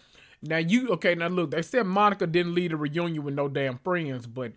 Now 0.43 0.59
you 0.59 0.91
okay, 0.91 1.15
now 1.15 1.29
look, 1.29 1.51
they 1.51 1.63
said 1.63 1.85
Monica 1.85 2.27
didn't 2.27 2.55
lead 2.55 2.73
a 2.73 2.77
reunion 2.77 3.25
with 3.25 3.35
no 3.35 3.49
damn 3.49 3.79
friends, 3.79 4.27
but 4.27 4.53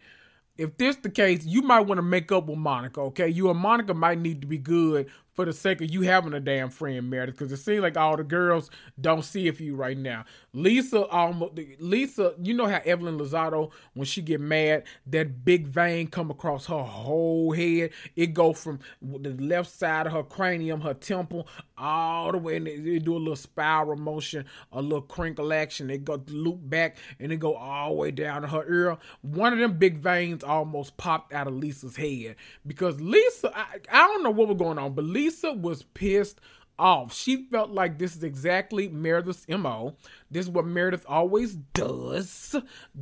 if 0.57 0.77
this 0.77 0.97
the 0.97 1.10
case, 1.10 1.43
you 1.45 1.63
might 1.63 1.81
want 1.81 1.97
to 1.97 2.03
make 2.03 2.31
up 2.31 2.45
with 2.45 2.60
Monica, 2.60 3.01
okay? 3.01 3.27
You 3.27 3.49
and 3.49 3.60
Monica 3.60 3.93
might 3.93 4.19
need 4.19 4.41
to 4.41 4.47
be 4.47 4.60
good 4.60 5.10
for 5.34 5.46
the 5.46 5.54
sake 5.54 5.82
of 5.82 5.89
you 5.89 6.02
having 6.02 6.34
a 6.34 6.39
damn 6.39 6.70
friend, 6.70 7.10
Meredith, 7.10 7.38
because 7.38 7.52
it 7.52 7.58
seems 7.58 7.82
like 7.82 7.98
all 7.98 8.17
the 8.17 8.24
girls 8.24 8.70
don't 9.00 9.24
see 9.24 9.48
it 9.48 9.56
for 9.58 9.63
you 9.63 9.76
right 9.76 9.98
now. 9.98 10.26
Lisa 10.54 11.06
almost 11.08 11.60
Lisa, 11.80 12.34
you 12.41 12.54
know 12.54 12.67
how 12.67 12.82
Evelyn 12.86 13.17
Lozado, 13.17 13.72
when 13.94 14.06
she 14.06 14.22
get 14.22 14.41
mad, 14.41 14.84
that 15.08 15.46
big 15.46 15.67
vein 15.67 16.08
come 16.08 16.30
across 16.30 16.65
her 16.65 16.84
whole 16.84 17.54
head. 17.54 17.91
It 18.15 18.34
go 18.34 18.54
from 18.54 18.80
the 19.02 19.32
left 19.32 19.72
side 19.72 20.08
of 20.08 20.13
her 20.13 20.24
cranium, 20.24 20.82
her 20.82 20.94
temple, 20.94 21.48
all 21.78 22.32
the 22.32 22.38
way, 22.38 22.58
and 22.58 22.67
they, 22.67 23.00
do 23.00 23.15
a 23.15 23.17
little 23.17 23.36
spiral 23.36 23.96
motion, 23.96 24.46
a 24.72 24.82
little 24.82 25.02
crinkle 25.02 25.54
action. 25.54 25.89
It 25.89 26.04
go 26.06 26.22
loop 26.28 26.60
back, 26.62 26.98
and 27.20 27.32
it 27.32 27.38
go 27.38 27.56
all 27.56 27.89
the 27.89 27.96
way 27.96 28.12
down 28.12 28.41
to 28.44 28.48
her 28.50 28.72
ear. 28.72 28.98
One 29.22 29.54
of 29.54 29.60
them 29.60 29.78
big 29.78 29.98
veins 29.98 30.44
almost 30.44 30.98
popped 30.98 31.34
out 31.34 31.48
of 31.48 31.54
Lisa's 31.54 31.96
head 31.96 32.36
because 32.67 33.00
Lisa, 33.00 33.52
I, 33.58 33.80
I 33.91 34.08
don't 34.08 34.24
know 34.24 34.30
what 34.30 34.50
was 34.50 34.58
going 34.58 34.78
on, 34.78 34.94
but 34.94 35.06
Lisa 35.06 35.20
Lisa 35.21 35.53
was 35.53 35.84
pissed 35.84 36.41
off. 36.79 37.13
She 37.13 37.45
felt 37.51 37.69
like 37.69 37.99
this 37.99 38.15
is 38.15 38.23
exactly 38.23 38.88
Meredith's 38.89 39.47
MO. 39.47 39.95
This 40.31 40.47
is 40.47 40.51
what 40.51 40.65
Meredith 40.65 41.05
always 41.07 41.53
does. 41.53 42.55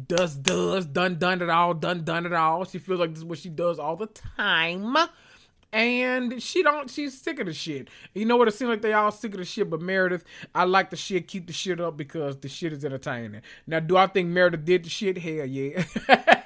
Does, 0.08 0.36
does, 0.36 0.86
done, 0.86 1.18
done 1.18 1.42
it 1.42 1.50
all, 1.50 1.74
done, 1.74 2.04
done 2.04 2.26
it 2.26 2.34
all. 2.34 2.66
She 2.66 2.78
feels 2.78 3.00
like 3.00 3.12
this 3.12 3.20
is 3.20 3.26
what 3.26 3.40
she 3.40 3.48
does 3.48 3.80
all 3.80 3.96
the 3.96 4.08
time. 4.08 4.98
And 5.72 6.44
she 6.44 6.62
don't 6.62 6.90
she's 6.90 7.22
sick 7.22 7.40
of 7.40 7.46
the 7.46 7.54
shit. 7.54 7.88
You 8.14 8.26
know 8.26 8.36
what? 8.36 8.50
It 8.50 8.56
seems 8.56 8.70
like 8.70 8.82
they 8.82 8.92
all 8.92 9.12
sick 9.12 9.32
of 9.34 9.38
the 9.38 9.46
shit, 9.46 9.70
but 9.70 9.82
Meredith, 9.82 10.26
I 10.54 10.66
like 10.66 10.90
the 10.90 10.98
shit, 10.98 11.30
keep 11.30 11.48
the 11.48 11.54
shit 11.54 11.80
up 11.80 11.96
because 11.96 12.36
the 12.36 12.50
shit 12.50 12.74
is 12.74 12.84
entertaining. 12.84 13.44
Now, 13.66 13.80
do 13.80 13.96
I 13.96 14.08
think 14.08 14.28
Meredith 14.28 14.66
did 14.66 14.84
the 14.84 14.90
shit? 14.90 15.20
Hell 15.20 15.46
yeah. 15.46 15.86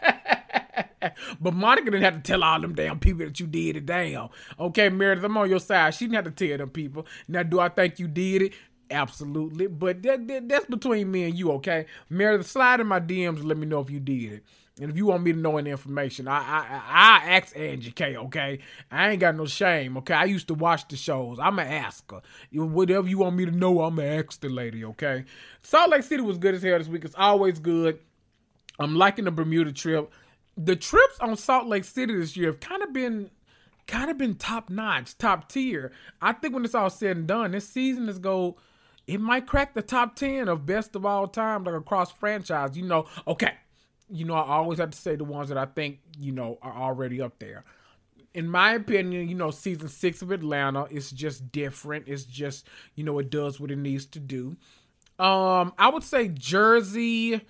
but 1.41 1.53
Monica 1.53 1.91
didn't 1.91 2.03
have 2.03 2.15
to 2.15 2.21
tell 2.21 2.43
all 2.43 2.59
them 2.59 2.75
damn 2.75 2.99
people 2.99 3.25
that 3.25 3.39
you 3.39 3.47
did 3.47 3.77
it 3.77 3.85
down. 3.85 4.29
Okay, 4.59 4.89
Meredith, 4.89 5.23
I'm 5.23 5.37
on 5.37 5.49
your 5.49 5.59
side. 5.59 5.93
She 5.93 6.05
didn't 6.05 6.25
have 6.25 6.35
to 6.35 6.47
tell 6.47 6.57
them 6.57 6.69
people. 6.69 7.05
Now, 7.27 7.43
do 7.43 7.59
I 7.59 7.69
think 7.69 7.99
you 7.99 8.07
did 8.07 8.43
it? 8.43 8.53
Absolutely. 8.91 9.67
But 9.67 10.03
that, 10.03 10.27
that, 10.27 10.49
that's 10.49 10.65
between 10.65 11.11
me 11.11 11.23
and 11.23 11.37
you, 11.37 11.51
okay? 11.53 11.85
Meredith, 12.09 12.47
slide 12.47 12.79
in 12.79 12.87
my 12.87 12.99
DMs 12.99 13.37
and 13.37 13.45
let 13.45 13.57
me 13.57 13.65
know 13.65 13.79
if 13.79 13.89
you 13.89 13.99
did 13.99 14.33
it. 14.33 14.43
And 14.81 14.89
if 14.89 14.97
you 14.97 15.05
want 15.05 15.21
me 15.21 15.31
to 15.33 15.37
know 15.37 15.57
any 15.57 15.69
information, 15.69 16.27
I 16.27 16.39
I 16.39 16.81
I 16.89 17.35
ask 17.35 17.55
Angie 17.55 17.91
K. 17.91 18.17
Okay, 18.17 18.57
I 18.91 19.11
ain't 19.11 19.19
got 19.19 19.35
no 19.35 19.45
shame. 19.45 19.97
Okay, 19.97 20.15
I 20.15 20.23
used 20.23 20.47
to 20.47 20.55
watch 20.55 20.87
the 20.87 20.95
shows. 20.95 21.37
I'm 21.39 21.59
an 21.59 21.67
asker. 21.67 22.21
Whatever 22.51 23.07
you 23.07 23.19
want 23.19 23.35
me 23.35 23.45
to 23.45 23.51
know, 23.51 23.81
I'm 23.81 23.99
an 23.99 24.25
ask 24.25 24.41
the 24.41 24.49
lady. 24.49 24.83
Okay. 24.83 25.25
Salt 25.61 25.91
Lake 25.91 26.01
City 26.01 26.23
was 26.23 26.39
good 26.39 26.55
as 26.55 26.63
hell 26.63 26.79
this 26.79 26.87
week. 26.87 27.05
It's 27.05 27.13
always 27.15 27.59
good. 27.59 27.99
I'm 28.79 28.95
liking 28.95 29.25
the 29.25 29.31
Bermuda 29.31 29.71
trip 29.71 30.11
the 30.57 30.75
trips 30.75 31.19
on 31.19 31.35
Salt 31.35 31.67
Lake 31.67 31.83
City 31.83 32.15
this 32.15 32.37
year 32.37 32.47
have 32.47 32.59
kind 32.59 32.83
of 32.83 32.93
been 32.93 33.29
kind 33.87 34.09
of 34.09 34.17
been 34.17 34.35
top 34.35 34.69
notch, 34.69 35.17
top 35.17 35.49
tier. 35.49 35.91
I 36.21 36.33
think 36.33 36.53
when 36.53 36.63
it's 36.63 36.75
all 36.75 36.89
said 36.89 37.17
and 37.17 37.27
done, 37.27 37.51
this 37.51 37.67
season 37.67 38.07
is 38.07 38.19
go 38.19 38.57
it 39.07 39.19
might 39.19 39.47
crack 39.47 39.73
the 39.73 39.81
top 39.81 40.15
10 40.15 40.47
of 40.47 40.65
best 40.65 40.95
of 40.95 41.05
all 41.05 41.27
time 41.27 41.63
like 41.63 41.75
across 41.75 42.11
franchise. 42.11 42.77
You 42.77 42.83
know, 42.83 43.05
okay. 43.27 43.53
You 44.09 44.25
know, 44.25 44.35
I 44.35 44.55
always 44.55 44.79
have 44.79 44.91
to 44.91 44.97
say 44.97 45.15
the 45.15 45.23
ones 45.23 45.49
that 45.49 45.57
I 45.57 45.65
think, 45.65 45.99
you 46.17 46.31
know, 46.31 46.57
are 46.61 46.73
already 46.73 47.21
up 47.21 47.39
there. 47.39 47.63
In 48.33 48.47
my 48.47 48.73
opinion, 48.73 49.27
you 49.27 49.35
know, 49.35 49.51
season 49.51 49.89
6 49.89 50.21
of 50.21 50.31
Atlanta 50.31 50.85
is 50.85 51.11
just 51.11 51.51
different. 51.51 52.07
It's 52.07 52.23
just, 52.23 52.67
you 52.95 53.03
know, 53.03 53.19
it 53.19 53.29
does 53.29 53.59
what 53.59 53.71
it 53.71 53.77
needs 53.77 54.05
to 54.07 54.19
do. 54.19 54.55
Um, 55.19 55.73
I 55.77 55.89
would 55.89 56.03
say 56.03 56.27
Jersey 56.27 57.41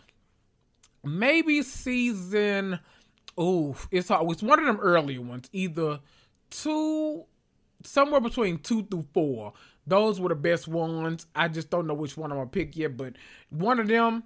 maybe 1.04 1.62
season 1.64 2.80
Oh, 3.38 3.76
it's 3.92 4.10
it's 4.12 4.44
one 4.44 4.60
of 4.60 4.66
them 4.66 4.80
earlier 4.80 5.22
ones. 5.22 5.50
Either 5.54 6.00
two, 6.50 7.26
somewhere 7.84 8.22
between 8.22 8.60
two 8.60 8.84
through 8.84 9.08
four. 9.14 9.54
Those 9.86 10.20
were 10.20 10.30
the 10.30 10.36
best 10.36 10.68
ones. 10.68 11.26
I 11.36 11.48
just 11.48 11.70
don't 11.70 11.88
know 11.88 11.94
which 11.94 12.16
one 12.16 12.32
I'm 12.32 12.38
gonna 12.38 12.50
pick 12.50 12.78
yet, 12.78 12.96
but 12.96 13.14
one 13.50 13.80
of 13.80 13.88
them, 13.88 14.24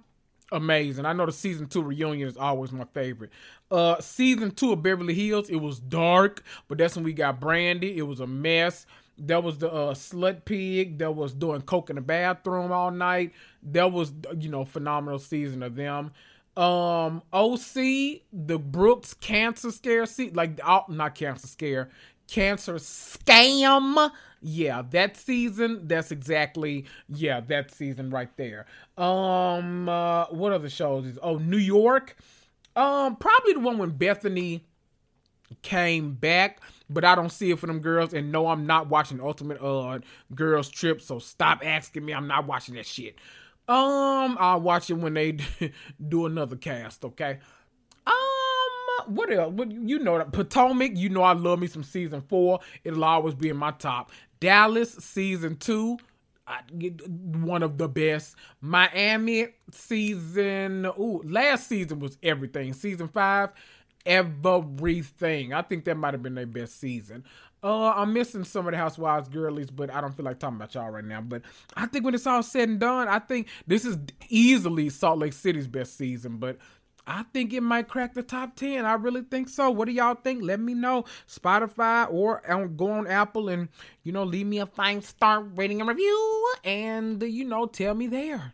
amazing. 0.52 1.04
I 1.04 1.12
know 1.12 1.26
the 1.26 1.32
season 1.32 1.66
two 1.66 1.82
reunion 1.82 2.28
is 2.28 2.36
always 2.36 2.70
my 2.70 2.84
favorite. 2.94 3.30
Uh, 3.70 4.00
season 4.00 4.52
two 4.52 4.72
of 4.72 4.82
Beverly 4.82 5.14
Hills, 5.14 5.48
it 5.48 5.56
was 5.56 5.80
dark, 5.80 6.44
but 6.68 6.78
that's 6.78 6.94
when 6.94 7.04
we 7.04 7.12
got 7.12 7.40
Brandi. 7.40 7.96
It 7.96 8.02
was 8.02 8.20
a 8.20 8.26
mess. 8.26 8.86
That 9.20 9.42
was 9.42 9.58
the 9.58 9.68
uh, 9.72 9.94
slut 9.94 10.44
pig 10.44 10.98
that 10.98 11.10
was 11.12 11.34
doing 11.34 11.62
coke 11.62 11.90
in 11.90 11.96
the 11.96 12.02
bathroom 12.02 12.70
all 12.70 12.92
night. 12.92 13.32
That 13.64 13.90
was 13.90 14.12
you 14.38 14.48
know 14.48 14.64
phenomenal 14.64 15.18
season 15.18 15.62
of 15.64 15.74
them. 15.74 16.12
Um, 16.58 17.22
OC, 17.32 18.22
the 18.32 18.58
Brooks 18.58 19.14
cancer 19.14 19.70
scare, 19.70 20.06
see, 20.06 20.30
like, 20.30 20.58
oh, 20.66 20.84
not 20.88 21.14
cancer 21.14 21.46
scare, 21.46 21.88
cancer 22.26 22.74
scam. 22.74 24.10
Yeah, 24.40 24.82
that 24.90 25.16
season, 25.16 25.86
that's 25.86 26.10
exactly, 26.10 26.86
yeah, 27.08 27.40
that 27.42 27.72
season 27.72 28.10
right 28.10 28.36
there. 28.36 28.66
Um, 28.96 29.88
uh, 29.88 30.26
what 30.26 30.52
other 30.52 30.68
shows 30.68 31.06
is, 31.06 31.18
oh, 31.22 31.38
New 31.38 31.58
York. 31.58 32.16
Um, 32.74 33.16
probably 33.16 33.52
the 33.52 33.60
one 33.60 33.78
when 33.78 33.90
Bethany 33.90 34.64
came 35.62 36.14
back, 36.14 36.60
but 36.90 37.04
I 37.04 37.14
don't 37.14 37.30
see 37.30 37.50
it 37.50 37.58
for 37.58 37.66
them 37.66 37.80
girls. 37.80 38.12
And 38.12 38.32
no, 38.32 38.48
I'm 38.48 38.66
not 38.66 38.88
watching 38.88 39.20
Ultimate 39.20 39.60
uh 39.62 40.00
Girls 40.34 40.68
Trip, 40.68 41.00
so 41.00 41.18
stop 41.18 41.60
asking 41.64 42.04
me. 42.04 42.12
I'm 42.12 42.26
not 42.28 42.46
watching 42.46 42.74
that 42.76 42.86
shit. 42.86 43.16
Um, 43.68 44.38
I'll 44.40 44.60
watch 44.60 44.88
it 44.90 44.94
when 44.94 45.14
they 45.14 45.38
do 46.08 46.26
another 46.26 46.56
cast. 46.56 47.04
Okay. 47.04 47.38
Um, 48.06 48.14
what 49.14 49.30
else? 49.30 49.52
What 49.52 49.70
you 49.70 49.98
know? 49.98 50.24
Potomac. 50.24 50.92
You 50.96 51.10
know 51.10 51.22
I 51.22 51.34
love 51.34 51.58
me 51.58 51.66
some 51.66 51.84
season 51.84 52.22
four. 52.22 52.60
It'll 52.82 53.04
always 53.04 53.34
be 53.34 53.50
in 53.50 53.56
my 53.56 53.72
top. 53.72 54.10
Dallas 54.40 54.92
season 54.94 55.56
two. 55.56 55.98
I, 56.46 56.60
one 57.42 57.62
of 57.62 57.76
the 57.76 57.88
best. 57.88 58.34
Miami 58.62 59.48
season. 59.70 60.86
Ooh, 60.98 61.20
last 61.24 61.68
season 61.68 62.00
was 62.00 62.16
everything. 62.22 62.72
Season 62.72 63.06
five, 63.06 63.52
everything. 64.08 65.52
I 65.52 65.62
think 65.62 65.84
that 65.84 65.96
might 65.96 66.14
have 66.14 66.22
been 66.22 66.34
their 66.34 66.46
best 66.46 66.80
season. 66.80 67.24
Uh, 67.62 67.90
I'm 67.90 68.12
missing 68.12 68.44
some 68.44 68.66
of 68.66 68.72
the 68.72 68.78
Housewives 68.78 69.28
girlies, 69.28 69.70
but 69.70 69.90
I 69.90 70.00
don't 70.00 70.16
feel 70.16 70.24
like 70.24 70.38
talking 70.38 70.56
about 70.56 70.74
y'all 70.74 70.90
right 70.90 71.04
now. 71.04 71.20
But 71.20 71.42
I 71.76 71.86
think 71.86 72.04
when 72.04 72.14
it's 72.14 72.26
all 72.26 72.42
said 72.42 72.68
and 72.68 72.80
done, 72.80 73.08
I 73.08 73.18
think 73.18 73.48
this 73.66 73.84
is 73.84 73.98
easily 74.28 74.88
Salt 74.90 75.18
Lake 75.18 75.32
City's 75.32 75.66
best 75.66 75.96
season. 75.96 76.38
But 76.38 76.58
I 77.06 77.24
think 77.32 77.52
it 77.52 77.62
might 77.62 77.88
crack 77.88 78.14
the 78.14 78.22
top 78.22 78.54
10. 78.54 78.84
I 78.84 78.94
really 78.94 79.22
think 79.22 79.48
so. 79.48 79.70
What 79.70 79.86
do 79.86 79.92
y'all 79.92 80.14
think? 80.14 80.42
Let 80.42 80.60
me 80.60 80.74
know. 80.74 81.04
Spotify 81.26 82.12
or 82.12 82.42
go 82.76 82.90
on 82.92 83.06
Apple 83.06 83.48
and, 83.48 83.68
you 84.04 84.12
know, 84.12 84.24
leave 84.24 84.46
me 84.46 84.58
a 84.58 84.66
five 84.66 85.04
star 85.04 85.42
rating 85.42 85.80
and 85.80 85.88
review. 85.88 86.52
And, 86.64 87.22
you 87.22 87.44
know, 87.44 87.66
tell 87.66 87.94
me 87.94 88.06
there. 88.06 88.52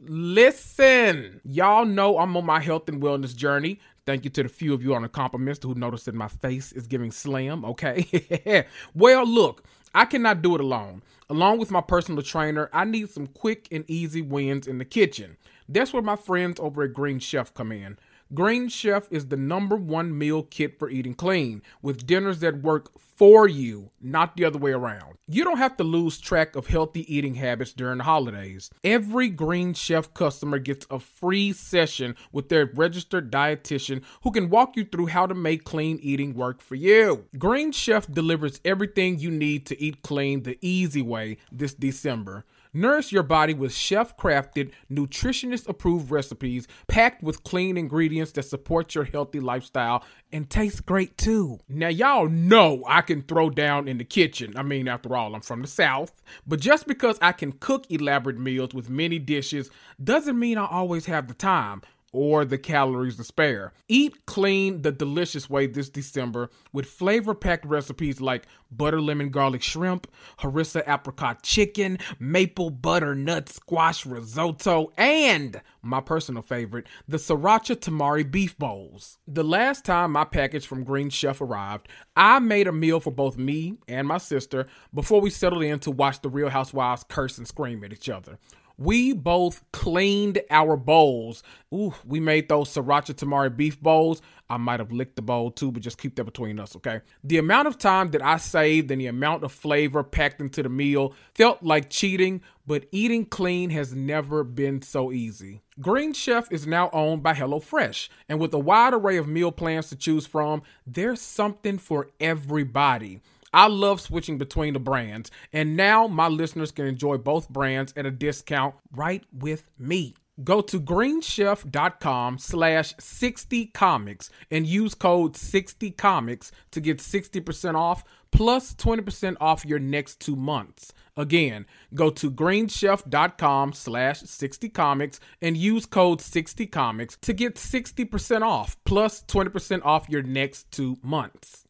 Listen, 0.00 1.40
y'all 1.44 1.86
know 1.86 2.18
I'm 2.18 2.36
on 2.36 2.44
my 2.44 2.60
health 2.60 2.88
and 2.88 3.02
wellness 3.02 3.34
journey. 3.34 3.80
Thank 4.04 4.24
you 4.24 4.30
to 4.30 4.42
the 4.42 4.48
few 4.48 4.74
of 4.74 4.82
you 4.82 4.94
on 4.94 5.02
the 5.02 5.08
compliments 5.08 5.60
who 5.62 5.74
noticed 5.74 6.04
that 6.04 6.14
my 6.14 6.28
face 6.28 6.70
is 6.72 6.86
giving 6.86 7.10
slim. 7.10 7.64
Okay. 7.64 8.66
well, 8.94 9.26
look, 9.26 9.64
I 9.94 10.04
cannot 10.04 10.42
do 10.42 10.54
it 10.54 10.60
alone. 10.60 11.02
Along 11.30 11.58
with 11.58 11.70
my 11.70 11.80
personal 11.80 12.22
trainer, 12.22 12.68
I 12.72 12.84
need 12.84 13.08
some 13.08 13.26
quick 13.26 13.68
and 13.72 13.84
easy 13.88 14.20
wins 14.20 14.66
in 14.66 14.78
the 14.78 14.84
kitchen. 14.84 15.38
That's 15.68 15.92
where 15.92 16.02
my 16.02 16.16
friends 16.16 16.60
over 16.60 16.82
at 16.82 16.92
Green 16.92 17.18
Chef 17.18 17.52
come 17.54 17.72
in. 17.72 17.98
Green 18.34 18.68
Chef 18.68 19.06
is 19.12 19.28
the 19.28 19.36
number 19.36 19.76
one 19.76 20.16
meal 20.16 20.42
kit 20.42 20.78
for 20.78 20.90
eating 20.90 21.14
clean, 21.14 21.62
with 21.80 22.06
dinners 22.06 22.40
that 22.40 22.60
work 22.60 22.90
for 22.98 23.48
you, 23.48 23.90
not 24.00 24.36
the 24.36 24.44
other 24.44 24.58
way 24.58 24.72
around. 24.72 25.14
You 25.28 25.44
don't 25.44 25.58
have 25.58 25.76
to 25.76 25.84
lose 25.84 26.18
track 26.18 26.56
of 26.56 26.66
healthy 26.66 27.12
eating 27.14 27.36
habits 27.36 27.72
during 27.72 27.98
the 27.98 28.04
holidays. 28.04 28.68
Every 28.82 29.28
Green 29.28 29.74
Chef 29.74 30.12
customer 30.12 30.58
gets 30.58 30.86
a 30.90 30.98
free 30.98 31.52
session 31.52 32.16
with 32.32 32.48
their 32.48 32.66
registered 32.66 33.30
dietitian 33.30 34.02
who 34.22 34.32
can 34.32 34.50
walk 34.50 34.76
you 34.76 34.84
through 34.84 35.06
how 35.06 35.26
to 35.26 35.34
make 35.34 35.64
clean 35.64 35.98
eating 36.02 36.34
work 36.34 36.60
for 36.60 36.74
you. 36.74 37.26
Green 37.38 37.70
Chef 37.70 38.06
delivers 38.10 38.60
everything 38.64 39.18
you 39.20 39.30
need 39.30 39.66
to 39.66 39.80
eat 39.80 40.02
clean 40.02 40.42
the 40.42 40.58
easy 40.60 41.02
way 41.02 41.38
this 41.52 41.74
December. 41.74 42.44
Nourish 42.76 43.10
your 43.10 43.22
body 43.22 43.54
with 43.54 43.72
chef 43.72 44.18
crafted, 44.18 44.70
nutritionist 44.92 45.66
approved 45.66 46.10
recipes 46.10 46.68
packed 46.88 47.22
with 47.22 47.42
clean 47.42 47.78
ingredients 47.78 48.32
that 48.32 48.42
support 48.42 48.94
your 48.94 49.04
healthy 49.04 49.40
lifestyle 49.40 50.04
and 50.30 50.50
taste 50.50 50.84
great 50.84 51.16
too. 51.16 51.58
Now, 51.70 51.88
y'all 51.88 52.28
know 52.28 52.84
I 52.86 53.00
can 53.00 53.22
throw 53.22 53.48
down 53.48 53.88
in 53.88 53.96
the 53.96 54.04
kitchen. 54.04 54.52
I 54.58 54.62
mean, 54.62 54.88
after 54.88 55.16
all, 55.16 55.34
I'm 55.34 55.40
from 55.40 55.62
the 55.62 55.68
South. 55.68 56.22
But 56.46 56.60
just 56.60 56.86
because 56.86 57.18
I 57.22 57.32
can 57.32 57.52
cook 57.52 57.86
elaborate 57.90 58.38
meals 58.38 58.74
with 58.74 58.90
many 58.90 59.18
dishes 59.18 59.70
doesn't 60.04 60.38
mean 60.38 60.58
I 60.58 60.66
always 60.66 61.06
have 61.06 61.28
the 61.28 61.34
time 61.34 61.80
or 62.16 62.46
the 62.46 62.56
calories 62.56 63.16
to 63.16 63.22
spare. 63.22 63.74
Eat 63.88 64.24
clean 64.24 64.80
the 64.80 64.90
delicious 64.90 65.50
way 65.50 65.66
this 65.66 65.90
December 65.90 66.48
with 66.72 66.86
flavor 66.86 67.34
packed 67.34 67.66
recipes 67.66 68.22
like 68.22 68.46
butter 68.70 69.02
lemon 69.02 69.28
garlic 69.28 69.62
shrimp, 69.62 70.06
harissa 70.38 70.82
apricot 70.88 71.42
chicken, 71.42 71.98
maple 72.18 72.70
butternut 72.70 73.50
squash 73.50 74.06
risotto, 74.06 74.90
and 74.96 75.60
my 75.82 76.00
personal 76.00 76.40
favorite, 76.40 76.86
the 77.06 77.18
sriracha 77.18 77.76
tamari 77.76 78.28
beef 78.28 78.56
bowls. 78.56 79.18
The 79.28 79.44
last 79.44 79.84
time 79.84 80.12
my 80.12 80.24
package 80.24 80.66
from 80.66 80.84
Green 80.84 81.10
Chef 81.10 81.42
arrived, 81.42 81.86
I 82.16 82.38
made 82.38 82.66
a 82.66 82.72
meal 82.72 82.98
for 82.98 83.10
both 83.10 83.36
me 83.36 83.74
and 83.88 84.08
my 84.08 84.18
sister 84.18 84.66
before 84.94 85.20
we 85.20 85.28
settled 85.28 85.64
in 85.64 85.80
to 85.80 85.90
watch 85.90 86.22
the 86.22 86.30
Real 86.30 86.48
Housewives 86.48 87.04
curse 87.06 87.36
and 87.36 87.46
scream 87.46 87.84
at 87.84 87.92
each 87.92 88.08
other. 88.08 88.38
We 88.78 89.14
both 89.14 89.62
cleaned 89.72 90.42
our 90.50 90.76
bowls. 90.76 91.42
Ooh, 91.72 91.94
we 92.04 92.20
made 92.20 92.48
those 92.48 92.68
sriracha 92.68 93.14
tamari 93.14 93.54
beef 93.54 93.80
bowls. 93.80 94.20
I 94.48 94.58
might 94.58 94.80
have 94.80 94.92
licked 94.92 95.16
the 95.16 95.22
bowl 95.22 95.50
too, 95.50 95.72
but 95.72 95.82
just 95.82 95.98
keep 95.98 96.14
that 96.16 96.24
between 96.24 96.60
us, 96.60 96.76
okay? 96.76 97.00
The 97.24 97.38
amount 97.38 97.68
of 97.68 97.78
time 97.78 98.10
that 98.10 98.22
I 98.22 98.36
saved 98.36 98.90
and 98.90 99.00
the 99.00 99.06
amount 99.06 99.44
of 99.44 99.50
flavor 99.50 100.04
packed 100.04 100.40
into 100.40 100.62
the 100.62 100.68
meal 100.68 101.14
felt 101.34 101.62
like 101.62 101.90
cheating, 101.90 102.42
but 102.66 102.84
eating 102.92 103.24
clean 103.24 103.70
has 103.70 103.94
never 103.94 104.44
been 104.44 104.82
so 104.82 105.10
easy. 105.10 105.62
Green 105.80 106.12
Chef 106.12 106.52
is 106.52 106.66
now 106.66 106.90
owned 106.92 107.22
by 107.22 107.34
HelloFresh, 107.34 108.08
and 108.28 108.38
with 108.38 108.54
a 108.54 108.58
wide 108.58 108.94
array 108.94 109.16
of 109.16 109.26
meal 109.26 109.52
plans 109.52 109.88
to 109.88 109.96
choose 109.96 110.26
from, 110.26 110.62
there's 110.86 111.20
something 111.20 111.78
for 111.78 112.10
everybody. 112.20 113.20
I 113.52 113.68
love 113.68 114.00
switching 114.00 114.38
between 114.38 114.74
the 114.74 114.80
brands, 114.80 115.30
and 115.52 115.76
now 115.76 116.06
my 116.06 116.28
listeners 116.28 116.72
can 116.72 116.86
enjoy 116.86 117.18
both 117.18 117.48
brands 117.48 117.92
at 117.96 118.06
a 118.06 118.10
discount 118.10 118.74
right 118.92 119.24
with 119.32 119.68
me. 119.78 120.14
Go 120.44 120.60
to 120.60 120.78
greenchef.com 120.78 122.38
slash 122.38 122.94
60comics 122.96 124.28
and 124.50 124.66
use 124.66 124.94
code 124.94 125.32
60comics 125.32 126.50
to 126.72 126.80
get 126.80 126.98
60% 126.98 127.74
off 127.74 128.04
plus 128.30 128.74
20% 128.74 129.36
off 129.40 129.64
your 129.64 129.78
next 129.78 130.20
two 130.20 130.36
months. 130.36 130.92
Again, 131.16 131.64
go 131.94 132.10
to 132.10 132.30
greenchef.com 132.30 133.72
slash 133.72 134.22
60comics 134.24 135.18
and 135.40 135.56
use 135.56 135.86
code 135.86 136.18
60comics 136.18 137.18
to 137.20 137.32
get 137.32 137.54
60% 137.54 138.42
off 138.42 138.76
plus 138.84 139.22
20% 139.22 139.80
off 139.86 140.06
your 140.10 140.22
next 140.22 140.70
two 140.70 140.98
months. 141.02 141.65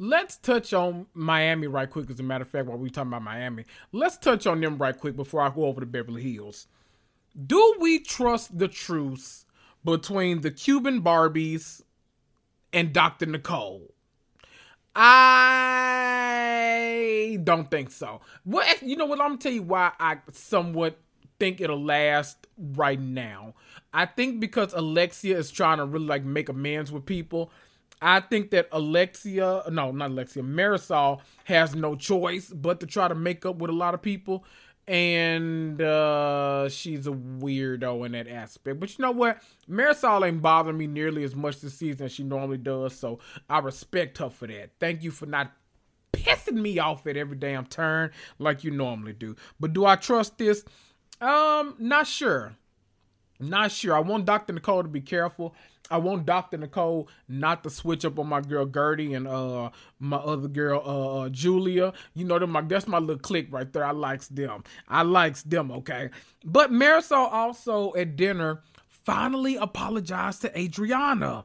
Let's 0.00 0.36
touch 0.36 0.72
on 0.72 1.06
Miami 1.12 1.66
right 1.66 1.90
quick. 1.90 2.08
As 2.08 2.20
a 2.20 2.22
matter 2.22 2.42
of 2.42 2.50
fact, 2.50 2.66
while 2.66 2.78
we're 2.78 2.88
talking 2.88 3.08
about 3.08 3.22
Miami, 3.22 3.64
let's 3.90 4.16
touch 4.16 4.46
on 4.46 4.60
them 4.60 4.78
right 4.78 4.96
quick 4.96 5.16
before 5.16 5.40
I 5.40 5.50
go 5.50 5.64
over 5.64 5.80
to 5.80 5.86
Beverly 5.86 6.22
Hills. 6.22 6.68
Do 7.46 7.76
we 7.80 7.98
trust 7.98 8.58
the 8.58 8.68
truce 8.68 9.44
between 9.84 10.42
the 10.42 10.52
Cuban 10.52 11.02
Barbies 11.02 11.82
and 12.72 12.92
Dr. 12.92 13.26
Nicole? 13.26 13.92
I 14.94 16.20
don't 17.42 17.68
think 17.70 17.90
so. 17.90 18.20
Well, 18.44 18.64
you 18.80 18.96
know 18.96 19.06
what? 19.06 19.20
I'm 19.20 19.30
gonna 19.30 19.38
tell 19.38 19.52
you 19.52 19.62
why 19.62 19.92
I 19.98 20.18
somewhat 20.32 21.00
think 21.40 21.60
it'll 21.60 21.84
last 21.84 22.46
right 22.56 23.00
now. 23.00 23.54
I 23.92 24.06
think 24.06 24.40
because 24.40 24.72
Alexia 24.72 25.36
is 25.38 25.50
trying 25.50 25.78
to 25.78 25.84
really 25.84 26.06
like 26.06 26.24
make 26.24 26.48
amends 26.48 26.92
with 26.92 27.06
people 27.06 27.50
I 28.00 28.20
think 28.20 28.50
that 28.50 28.68
Alexia, 28.72 29.62
no, 29.70 29.90
not 29.90 30.10
Alexia, 30.10 30.42
Marisol 30.42 31.20
has 31.44 31.74
no 31.74 31.96
choice 31.96 32.48
but 32.50 32.80
to 32.80 32.86
try 32.86 33.08
to 33.08 33.14
make 33.14 33.44
up 33.44 33.56
with 33.56 33.70
a 33.70 33.74
lot 33.74 33.94
of 33.94 34.02
people. 34.02 34.44
And 34.86 35.82
uh, 35.82 36.70
she's 36.70 37.06
a 37.06 37.10
weirdo 37.10 38.06
in 38.06 38.12
that 38.12 38.26
aspect. 38.26 38.80
But 38.80 38.96
you 38.96 39.02
know 39.02 39.10
what? 39.10 39.42
Marisol 39.68 40.26
ain't 40.26 40.40
bothering 40.40 40.78
me 40.78 40.86
nearly 40.86 41.24
as 41.24 41.34
much 41.34 41.60
this 41.60 41.74
season 41.74 42.06
as 42.06 42.12
she 42.12 42.22
normally 42.22 42.56
does. 42.56 42.98
So 42.98 43.18
I 43.50 43.58
respect 43.58 44.16
her 44.18 44.30
for 44.30 44.46
that. 44.46 44.70
Thank 44.80 45.02
you 45.02 45.10
for 45.10 45.26
not 45.26 45.52
pissing 46.12 46.54
me 46.54 46.78
off 46.78 47.06
at 47.06 47.16
every 47.16 47.36
damn 47.36 47.66
turn 47.66 48.12
like 48.38 48.64
you 48.64 48.70
normally 48.70 49.12
do. 49.12 49.36
But 49.60 49.74
do 49.74 49.84
I 49.84 49.96
trust 49.96 50.38
this? 50.38 50.64
Um, 51.20 51.74
not 51.78 52.06
sure. 52.06 52.56
Not 53.40 53.70
sure. 53.70 53.94
I 53.94 54.00
want 54.00 54.24
Dr. 54.24 54.52
Nicole 54.52 54.82
to 54.82 54.88
be 54.88 55.00
careful. 55.00 55.54
I 55.90 55.98
want 55.98 56.26
Dr. 56.26 56.58
Nicole 56.58 57.08
not 57.28 57.62
to 57.64 57.70
switch 57.70 58.04
up 58.04 58.18
on 58.18 58.28
my 58.28 58.40
girl 58.40 58.66
Guerdy 58.66 59.16
and 59.16 59.26
uh 59.26 59.70
my 59.98 60.16
other 60.18 60.48
girl 60.48 60.82
uh, 60.84 61.22
uh 61.24 61.28
Julia. 61.28 61.92
You 62.14 62.24
know 62.24 62.38
them 62.38 62.50
my 62.50 62.62
that's 62.62 62.86
my 62.86 62.98
little 62.98 63.18
clique 63.18 63.48
right 63.50 63.72
there. 63.72 63.84
I 63.84 63.92
likes 63.92 64.28
them. 64.28 64.64
I 64.88 65.02
likes 65.02 65.42
them, 65.42 65.70
okay? 65.70 66.10
But 66.44 66.70
Marisol 66.70 67.32
also 67.32 67.94
at 67.94 68.16
dinner 68.16 68.62
finally 68.88 69.56
apologized 69.56 70.42
to 70.42 70.58
Adriana. 70.58 71.44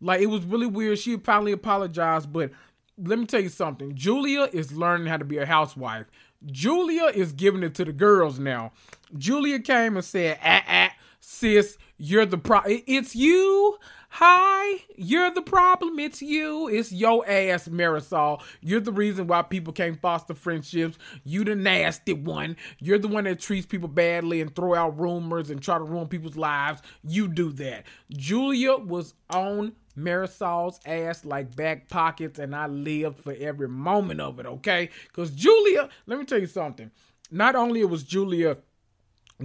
Like 0.00 0.20
it 0.20 0.26
was 0.26 0.44
really 0.44 0.66
weird. 0.66 0.98
She 0.98 1.16
finally 1.16 1.52
apologized, 1.52 2.32
but 2.32 2.50
let 2.96 3.18
me 3.18 3.26
tell 3.26 3.40
you 3.40 3.48
something. 3.48 3.94
Julia 3.94 4.48
is 4.52 4.72
learning 4.72 5.06
how 5.06 5.16
to 5.16 5.24
be 5.24 5.38
a 5.38 5.46
housewife. 5.46 6.06
Julia 6.46 7.04
is 7.06 7.32
giving 7.32 7.62
it 7.62 7.74
to 7.74 7.84
the 7.84 7.92
girls 7.92 8.38
now. 8.38 8.72
Julia 9.16 9.58
came 9.58 9.96
and 9.96 10.04
said, 10.04 10.38
ah, 10.42 10.62
ah, 10.66 10.90
sis, 11.20 11.78
you're 11.96 12.26
the 12.26 12.38
pro. 12.38 12.60
It's 12.66 13.14
you. 13.14 13.78
Hi, 14.14 14.82
you're 14.96 15.30
the 15.30 15.42
problem. 15.42 16.00
It's 16.00 16.20
you. 16.20 16.66
It's 16.66 16.90
your 16.90 17.24
ass, 17.28 17.68
Marisol. 17.68 18.42
You're 18.60 18.80
the 18.80 18.90
reason 18.90 19.28
why 19.28 19.42
people 19.42 19.72
can't 19.72 20.00
foster 20.00 20.34
friendships. 20.34 20.98
You 21.22 21.44
the 21.44 21.54
nasty 21.54 22.14
one. 22.14 22.56
You're 22.80 22.98
the 22.98 23.06
one 23.06 23.24
that 23.24 23.38
treats 23.38 23.66
people 23.66 23.88
badly 23.88 24.40
and 24.40 24.52
throw 24.54 24.74
out 24.74 24.98
rumors 24.98 25.48
and 25.48 25.62
try 25.62 25.78
to 25.78 25.84
ruin 25.84 26.08
people's 26.08 26.36
lives. 26.36 26.82
You 27.04 27.28
do 27.28 27.52
that. 27.52 27.84
Julia 28.10 28.74
was 28.74 29.14
on 29.32 29.74
Marisol's 29.96 30.80
ass 30.84 31.24
like 31.24 31.54
back 31.54 31.88
pockets, 31.88 32.40
and 32.40 32.54
I 32.56 32.66
lived 32.66 33.20
for 33.20 33.34
every 33.38 33.68
moment 33.68 34.20
of 34.20 34.40
it, 34.40 34.46
okay? 34.46 34.90
Because 35.06 35.30
Julia, 35.30 35.88
let 36.06 36.18
me 36.18 36.24
tell 36.24 36.40
you 36.40 36.46
something. 36.46 36.90
Not 37.30 37.54
only 37.54 37.84
was 37.84 38.02
Julia 38.02 38.56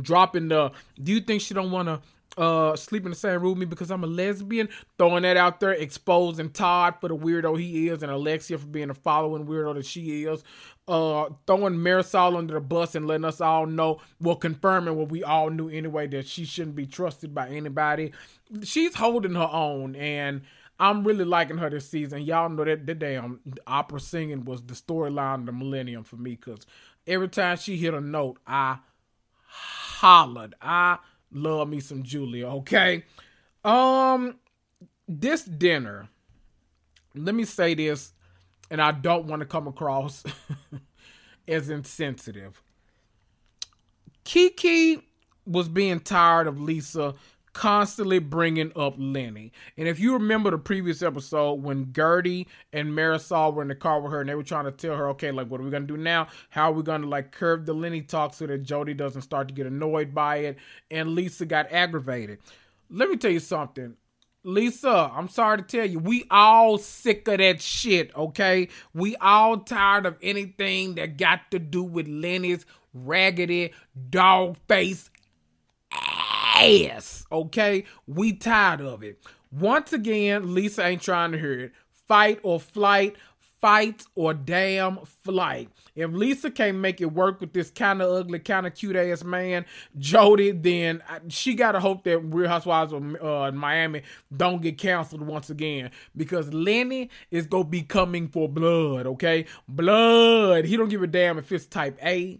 dropping 0.01 0.49
the, 0.49 0.71
do 1.01 1.11
you 1.13 1.21
think 1.21 1.41
she 1.41 1.53
don't 1.53 1.71
want 1.71 1.87
to 1.87 2.01
uh 2.37 2.75
sleep 2.75 3.05
in 3.05 3.11
the 3.11 3.15
same 3.15 3.39
room 3.41 3.51
with 3.51 3.59
me 3.59 3.65
because 3.65 3.89
I'm 3.89 4.03
a 4.03 4.07
lesbian, 4.07 4.67
throwing 4.97 5.23
that 5.23 5.37
out 5.37 5.59
there, 5.59 5.71
exposing 5.71 6.49
Todd 6.49 6.95
for 6.99 7.07
the 7.07 7.15
weirdo 7.15 7.57
he 7.57 7.87
is 7.87 8.03
and 8.03 8.11
Alexia 8.11 8.57
for 8.57 8.67
being 8.67 8.89
a 8.89 8.93
following 8.93 9.45
weirdo 9.45 9.75
that 9.75 9.85
she 9.85 10.25
is, 10.25 10.43
uh 10.87 11.29
throwing 11.47 11.75
Marisol 11.75 12.37
under 12.37 12.55
the 12.55 12.59
bus 12.59 12.95
and 12.95 13.07
letting 13.07 13.25
us 13.25 13.39
all 13.39 13.65
know, 13.65 14.01
well, 14.19 14.35
confirming 14.35 14.97
what 14.97 15.09
we 15.09 15.23
all 15.23 15.49
knew 15.49 15.69
anyway 15.69 16.07
that 16.07 16.27
she 16.27 16.43
shouldn't 16.45 16.75
be 16.75 16.85
trusted 16.85 17.33
by 17.33 17.47
anybody. 17.49 18.11
She's 18.63 18.95
holding 18.95 19.35
her 19.35 19.49
own 19.51 19.95
and 19.95 20.41
I'm 20.79 21.05
really 21.05 21.23
liking 21.23 21.57
her 21.59 21.69
this 21.69 21.89
season. 21.89 22.23
Y'all 22.23 22.49
know 22.49 22.65
that 22.65 22.85
the 22.85 22.95
damn 22.95 23.39
opera 23.65 23.99
singing 23.99 24.43
was 24.43 24.61
the 24.61 24.73
storyline 24.73 25.41
of 25.41 25.45
the 25.45 25.51
millennium 25.53 26.03
for 26.03 26.17
me 26.17 26.31
because 26.31 26.65
every 27.07 27.29
time 27.29 27.57
she 27.57 27.77
hit 27.77 27.93
a 27.93 28.01
note, 28.01 28.39
I 28.45 28.79
hollered. 29.95 30.55
I 30.61 30.97
love 31.31 31.69
me 31.69 31.79
some 31.79 32.03
Julia, 32.03 32.47
okay? 32.47 33.03
Um 33.63 34.35
this 35.07 35.43
dinner, 35.43 36.09
let 37.13 37.35
me 37.35 37.45
say 37.45 37.73
this, 37.75 38.13
and 38.71 38.81
I 38.81 38.91
don't 38.91 39.25
want 39.25 39.41
to 39.41 39.45
come 39.45 39.67
across 39.67 40.23
as 41.47 41.69
insensitive. 41.69 42.61
Kiki 44.23 45.03
was 45.45 45.69
being 45.69 45.99
tired 45.99 46.47
of 46.47 46.59
Lisa 46.59 47.13
constantly 47.55 48.19
bringing 48.19 48.69
up 48.75 48.95
Lenny. 48.97 49.53
And 49.77 49.87
if 49.87 49.97
you 49.97 50.11
remember 50.13 50.51
the 50.51 50.57
previous 50.57 51.01
episode 51.01 51.63
when 51.63 51.85
Guerdy 51.85 52.47
and 52.73 52.89
Marisol 52.89 53.53
were 53.53 53.61
in 53.61 53.69
the 53.69 53.75
car 53.75 54.01
with 54.01 54.11
her 54.11 54.19
and 54.19 54.29
they 54.29 54.35
were 54.35 54.43
trying 54.43 54.65
to 54.65 54.71
tell 54.73 54.95
her, 54.97 55.07
okay, 55.11 55.31
like, 55.31 55.47
what 55.47 55.61
are 55.61 55.63
we 55.63 55.71
going 55.71 55.87
to 55.87 55.95
do 55.95 55.95
now? 55.95 56.27
How 56.49 56.69
are 56.69 56.73
we 56.73 56.83
going 56.83 57.01
to, 57.01 57.07
like, 57.07 57.31
curb 57.31 57.65
the 57.65 57.73
Lenny 57.73 58.01
talk 58.01 58.33
so 58.33 58.45
that 58.45 58.63
Jody 58.63 58.93
doesn't 58.93 59.21
start 59.21 59.47
to 59.47 59.53
get 59.53 59.65
annoyed 59.65 60.13
by 60.13 60.37
it? 60.39 60.57
And 60.91 61.15
Lisa 61.15 61.45
got 61.45 61.71
aggravated. 61.71 62.39
Let 62.89 63.09
me 63.09 63.15
tell 63.15 63.31
you 63.31 63.39
something. 63.39 63.95
Lisa, 64.43 65.09
I'm 65.15 65.29
sorry 65.29 65.59
to 65.59 65.63
tell 65.63 65.85
you, 65.85 65.97
we 65.97 66.25
all 66.29 66.77
sick 66.77 67.25
of 67.29 67.37
that 67.37 67.61
shit, 67.61 68.13
okay? 68.17 68.67
We 68.93 69.15
all 69.15 69.59
tired 69.59 70.05
of 70.05 70.17
anything 70.21 70.95
that 70.95 71.15
got 71.15 71.51
to 71.51 71.59
do 71.59 71.83
with 71.83 72.09
Lenny's 72.09 72.65
raggedy 72.93 73.71
dog 74.09 74.57
face 74.67 75.09
ass, 76.55 77.25
okay? 77.31 77.85
We 78.07 78.33
tired 78.33 78.81
of 78.81 79.03
it. 79.03 79.21
Once 79.51 79.93
again, 79.93 80.53
Lisa 80.53 80.85
ain't 80.85 81.01
trying 81.01 81.31
to 81.31 81.37
hear 81.37 81.59
it. 81.59 81.71
Fight 82.07 82.39
or 82.43 82.59
flight, 82.59 83.15
fight 83.61 84.03
or 84.15 84.33
damn 84.33 84.99
flight. 85.23 85.69
If 85.95 86.11
Lisa 86.11 86.51
can't 86.51 86.77
make 86.77 86.99
it 86.99 87.13
work 87.13 87.39
with 87.39 87.53
this 87.53 87.71
kind 87.71 88.01
of 88.01 88.11
ugly, 88.11 88.39
kind 88.39 88.67
of 88.67 88.75
cute 88.75 88.97
ass 88.97 89.23
man, 89.23 89.65
Jody, 89.97 90.51
then 90.51 91.01
she 91.29 91.55
got 91.55 91.71
to 91.71 91.79
hope 91.79 92.03
that 92.03 92.19
Real 92.19 92.49
Housewives 92.49 92.91
of 92.91 93.15
uh, 93.23 93.51
Miami 93.53 94.01
don't 94.35 94.61
get 94.61 94.77
canceled 94.77 95.21
once 95.21 95.49
again 95.49 95.91
because 96.15 96.53
Lenny 96.53 97.09
is 97.31 97.47
to 97.47 97.63
be 97.63 97.81
coming 97.81 98.27
for 98.27 98.49
blood, 98.49 99.07
okay? 99.07 99.45
Blood. 99.69 100.65
He 100.65 100.75
don't 100.75 100.89
give 100.89 101.01
a 101.01 101.07
damn 101.07 101.37
if 101.37 101.51
it's 101.51 101.65
type 101.65 101.97
A, 102.03 102.39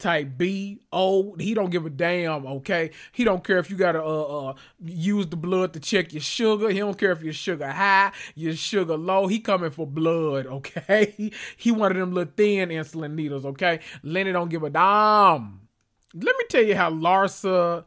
type 0.00 0.36
B, 0.36 0.80
O. 0.92 1.36
He 1.38 1.54
don't 1.54 1.70
give 1.70 1.86
a 1.86 1.90
damn, 1.90 2.46
okay? 2.46 2.90
He 3.12 3.24
don't 3.24 3.44
care 3.44 3.58
if 3.58 3.70
you 3.70 3.76
gotta 3.76 4.02
uh, 4.02 4.50
uh, 4.50 4.54
use 4.84 5.26
the 5.26 5.36
blood 5.36 5.72
to 5.74 5.80
check 5.80 6.12
your 6.12 6.22
sugar. 6.22 6.70
He 6.70 6.78
don't 6.78 6.98
care 6.98 7.12
if 7.12 7.22
your 7.22 7.32
sugar 7.32 7.70
high, 7.70 8.12
your 8.34 8.54
sugar 8.54 8.96
low. 8.96 9.26
He 9.26 9.38
coming 9.38 9.70
for 9.70 9.86
blood, 9.86 10.46
okay? 10.58 11.30
he 11.56 11.70
one 11.70 11.92
of 11.92 11.98
them 11.98 12.12
little 12.12 12.32
thin 12.36 12.70
insulin 12.70 13.14
needles, 13.14 13.46
okay? 13.46 13.80
Lenny 14.02 14.32
don't 14.32 14.48
give 14.48 14.62
a 14.62 14.70
damn. 14.70 15.68
Let 16.12 16.36
me 16.36 16.44
tell 16.48 16.64
you 16.64 16.74
how 16.74 16.90
Larsa, 16.90 17.84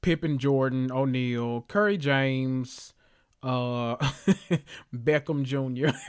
Pippen 0.00 0.38
Jordan, 0.38 0.90
O'Neal, 0.90 1.62
Curry 1.68 1.98
James, 1.98 2.94
uh 3.42 3.96
Beckham 4.94 5.42
Jr. 5.42 5.94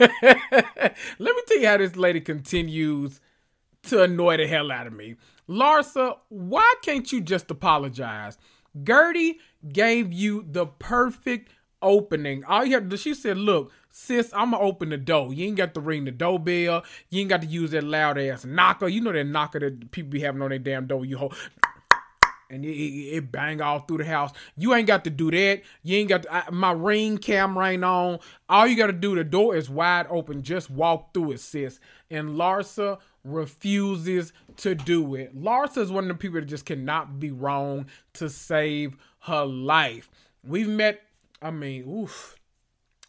Let 1.18 1.36
me 1.36 1.42
tell 1.46 1.58
you 1.58 1.66
how 1.66 1.76
this 1.76 1.96
lady 1.96 2.20
continues 2.20 3.20
to 3.84 4.02
annoy 4.02 4.38
the 4.38 4.46
hell 4.46 4.72
out 4.72 4.86
of 4.86 4.92
me. 4.92 5.16
Larsa, 5.48 6.18
why 6.28 6.74
can't 6.82 7.10
you 7.10 7.20
just 7.20 7.50
apologize? 7.50 8.38
Guerdy 8.82 9.36
gave 9.72 10.12
you 10.12 10.44
the 10.48 10.66
perfect 10.66 11.50
opening. 11.80 12.44
All 12.44 12.64
you 12.64 12.74
have 12.74 12.88
to 12.88 12.96
she 12.96 13.14
said, 13.14 13.38
look, 13.38 13.72
sis, 13.90 14.32
I'm 14.34 14.50
gonna 14.50 14.62
open 14.62 14.90
the 14.90 14.96
door. 14.96 15.32
You 15.32 15.46
ain't 15.46 15.56
got 15.56 15.74
to 15.74 15.80
ring 15.80 16.04
the 16.04 16.10
doorbell. 16.10 16.84
You 17.10 17.20
ain't 17.20 17.30
got 17.30 17.42
to 17.42 17.46
use 17.46 17.70
that 17.70 17.84
loud 17.84 18.18
ass 18.18 18.44
knocker. 18.44 18.88
You 18.88 19.00
know 19.00 19.12
that 19.12 19.24
knocker 19.24 19.60
that 19.60 19.90
people 19.90 20.10
be 20.10 20.20
having 20.20 20.42
on 20.42 20.50
their 20.50 20.58
damn 20.58 20.86
door. 20.86 21.04
You 21.04 21.18
hold 21.18 21.34
and 22.50 22.64
it, 22.64 22.68
it, 22.68 23.16
it, 23.16 23.32
bang 23.32 23.60
all 23.60 23.80
through 23.80 23.98
the 23.98 24.04
house. 24.04 24.32
You 24.56 24.74
ain't 24.74 24.86
got 24.86 25.04
to 25.04 25.10
do 25.10 25.30
that. 25.30 25.62
You 25.82 25.98
ain't 25.98 26.08
got 26.08 26.22
to, 26.24 26.34
I, 26.34 26.50
my 26.50 26.72
ring 26.72 27.18
camera 27.18 27.68
ain't 27.68 27.84
on. 27.84 28.20
All 28.48 28.66
you 28.66 28.76
got 28.76 28.86
to 28.86 28.92
do, 28.92 29.14
the 29.14 29.24
door 29.24 29.54
is 29.54 29.68
wide 29.68 30.06
open. 30.08 30.42
Just 30.42 30.70
walk 30.70 31.12
through 31.12 31.32
it, 31.32 31.40
sis. 31.40 31.78
And 32.10 32.30
Larsa 32.30 32.98
refuses 33.32 34.32
to 34.58 34.74
do 34.74 35.14
it. 35.14 35.36
Larsa 35.36 35.78
is 35.78 35.92
one 35.92 36.04
of 36.04 36.08
the 36.08 36.14
people 36.14 36.40
that 36.40 36.46
just 36.46 36.66
cannot 36.66 37.20
be 37.20 37.30
wrong 37.30 37.86
to 38.14 38.28
save 38.28 38.96
her 39.20 39.44
life. 39.44 40.10
We've 40.44 40.68
met, 40.68 41.00
I 41.42 41.50
mean, 41.50 41.88
oof, 41.88 42.36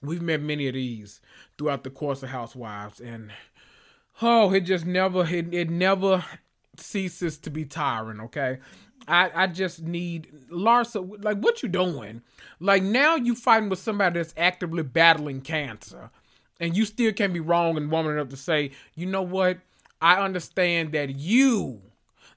we've 0.02 0.22
met 0.22 0.42
many 0.42 0.68
of 0.68 0.74
these 0.74 1.22
throughout 1.58 1.84
the 1.84 1.90
course 1.90 2.24
of 2.24 2.30
Housewives, 2.30 3.00
and 3.00 3.32
oh, 4.22 4.54
it 4.54 4.62
just 4.62 4.86
never, 4.86 5.26
it, 5.26 5.54
it 5.54 5.70
never 5.70 6.24
ceases 6.78 7.38
to 7.40 7.50
be 7.50 7.66
tiring. 7.66 8.20
Okay, 8.22 8.60
I, 9.08 9.32
I 9.34 9.48
just 9.48 9.82
need 9.82 10.32
Larsa. 10.52 11.24
Like, 11.24 11.38
what 11.38 11.64
you 11.64 11.70
doing? 11.70 12.22
Like 12.60 12.84
now 12.84 13.16
you 13.16 13.36
fighting 13.36 13.70
with 13.70 13.80
somebody 13.80 14.20
that's 14.20 14.34
actively 14.38 14.84
battling 14.84 15.42
cancer, 15.42 16.12
and 16.60 16.76
you 16.76 16.86
still 16.86 17.14
can't 17.14 17.34
be 17.34 17.40
wrong 17.40 17.78
and 17.78 17.92
woman 17.92 18.14
enough 18.14 18.30
to 18.30 18.38
say, 18.38 18.72
you 18.96 19.06
know 19.06 19.22
what? 19.22 19.60
I 20.02 20.24
understand 20.24 20.94
that 20.94 21.16
you, 21.16 21.82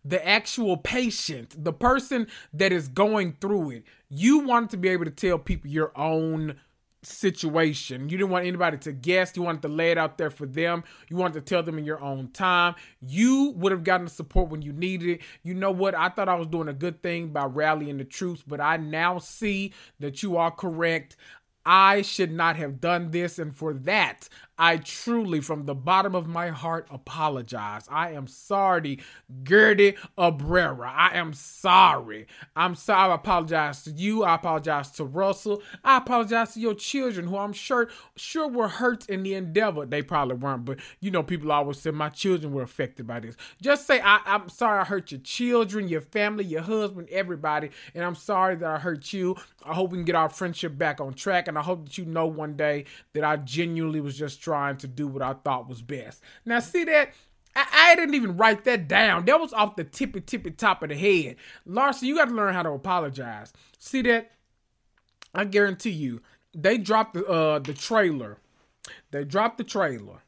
the 0.04 0.26
actual 0.26 0.76
patient, 0.76 1.62
the 1.62 1.72
person 1.72 2.26
that 2.52 2.72
is 2.72 2.88
going 2.88 3.36
through 3.40 3.70
it, 3.70 3.84
you 4.08 4.40
wanted 4.40 4.70
to 4.70 4.76
be 4.76 4.88
able 4.88 5.04
to 5.04 5.10
tell 5.10 5.38
people 5.38 5.70
your 5.70 5.92
own 5.96 6.56
situation. 7.02 8.08
You 8.08 8.16
didn't 8.16 8.30
want 8.30 8.46
anybody 8.46 8.78
to 8.78 8.92
guess. 8.92 9.36
You 9.36 9.42
wanted 9.42 9.62
to 9.62 9.68
lay 9.68 9.90
it 9.90 9.98
out 9.98 10.18
there 10.18 10.30
for 10.30 10.46
them. 10.46 10.84
You 11.08 11.16
wanted 11.16 11.34
to 11.34 11.40
tell 11.40 11.62
them 11.62 11.78
in 11.78 11.84
your 11.84 12.00
own 12.00 12.28
time. 12.28 12.74
You 13.00 13.52
would 13.56 13.72
have 13.72 13.84
gotten 13.84 14.06
the 14.06 14.10
support 14.10 14.50
when 14.50 14.62
you 14.62 14.72
needed 14.72 15.08
it. 15.08 15.20
You 15.42 15.54
know 15.54 15.70
what? 15.70 15.94
I 15.96 16.08
thought 16.08 16.28
I 16.28 16.34
was 16.34 16.46
doing 16.46 16.68
a 16.68 16.74
good 16.74 17.02
thing 17.02 17.28
by 17.28 17.44
rallying 17.44 17.98
the 17.98 18.04
troops, 18.04 18.42
but 18.46 18.60
I 18.60 18.76
now 18.76 19.18
see 19.18 19.72
that 20.00 20.22
you 20.22 20.36
are 20.36 20.50
correct. 20.50 21.16
I 21.64 22.02
should 22.02 22.32
not 22.32 22.56
have 22.56 22.80
done 22.80 23.10
this. 23.10 23.38
And 23.38 23.54
for 23.54 23.74
that, 23.74 24.28
I 24.62 24.76
truly, 24.76 25.40
from 25.40 25.66
the 25.66 25.74
bottom 25.74 26.14
of 26.14 26.28
my 26.28 26.50
heart, 26.50 26.86
apologize. 26.88 27.84
I 27.90 28.12
am 28.12 28.28
sorry, 28.28 29.00
Guerdy 29.42 29.96
Abraira. 30.16 30.86
I 30.86 31.16
am 31.18 31.32
sorry. 31.32 32.28
I'm 32.54 32.76
sorry. 32.76 33.10
I 33.10 33.14
apologize 33.16 33.82
to 33.82 33.90
you. 33.90 34.22
I 34.22 34.36
apologize 34.36 34.92
to 34.92 35.04
Russell. 35.04 35.64
I 35.82 35.96
apologize 35.96 36.54
to 36.54 36.60
your 36.60 36.74
children, 36.74 37.26
who 37.26 37.38
I'm 37.38 37.52
sure 37.52 37.88
sure 38.14 38.46
were 38.46 38.68
hurt 38.68 39.04
in 39.08 39.24
the 39.24 39.34
endeavor. 39.34 39.84
They 39.84 40.00
probably 40.00 40.36
weren't, 40.36 40.64
but 40.64 40.78
you 41.00 41.10
know, 41.10 41.24
people 41.24 41.50
always 41.50 41.80
say 41.80 41.90
my 41.90 42.10
children 42.10 42.52
were 42.52 42.62
affected 42.62 43.04
by 43.04 43.18
this. 43.18 43.34
Just 43.60 43.84
say 43.84 44.00
I, 44.00 44.20
I'm 44.24 44.48
sorry 44.48 44.82
I 44.82 44.84
hurt 44.84 45.10
your 45.10 45.22
children, 45.22 45.88
your 45.88 46.02
family, 46.02 46.44
your 46.44 46.62
husband, 46.62 47.08
everybody, 47.10 47.70
and 47.96 48.04
I'm 48.04 48.14
sorry 48.14 48.54
that 48.54 48.70
I 48.70 48.78
hurt 48.78 49.12
you. 49.12 49.34
I 49.66 49.74
hope 49.74 49.90
we 49.90 49.98
can 49.98 50.04
get 50.04 50.14
our 50.14 50.28
friendship 50.28 50.78
back 50.78 51.00
on 51.00 51.14
track, 51.14 51.48
and 51.48 51.58
I 51.58 51.62
hope 51.62 51.86
that 51.86 51.98
you 51.98 52.04
know 52.04 52.28
one 52.28 52.56
day 52.56 52.84
that 53.14 53.24
I 53.24 53.38
genuinely 53.38 54.00
was 54.00 54.16
just 54.16 54.40
trying 54.40 54.51
to 54.78 54.86
do 54.86 55.06
what 55.06 55.22
I 55.22 55.34
thought 55.34 55.68
was 55.68 55.82
best. 55.82 56.22
Now, 56.44 56.60
see 56.60 56.84
that? 56.84 57.12
I, 57.54 57.66
I, 57.72 57.94
didn't 57.94 58.14
even 58.14 58.36
write 58.36 58.64
that 58.64 58.88
down. 58.88 59.26
That 59.26 59.38
was 59.38 59.52
off 59.52 59.76
the 59.76 59.84
tippy 59.84 60.20
tippy 60.20 60.52
top 60.52 60.82
of 60.82 60.88
the 60.88 60.94
head. 60.94 61.36
Larsa, 61.68 62.02
you 62.02 62.16
got 62.16 62.28
to 62.28 62.34
learn 62.34 62.54
how 62.54 62.62
to 62.62 62.70
apologize. 62.70 63.52
See 63.78 64.02
that? 64.02 64.30
I 65.34 65.44
guarantee 65.44 65.90
you, 65.90 66.22
they 66.54 66.78
dropped 66.78 67.14
the 67.14 67.26
uh 67.26 67.58
the 67.58 67.74
trailer. 67.74 68.38
They 69.10 69.24
dropped 69.24 69.58
the 69.58 69.64
trailer. 69.64 70.22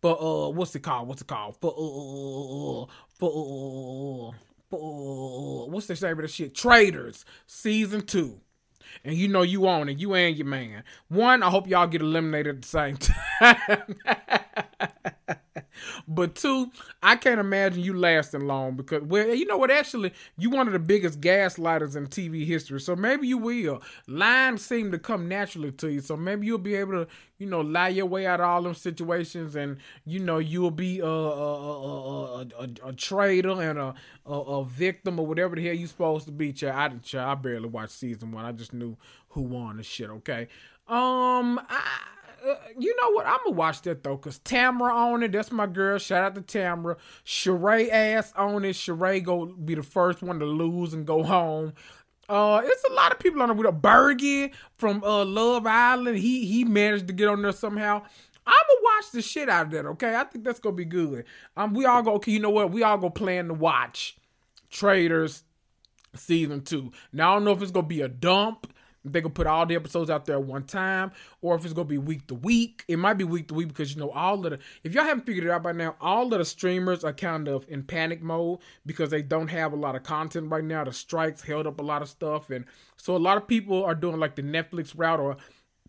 But 0.00 0.14
uh, 0.14 0.50
what's 0.50 0.74
it 0.74 0.80
called? 0.80 1.08
What's 1.08 1.22
it 1.22 1.28
called? 1.28 1.56
For 1.60 1.70
uh, 1.70 2.86
for 3.18 3.30
uh, 3.30 4.36
for 4.68 5.64
uh, 5.64 5.66
what's 5.70 5.86
the 5.86 5.94
name 5.94 6.18
of 6.18 6.22
the 6.22 6.28
shit? 6.28 6.54
Traitors 6.54 7.24
season 7.46 8.04
two 8.04 8.40
and 9.04 9.14
you 9.16 9.28
know 9.28 9.42
you 9.42 9.66
own 9.68 9.88
it, 9.88 9.98
you 9.98 10.14
and 10.14 10.36
your 10.36 10.46
man. 10.46 10.82
One, 11.08 11.42
I 11.42 11.50
hope 11.50 11.66
y'all 11.68 11.86
get 11.86 12.02
eliminated 12.02 12.56
at 12.56 12.62
the 12.62 12.68
same 12.68 12.96
time. 15.28 15.38
But 16.06 16.34
two, 16.34 16.70
I 17.02 17.16
can't 17.16 17.40
imagine 17.40 17.82
you 17.82 17.96
lasting 17.96 18.46
long 18.46 18.76
because, 18.76 19.02
well, 19.02 19.34
you 19.34 19.46
know 19.46 19.56
what? 19.56 19.70
Actually, 19.70 20.12
you 20.36 20.50
one 20.50 20.66
of 20.66 20.72
the 20.72 20.78
biggest 20.78 21.20
gaslighters 21.20 21.96
in 21.96 22.06
TV 22.06 22.46
history, 22.46 22.80
so 22.80 22.96
maybe 22.96 23.26
you 23.26 23.38
will. 23.38 23.82
Lines 24.06 24.64
seem 24.64 24.90
to 24.92 24.98
come 24.98 25.28
naturally 25.28 25.72
to 25.72 25.88
you, 25.90 26.00
so 26.00 26.16
maybe 26.16 26.46
you'll 26.46 26.58
be 26.58 26.74
able 26.74 26.92
to, 26.92 27.06
you 27.38 27.46
know, 27.46 27.60
lie 27.60 27.88
your 27.88 28.06
way 28.06 28.26
out 28.26 28.40
of 28.40 28.46
all 28.46 28.62
them 28.62 28.74
situations, 28.74 29.56
and 29.56 29.78
you 30.04 30.18
know 30.18 30.38
you'll 30.38 30.70
be 30.70 31.00
a 31.00 31.06
a, 31.06 32.40
a, 32.40 32.40
a, 32.42 32.68
a 32.86 32.92
traitor 32.92 33.60
and 33.62 33.78
a, 33.78 33.94
a, 34.26 34.32
a 34.32 34.64
victim 34.64 35.18
or 35.18 35.26
whatever 35.26 35.56
the 35.56 35.64
hell 35.64 35.74
you 35.74 35.86
supposed 35.86 36.26
to 36.26 36.32
be. 36.32 36.52
Child, 36.52 36.92
I, 36.94 36.96
child, 36.98 37.38
I 37.38 37.40
barely 37.40 37.68
watched 37.68 37.92
season 37.92 38.32
one. 38.32 38.44
I 38.44 38.52
just 38.52 38.72
knew 38.72 38.96
who 39.30 39.42
won 39.42 39.76
the 39.78 39.82
shit. 39.82 40.10
Okay, 40.10 40.48
um, 40.88 41.60
I 41.68 42.00
uh, 42.46 42.56
you 42.78 42.94
know 43.00 43.10
what? 43.12 43.26
I'm 43.26 43.38
gonna 43.44 43.56
watch 43.56 43.82
that 43.82 44.02
though, 44.02 44.16
cause 44.16 44.38
Tamra 44.40 44.92
on 44.92 45.22
it. 45.22 45.32
That's 45.32 45.52
my 45.52 45.66
girl. 45.66 45.98
Shout 45.98 46.24
out 46.24 46.34
to 46.34 46.42
Tamra. 46.42 46.96
Sheree 47.24 47.90
ass 47.90 48.32
on 48.36 48.64
it. 48.64 48.74
Sheree 48.74 49.22
go 49.22 49.46
be 49.46 49.74
the 49.74 49.82
first 49.82 50.22
one 50.22 50.38
to 50.40 50.46
lose 50.46 50.94
and 50.94 51.06
go 51.06 51.22
home. 51.22 51.72
Uh, 52.28 52.62
it's 52.64 52.84
a 52.88 52.92
lot 52.92 53.12
of 53.12 53.18
people 53.18 53.42
on 53.42 53.50
it 53.50 53.56
with 53.56 53.66
a 53.66 53.72
Bergie 53.72 54.52
from 54.76 55.02
uh 55.04 55.24
Love 55.24 55.66
Island. 55.66 56.18
He 56.18 56.46
he 56.46 56.64
managed 56.64 57.06
to 57.08 57.12
get 57.12 57.28
on 57.28 57.42
there 57.42 57.52
somehow. 57.52 58.02
I'm 58.46 58.52
gonna 58.52 58.80
watch 58.82 59.10
the 59.12 59.22
shit 59.22 59.48
out 59.48 59.66
of 59.66 59.72
that. 59.72 59.86
Okay, 59.86 60.14
I 60.14 60.24
think 60.24 60.44
that's 60.44 60.58
gonna 60.60 60.74
be 60.74 60.84
good. 60.84 61.24
Um, 61.56 61.74
we 61.74 61.84
all 61.84 62.02
go. 62.02 62.14
Okay, 62.14 62.32
you 62.32 62.40
know 62.40 62.50
what? 62.50 62.70
We 62.70 62.82
all 62.82 62.98
go 62.98 63.10
plan 63.10 63.48
to 63.48 63.54
watch 63.54 64.16
Traitors 64.70 65.44
season 66.14 66.62
two. 66.62 66.92
Now 67.12 67.32
I 67.32 67.34
don't 67.36 67.44
know 67.44 67.52
if 67.52 67.62
it's 67.62 67.70
gonna 67.70 67.86
be 67.86 68.00
a 68.00 68.08
dump 68.08 68.72
they 69.04 69.20
can 69.20 69.32
put 69.32 69.46
all 69.46 69.66
the 69.66 69.74
episodes 69.74 70.10
out 70.10 70.26
there 70.26 70.36
at 70.36 70.44
one 70.44 70.64
time, 70.64 71.12
or 71.40 71.54
if 71.54 71.64
it's 71.64 71.74
gonna 71.74 71.86
be 71.86 71.98
week 71.98 72.26
to 72.28 72.34
week. 72.34 72.84
It 72.88 72.98
might 72.98 73.14
be 73.14 73.24
week 73.24 73.48
to 73.48 73.54
week 73.54 73.68
because 73.68 73.94
you 73.94 74.00
know 74.00 74.10
all 74.10 74.44
of 74.44 74.52
the. 74.52 74.58
If 74.84 74.94
y'all 74.94 75.04
haven't 75.04 75.26
figured 75.26 75.44
it 75.44 75.50
out 75.50 75.62
by 75.62 75.72
now, 75.72 75.96
all 76.00 76.32
of 76.32 76.38
the 76.38 76.44
streamers 76.44 77.04
are 77.04 77.12
kind 77.12 77.48
of 77.48 77.66
in 77.68 77.82
panic 77.82 78.22
mode 78.22 78.60
because 78.86 79.10
they 79.10 79.22
don't 79.22 79.48
have 79.48 79.72
a 79.72 79.76
lot 79.76 79.96
of 79.96 80.02
content 80.02 80.50
right 80.50 80.64
now. 80.64 80.84
The 80.84 80.92
strikes 80.92 81.42
held 81.42 81.66
up 81.66 81.80
a 81.80 81.82
lot 81.82 82.02
of 82.02 82.08
stuff, 82.08 82.50
and 82.50 82.64
so 82.96 83.16
a 83.16 83.18
lot 83.18 83.36
of 83.36 83.48
people 83.48 83.84
are 83.84 83.94
doing 83.94 84.18
like 84.18 84.36
the 84.36 84.42
Netflix 84.42 84.92
route 84.96 85.20
or 85.20 85.36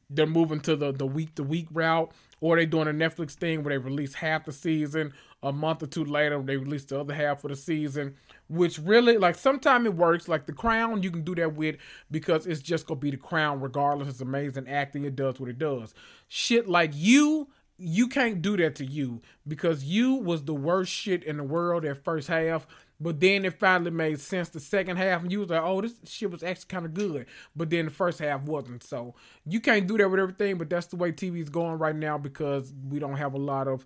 they're 0.10 0.28
moving 0.28 0.60
to 0.62 0.76
the 0.76 0.92
the 0.92 1.06
week 1.06 1.36
to 1.36 1.44
week 1.44 1.68
route, 1.72 2.12
or 2.40 2.56
they're 2.56 2.66
doing 2.66 2.88
a 2.88 2.92
Netflix 2.92 3.32
thing 3.32 3.64
where 3.64 3.74
they 3.74 3.84
release 3.84 4.14
half 4.14 4.46
the 4.46 4.52
season. 4.52 5.14
A 5.42 5.52
month 5.52 5.84
or 5.84 5.88
two 5.88 6.06
later, 6.06 6.42
they 6.42 6.58
release 6.58 6.86
the 6.86 7.00
other 7.00 7.14
half 7.14 7.44
of 7.44 7.50
the 7.50 7.56
season, 7.58 8.16
which 8.54 8.80
really 8.80 9.18
like 9.18 9.36
sometimes 9.36 9.86
it 9.86 9.96
works. 9.96 10.28
Like 10.28 10.46
the 10.46 10.54
Crown, 10.54 11.04
you 11.04 11.12
can 11.12 11.24
do 11.24 11.36
that 11.36 11.56
with 11.56 11.78
because 12.12 12.46
it's 12.46 12.62
just 12.62 12.88
gonna 12.88 13.00
be 13.00 13.12
the 13.12 13.18
Crown 13.18 13.62
regardless. 13.62 14.08
It's 14.08 14.22
amazing 14.22 14.68
acting. 14.68 15.06
It 15.06 15.16
does 15.16 15.40
what 15.40 15.50
it 15.50 15.60
does. 15.60 15.94
Shit 16.28 16.68
like 16.68 16.92
you. 16.94 17.50
You 17.78 18.08
can't 18.08 18.42
do 18.42 18.56
that 18.58 18.76
to 18.76 18.86
you 18.86 19.22
because 19.48 19.84
you 19.84 20.14
was 20.14 20.44
the 20.46 20.54
worst 20.54 20.92
shit 20.92 21.24
in 21.24 21.38
the 21.38 21.44
world 21.44 21.84
at 21.84 22.04
first 22.04 22.28
half 22.28 22.68
but 23.04 23.20
then 23.20 23.44
it 23.44 23.60
finally 23.60 23.92
made 23.92 24.20
sense 24.22 24.50
the 24.50 24.62
second 24.62 24.96
half, 24.96 25.22
and 25.22 25.32
you 25.32 25.42
was 25.42 25.50
like, 25.50 25.62
oh, 25.62 25.82
this 25.82 25.94
shit 26.06 26.32
was 26.32 26.42
actually 26.42 26.68
kind 26.70 26.86
of 26.86 26.94
good. 26.94 27.26
But 27.54 27.70
then 27.70 27.86
the 27.86 27.92
first 27.92 28.20
half 28.20 28.44
wasn't. 28.44 28.82
So 28.82 29.16
you 29.46 29.60
can't 29.60 29.88
do 29.88 29.98
that 29.98 30.10
with 30.10 30.22
everything, 30.22 30.58
but 30.58 30.70
that's 30.70 30.88
the 30.88 30.96
way 30.96 31.12
TV's 31.12 31.50
going 31.50 31.80
right 31.80 31.96
now 31.96 32.18
because 32.18 32.74
we 32.90 33.00
don't 33.00 33.18
have 33.18 33.34
a 33.34 33.40
lot 33.40 33.68
of. 33.68 33.86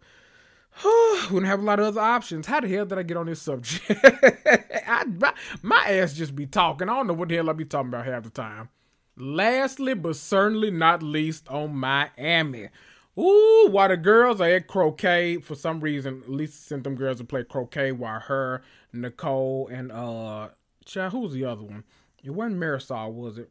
don't 1.30 1.43
have 1.43 1.59
a 1.59 1.63
lot 1.63 1.80
of 1.80 1.86
other 1.88 2.01
options. 2.01 2.45
How 2.45 2.59
the 2.59 2.67
hell 2.67 2.86
did 2.86 2.97
I 2.97 3.03
get 3.03 3.17
on 3.17 3.25
this 3.25 3.41
subject? 3.41 3.84
I, 4.88 5.05
my, 5.61 5.84
ass 5.86 6.13
just 6.13 6.36
be 6.36 6.45
talking. 6.45 6.89
I 6.89 6.95
don't 6.95 7.07
know 7.07 7.13
what 7.13 7.30
the 7.30 7.36
hell 7.36 7.49
I 7.49 7.53
be 7.53 7.65
talking 7.65 7.89
about 7.89 8.05
half 8.05 8.23
the 8.23 8.30
time. 8.30 8.69
Lastly, 9.15 9.95
but 9.95 10.15
certainly 10.15 10.69
not 10.69 11.01
least, 11.01 11.47
on 11.49 11.75
Miami. 11.75 12.69
Ooh, 13.17 13.67
while 13.71 13.88
the 13.89 13.97
girls 13.97 14.39
are 14.39 14.49
at 14.49 14.67
croquet, 14.67 15.38
for 15.38 15.55
some 15.55 15.80
reason, 15.80 16.23
Lisa 16.28 16.57
sent 16.57 16.84
them 16.84 16.95
girls 16.95 17.17
to 17.17 17.23
play 17.23 17.43
croquet 17.43 17.91
while 17.91 18.19
her, 18.19 18.61
Nicole, 18.93 19.67
and 19.71 19.91
uh, 19.91 20.49
child, 20.86 21.13
who 21.13 21.19
was 21.21 21.34
the 21.34 21.45
other 21.45 21.63
one? 21.63 21.84
It 22.23 22.30
wasn't 22.30 22.59
Marisol, 22.59 23.13
was 23.13 23.39
it? 23.39 23.49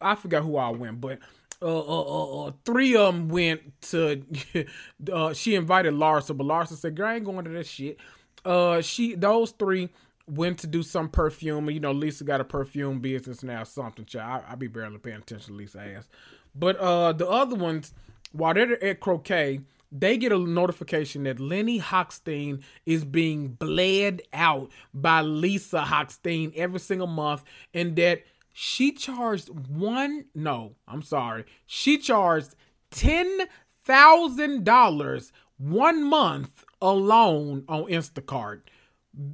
I 0.00 0.14
forgot 0.14 0.42
who 0.42 0.56
I 0.56 0.68
went, 0.70 1.00
but 1.00 1.20
uh, 1.62 1.66
uh, 1.66 2.02
uh, 2.02 2.46
uh, 2.46 2.52
three 2.64 2.96
of 2.96 3.14
them 3.14 3.28
went 3.28 3.80
to. 3.82 4.22
uh, 5.12 5.32
she 5.32 5.54
invited 5.54 5.94
Larsa, 5.94 6.36
but 6.36 6.46
Larsa 6.46 6.76
said, 6.76 6.94
"Girl, 6.94 7.08
I 7.08 7.14
ain't 7.16 7.24
going 7.24 7.44
to 7.44 7.50
that 7.50 7.66
shit." 7.66 7.98
Uh, 8.44 8.80
she 8.80 9.14
those 9.14 9.52
three 9.52 9.88
went 10.28 10.58
to 10.60 10.66
do 10.66 10.82
some 10.82 11.08
perfume. 11.08 11.70
You 11.70 11.80
know, 11.80 11.92
Lisa 11.92 12.24
got 12.24 12.40
a 12.40 12.44
perfume 12.44 13.00
business 13.00 13.42
now, 13.42 13.64
something. 13.64 14.04
Child, 14.04 14.44
I, 14.48 14.52
I 14.52 14.54
be 14.56 14.66
barely 14.66 14.98
paying 14.98 15.18
attention 15.18 15.52
to 15.52 15.58
Lisa 15.58 15.80
ass. 15.80 16.08
But 16.54 16.76
uh, 16.76 17.12
the 17.12 17.28
other 17.28 17.56
ones 17.56 17.92
while 18.32 18.54
they're 18.54 18.82
at 18.82 19.00
croquet, 19.00 19.60
they 19.92 20.16
get 20.16 20.32
a 20.32 20.38
notification 20.38 21.24
that 21.24 21.40
Lenny 21.40 21.80
Hochstein 21.80 22.62
is 22.84 23.04
being 23.04 23.48
bled 23.48 24.22
out 24.32 24.70
by 24.92 25.22
Lisa 25.22 25.84
Hochstein 25.86 26.52
every 26.54 26.80
single 26.80 27.06
month, 27.06 27.44
and 27.72 27.96
that 27.96 28.24
she 28.58 28.90
charged 28.90 29.50
one. 29.50 30.24
No, 30.34 30.76
I'm 30.88 31.02
sorry. 31.02 31.44
She 31.66 31.98
charged 31.98 32.54
ten 32.90 33.48
thousand 33.84 34.64
dollars 34.64 35.30
one 35.58 36.02
month 36.02 36.64
alone 36.80 37.66
on 37.68 37.84
Instacart. 37.84 38.62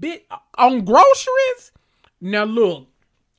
Bit 0.01 0.27
on 0.59 0.85
groceries. 0.85 1.71
Now 2.21 2.43
look, 2.43 2.89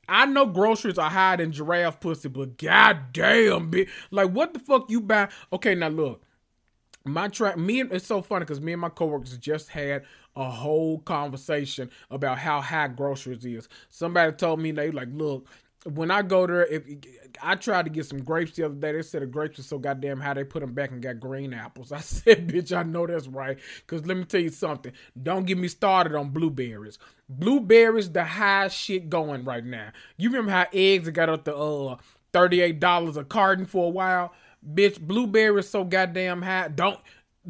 I 0.08 0.24
know 0.24 0.46
groceries 0.46 0.96
are 0.96 1.10
higher 1.10 1.36
than 1.36 1.52
giraffe 1.52 2.00
pussy, 2.00 2.30
but 2.30 2.56
goddamn, 2.56 3.70
bitch. 3.70 3.90
Like, 4.10 4.30
what 4.30 4.54
the 4.54 4.60
fuck 4.60 4.90
you 4.90 5.02
buy? 5.02 5.28
Okay, 5.52 5.74
now 5.74 5.88
look. 5.88 6.22
My 7.04 7.28
track, 7.28 7.58
me 7.58 7.80
and 7.80 7.92
it's 7.92 8.06
so 8.06 8.22
funny 8.22 8.46
because 8.46 8.62
me 8.62 8.72
and 8.72 8.80
my 8.80 8.88
coworkers 8.88 9.36
just 9.36 9.68
had 9.68 10.04
a 10.36 10.50
whole 10.50 10.98
conversation 11.00 11.90
about 12.10 12.38
how 12.38 12.62
high 12.62 12.88
groceries 12.88 13.44
is. 13.44 13.68
Somebody 13.90 14.32
told 14.32 14.60
me 14.60 14.72
they 14.72 14.90
like, 14.90 15.08
look, 15.12 15.46
when 15.84 16.10
I 16.10 16.22
go 16.22 16.46
there, 16.46 16.64
if 16.66 16.84
I 17.42 17.56
tried 17.56 17.84
to 17.84 17.90
get 17.90 18.06
some 18.06 18.22
grapes 18.22 18.52
the 18.52 18.64
other 18.64 18.74
day, 18.74 18.92
they 18.92 19.02
said 19.02 19.22
the 19.22 19.26
grapes 19.26 19.58
are 19.58 19.62
so 19.64 19.78
goddamn 19.78 20.20
high 20.20 20.34
they 20.34 20.44
put 20.44 20.60
them 20.60 20.72
back 20.72 20.90
and 20.90 21.02
got 21.02 21.20
green 21.20 21.52
apples. 21.52 21.92
I 21.92 22.00
said, 22.00 22.48
bitch, 22.48 22.76
I 22.76 22.82
know 22.82 23.06
that's 23.06 23.28
right. 23.28 23.58
Cause 23.86 24.06
let 24.06 24.16
me 24.16 24.24
tell 24.24 24.40
you 24.40 24.48
something. 24.50 24.92
Don't 25.20 25.46
get 25.46 25.58
me 25.58 25.68
started 25.68 26.14
on 26.14 26.30
blueberries. 26.30 26.98
Blueberries, 27.28 28.10
the 28.10 28.24
high 28.24 28.68
shit 28.68 29.10
going 29.10 29.44
right 29.44 29.64
now. 29.64 29.90
You 30.16 30.30
remember 30.30 30.52
how 30.52 30.66
eggs 30.72 31.08
got 31.10 31.28
up 31.28 31.44
to 31.44 31.56
uh 31.56 31.96
thirty 32.32 32.60
eight 32.60 32.80
dollars 32.80 33.16
a 33.16 33.24
carton 33.24 33.66
for 33.66 33.86
a 33.86 33.90
while? 33.90 34.32
Bitch, 34.74 34.98
blueberries 35.00 35.68
so 35.68 35.84
goddamn 35.84 36.42
high. 36.42 36.68
Don't 36.68 36.98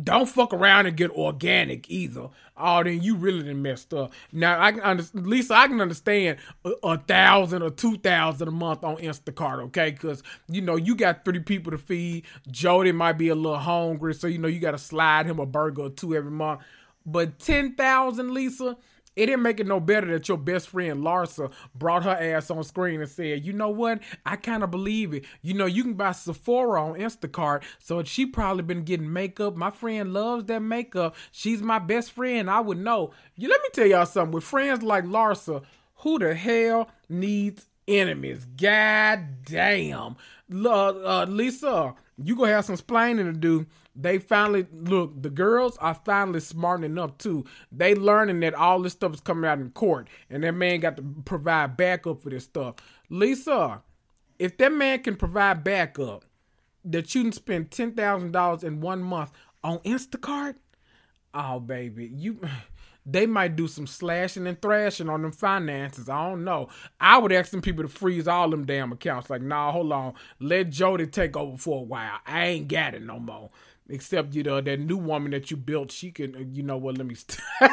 don't 0.00 0.28
fuck 0.28 0.52
around 0.52 0.86
and 0.86 0.96
get 0.96 1.10
organic 1.12 1.88
either. 1.88 2.28
Oh, 2.56 2.84
then 2.84 3.02
you 3.02 3.16
really 3.16 3.42
done 3.42 3.62
messed 3.62 3.92
up. 3.92 4.12
Now 4.32 4.62
I 4.62 4.70
can 4.72 4.80
understand. 4.80 5.26
Lisa, 5.26 5.54
I 5.54 5.66
can 5.66 5.80
understand 5.80 6.38
a, 6.64 6.70
a 6.84 6.98
thousand 6.98 7.62
or 7.62 7.70
two 7.70 7.96
thousand 7.98 8.46
a 8.46 8.52
month 8.52 8.84
on 8.84 8.96
Instacart, 8.98 9.60
okay? 9.64 9.90
Because 9.90 10.22
you 10.48 10.60
know 10.60 10.76
you 10.76 10.94
got 10.94 11.24
three 11.24 11.40
people 11.40 11.72
to 11.72 11.78
feed. 11.78 12.24
Jody 12.50 12.92
might 12.92 13.14
be 13.14 13.28
a 13.28 13.34
little 13.34 13.58
hungry, 13.58 14.14
so 14.14 14.28
you 14.28 14.38
know 14.38 14.46
you 14.46 14.60
got 14.60 14.70
to 14.70 14.78
slide 14.78 15.26
him 15.26 15.40
a 15.40 15.46
burger 15.46 15.82
or 15.82 15.90
two 15.90 16.14
every 16.14 16.30
month. 16.30 16.60
But 17.04 17.40
ten 17.40 17.74
thousand, 17.74 18.32
Lisa 18.32 18.76
it 19.16 19.26
didn't 19.26 19.42
make 19.42 19.60
it 19.60 19.66
no 19.66 19.78
better 19.80 20.06
that 20.08 20.28
your 20.28 20.38
best 20.38 20.68
friend 20.68 21.02
Larsa 21.02 21.52
brought 21.74 22.02
her 22.04 22.10
ass 22.10 22.50
on 22.50 22.64
screen 22.64 23.00
and 23.00 23.08
said, 23.10 23.44
you 23.44 23.52
know 23.52 23.68
what? 23.70 24.00
I 24.26 24.36
kind 24.36 24.64
of 24.64 24.70
believe 24.70 25.14
it. 25.14 25.24
You 25.42 25.54
know, 25.54 25.66
you 25.66 25.82
can 25.82 25.94
buy 25.94 26.12
Sephora 26.12 26.82
on 26.84 26.94
Instacart, 26.98 27.62
so 27.78 28.02
she 28.02 28.26
probably 28.26 28.62
been 28.62 28.82
getting 28.82 29.12
makeup. 29.12 29.56
My 29.56 29.70
friend 29.70 30.12
loves 30.12 30.44
that 30.46 30.60
makeup. 30.60 31.14
She's 31.30 31.62
my 31.62 31.78
best 31.78 32.12
friend. 32.12 32.50
I 32.50 32.60
would 32.60 32.78
know. 32.78 33.12
You 33.36 33.48
let 33.48 33.62
me 33.62 33.68
tell 33.72 33.86
y'all 33.86 34.06
something. 34.06 34.32
With 34.32 34.44
friends 34.44 34.82
like 34.82 35.04
Larsa, 35.04 35.62
who 35.96 36.18
the 36.18 36.34
hell 36.34 36.90
needs 37.08 37.66
enemies? 37.86 38.46
God 38.56 39.44
damn. 39.44 40.16
Uh, 40.52 41.24
Lisa, 41.28 41.94
you 42.22 42.36
gonna 42.36 42.52
have 42.52 42.64
some 42.64 42.76
splaining 42.76 43.32
to 43.32 43.32
do 43.32 43.66
they 43.96 44.18
finally 44.18 44.66
look 44.72 45.22
the 45.22 45.30
girls 45.30 45.76
are 45.78 45.94
finally 45.94 46.40
smart 46.40 46.82
enough 46.82 47.16
too 47.18 47.44
they 47.70 47.94
learning 47.94 48.40
that 48.40 48.54
all 48.54 48.80
this 48.80 48.92
stuff 48.92 49.14
is 49.14 49.20
coming 49.20 49.48
out 49.48 49.58
in 49.58 49.70
court 49.70 50.08
and 50.28 50.42
that 50.42 50.52
man 50.52 50.80
got 50.80 50.96
to 50.96 51.02
provide 51.24 51.76
backup 51.76 52.20
for 52.22 52.30
this 52.30 52.44
stuff 52.44 52.74
lisa 53.08 53.82
if 54.38 54.56
that 54.58 54.72
man 54.72 55.00
can 55.02 55.16
provide 55.16 55.62
backup 55.62 56.24
that 56.84 57.14
you 57.14 57.22
can 57.22 57.32
spend 57.32 57.70
$10000 57.70 58.64
in 58.64 58.80
one 58.80 59.02
month 59.02 59.30
on 59.62 59.78
instacart 59.80 60.56
oh 61.32 61.60
baby 61.60 62.10
you 62.14 62.40
they 63.06 63.26
might 63.26 63.54
do 63.54 63.68
some 63.68 63.86
slashing 63.86 64.46
and 64.46 64.60
thrashing 64.62 65.10
on 65.10 65.22
them 65.22 65.32
finances. 65.32 66.08
I 66.08 66.26
don't 66.28 66.42
know. 66.42 66.68
I 66.98 67.18
would 67.18 67.32
ask 67.32 67.50
them 67.50 67.60
people 67.60 67.84
to 67.84 67.88
freeze 67.88 68.26
all 68.26 68.48
them 68.48 68.64
damn 68.64 68.92
accounts. 68.92 69.28
Like, 69.28 69.42
nah, 69.42 69.72
hold 69.72 69.92
on. 69.92 70.14
Let 70.40 70.70
Jody 70.70 71.06
take 71.06 71.36
over 71.36 71.58
for 71.58 71.80
a 71.80 71.84
while. 71.84 72.18
I 72.26 72.46
ain't 72.46 72.68
got 72.68 72.94
it 72.94 73.02
no 73.02 73.18
more. 73.18 73.50
Except 73.88 74.34
you 74.34 74.42
know 74.42 74.60
that 74.60 74.80
new 74.80 74.96
woman 74.96 75.32
that 75.32 75.50
you 75.50 75.56
built, 75.56 75.92
she 75.92 76.10
can. 76.10 76.34
Uh, 76.34 76.38
you 76.50 76.62
know 76.62 76.76
what? 76.78 76.96
Let 76.98 77.06
me. 77.06 77.14
St- 77.14 77.40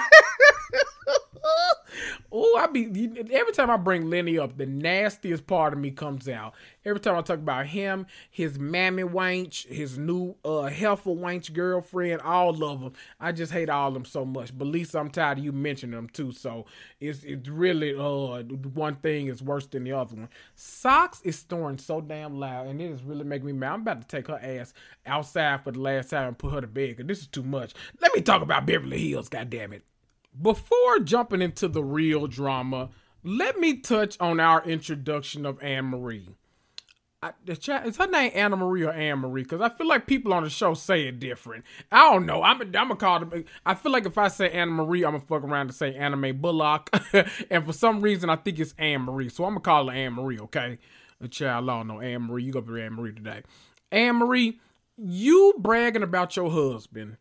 oh, 2.32 2.58
I 2.58 2.68
be 2.68 2.86
every 3.32 3.54
time 3.54 3.70
I 3.70 3.78
bring 3.78 4.10
Lenny 4.10 4.38
up, 4.38 4.58
the 4.58 4.66
nastiest 4.66 5.48
part 5.48 5.74
of 5.74 5.80
me 5.80 5.92
comes 5.92 6.28
out. 6.28 6.54
Every 6.86 7.00
time 7.00 7.16
I 7.16 7.22
talk 7.22 7.40
about 7.40 7.68
him, 7.68 8.06
his 8.30 8.58
mammy 8.58 9.04
wanch, 9.04 9.68
his 9.68 9.98
new 9.98 10.36
uh 10.44 10.64
helpful 10.64 11.16
wanch 11.16 11.54
girlfriend, 11.54 12.22
all 12.22 12.64
of 12.64 12.82
them. 12.82 12.94
I 13.20 13.32
just 13.32 13.52
hate 13.52 13.70
all 13.70 13.90
of 13.90 13.94
them 13.94 14.06
so 14.06 14.26
much. 14.26 14.58
But 14.58 14.66
Lisa, 14.66 15.00
I'm 15.00 15.10
tired 15.10 15.40
of 15.40 15.44
you 15.44 15.52
mentioning 15.52 15.96
them 15.96 16.10
too. 16.10 16.32
So 16.32 16.66
it's 17.00 17.24
it's 17.24 17.50
really 17.50 17.96
uh 17.96 18.44
one 18.74 18.96
thing 18.96 19.28
is 19.28 19.42
worse 19.42 19.68
than 19.68 19.84
the 19.84 19.94
other 19.94 20.16
one. 20.16 20.30
Socks 20.56 21.22
is 21.24 21.40
snoring 21.40 21.78
so 21.78 22.02
damn 22.02 22.40
loud, 22.40 22.68
and 22.68 22.82
it 22.82 22.92
is 22.92 23.04
really 23.04 23.26
making 23.26 23.48
me 23.48 23.54
mad. 23.54 23.74
I'm 23.74 23.82
about 23.82 24.02
to 24.02 24.08
take 24.08 24.28
her 24.28 24.40
ass 24.42 24.74
outside 25.06 25.64
for 25.64 25.72
the 25.72 25.80
last 25.80 26.10
time 26.10 26.28
and 26.30 26.38
put 26.38 26.54
her 26.54 26.62
to 26.62 26.68
bed 26.68 26.90
because 26.90 27.08
this 27.08 27.20
is 27.20 27.28
too 27.28 27.44
much. 27.44 27.74
Let 28.00 28.14
me 28.16 28.22
talk 28.22 28.42
about 28.42 28.66
Beverly 28.66 29.10
Hills. 29.10 29.30
God 29.30 29.50
damn 29.50 29.74
it. 29.74 29.84
Before 30.40 31.00
jumping 31.00 31.42
into 31.42 31.68
the 31.68 31.84
real 31.84 32.28
drama, 32.28 32.90
let 33.24 33.60
me 33.60 33.78
touch 33.78 34.18
on 34.20 34.40
our 34.40 34.64
introduction 34.64 35.46
of 35.46 35.60
Annemarie. 35.60 36.36
Is 37.46 37.98
her 37.98 38.08
name 38.08 38.32
Anna 38.34 38.56
Marie 38.56 38.84
or 38.84 38.94
Annemarie? 38.94 39.44
Because 39.44 39.62
I 39.62 39.70
feel 39.70 39.88
like 39.88 40.08
people 40.08 40.34
on 40.34 40.44
the 40.44 40.50
show 40.50 40.74
say 40.74 41.08
it 41.08 41.20
different. 41.20 41.66
I 41.92 42.12
don't 42.12 42.26
know. 42.26 42.42
I'm, 42.42 42.58
gonna 42.72 42.96
call 42.96 43.20
them. 43.20 43.46
I 43.64 43.76
feel 43.76 43.92
like 43.92 44.08
if 44.08 44.18
I 44.18 44.28
say 44.28 44.50
Anna 44.50 44.72
Marie, 44.72 45.06
I'm 45.06 45.12
gonna 45.12 45.24
fuck 45.24 45.44
around 45.44 45.68
to 45.68 45.74
say 45.74 45.94
Anna 45.94 46.18
Mae 46.18 46.32
Bullock. 46.32 46.90
and 47.52 47.64
for 47.64 47.74
some 47.74 48.02
reason, 48.02 48.32
I 48.32 48.38
think 48.38 48.58
it's 48.58 48.74
Annemarie. 48.74 49.32
So 49.32 49.44
I'm 49.46 49.52
gonna 49.52 49.60
call 49.60 49.90
her 49.90 49.96
Annemarie, 49.96 50.40
okay? 50.40 50.80
Child, 51.30 51.70
I 51.70 51.78
don't 51.78 51.88
know. 51.88 51.96
Annemarie, 51.98 52.44
you 52.44 52.52
go 52.52 52.62
be 52.62 52.72
Annemarie 52.72 53.16
today. 53.16 53.44
Annemarie, 53.92 54.58
you 54.98 55.54
bragging 55.60 56.02
about 56.02 56.36
your 56.36 56.50
husband 56.50 57.18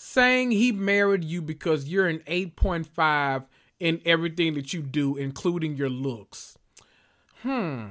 saying 0.00 0.52
he 0.52 0.70
married 0.70 1.24
you 1.24 1.42
because 1.42 1.88
you're 1.88 2.06
an 2.06 2.20
8.5 2.20 3.46
in 3.80 4.00
everything 4.04 4.54
that 4.54 4.72
you 4.72 4.80
do, 4.80 5.16
including 5.16 5.76
your 5.76 5.90
looks. 5.90 6.56
Hmm. 7.42 7.88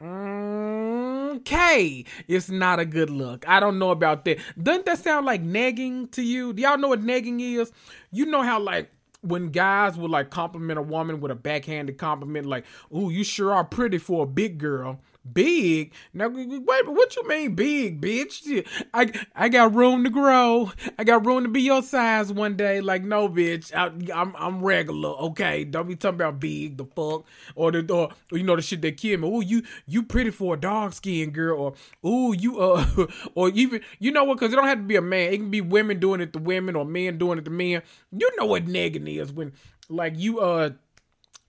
Okay, 0.00 2.06
it's 2.26 2.48
not 2.48 2.80
a 2.80 2.86
good 2.86 3.10
look. 3.10 3.46
I 3.46 3.60
don't 3.60 3.78
know 3.78 3.90
about 3.90 4.24
that. 4.24 4.38
Doesn't 4.60 4.86
that 4.86 4.98
sound 4.98 5.26
like 5.26 5.42
nagging 5.42 6.08
to 6.08 6.22
you? 6.22 6.54
Do 6.54 6.62
y'all 6.62 6.78
know 6.78 6.88
what 6.88 7.02
nagging 7.02 7.40
is? 7.40 7.70
You 8.10 8.24
know 8.24 8.40
how 8.40 8.58
like 8.58 8.90
when 9.20 9.50
guys 9.50 9.98
would 9.98 10.10
like 10.10 10.30
compliment 10.30 10.78
a 10.78 10.82
woman 10.82 11.20
with 11.20 11.30
a 11.30 11.34
backhanded 11.34 11.98
compliment, 11.98 12.46
like, 12.46 12.64
"Ooh, 12.96 13.10
you 13.10 13.24
sure 13.24 13.52
are 13.52 13.64
pretty 13.64 13.98
for 13.98 14.24
a 14.24 14.26
big 14.26 14.56
girl." 14.56 15.02
Big? 15.32 15.92
Now, 16.12 16.28
wait, 16.28 16.88
what 16.88 17.16
you 17.16 17.26
mean 17.28 17.54
big, 17.54 18.00
bitch? 18.00 18.66
I 18.94 19.12
I 19.34 19.48
got 19.48 19.74
room 19.74 20.04
to 20.04 20.10
grow. 20.10 20.72
I 20.98 21.04
got 21.04 21.26
room 21.26 21.42
to 21.44 21.48
be 21.48 21.62
your 21.62 21.82
size 21.82 22.32
one 22.32 22.56
day. 22.56 22.80
Like, 22.80 23.02
no, 23.02 23.28
bitch. 23.28 23.74
I, 23.74 23.86
am 23.86 24.08
I'm, 24.14 24.36
I'm 24.36 24.62
regular. 24.64 25.10
Okay, 25.10 25.64
don't 25.64 25.88
be 25.88 25.96
talking 25.96 26.16
about 26.16 26.40
big. 26.40 26.76
The 26.76 26.84
fuck 26.84 27.24
or 27.54 27.72
the 27.72 27.92
or, 27.92 28.10
you 28.32 28.42
know 28.42 28.56
the 28.56 28.62
shit 28.62 28.82
that 28.82 28.96
kid 28.96 29.20
me. 29.20 29.30
Oh, 29.32 29.40
you 29.40 29.62
you 29.86 30.02
pretty 30.02 30.30
for 30.30 30.54
a 30.54 30.60
dog 30.60 30.94
skin 30.94 31.30
girl. 31.30 31.60
Or 31.60 31.74
oh, 32.02 32.32
you 32.32 32.60
uh 32.60 33.06
or 33.34 33.50
even 33.50 33.80
you 33.98 34.10
know 34.10 34.24
what? 34.24 34.38
Because 34.38 34.52
it 34.52 34.56
don't 34.56 34.66
have 34.66 34.78
to 34.78 34.84
be 34.84 34.96
a 34.96 35.02
man. 35.02 35.32
It 35.32 35.36
can 35.38 35.50
be 35.50 35.60
women 35.60 36.00
doing 36.00 36.20
it 36.20 36.32
to 36.32 36.38
women 36.38 36.76
or 36.76 36.84
men 36.84 37.18
doing 37.18 37.38
it 37.38 37.44
to 37.44 37.50
men. 37.50 37.82
You 38.12 38.30
know 38.38 38.46
what 38.46 38.66
negging 38.66 39.20
is 39.20 39.32
when 39.32 39.52
like 39.88 40.14
you 40.16 40.40
uh 40.40 40.70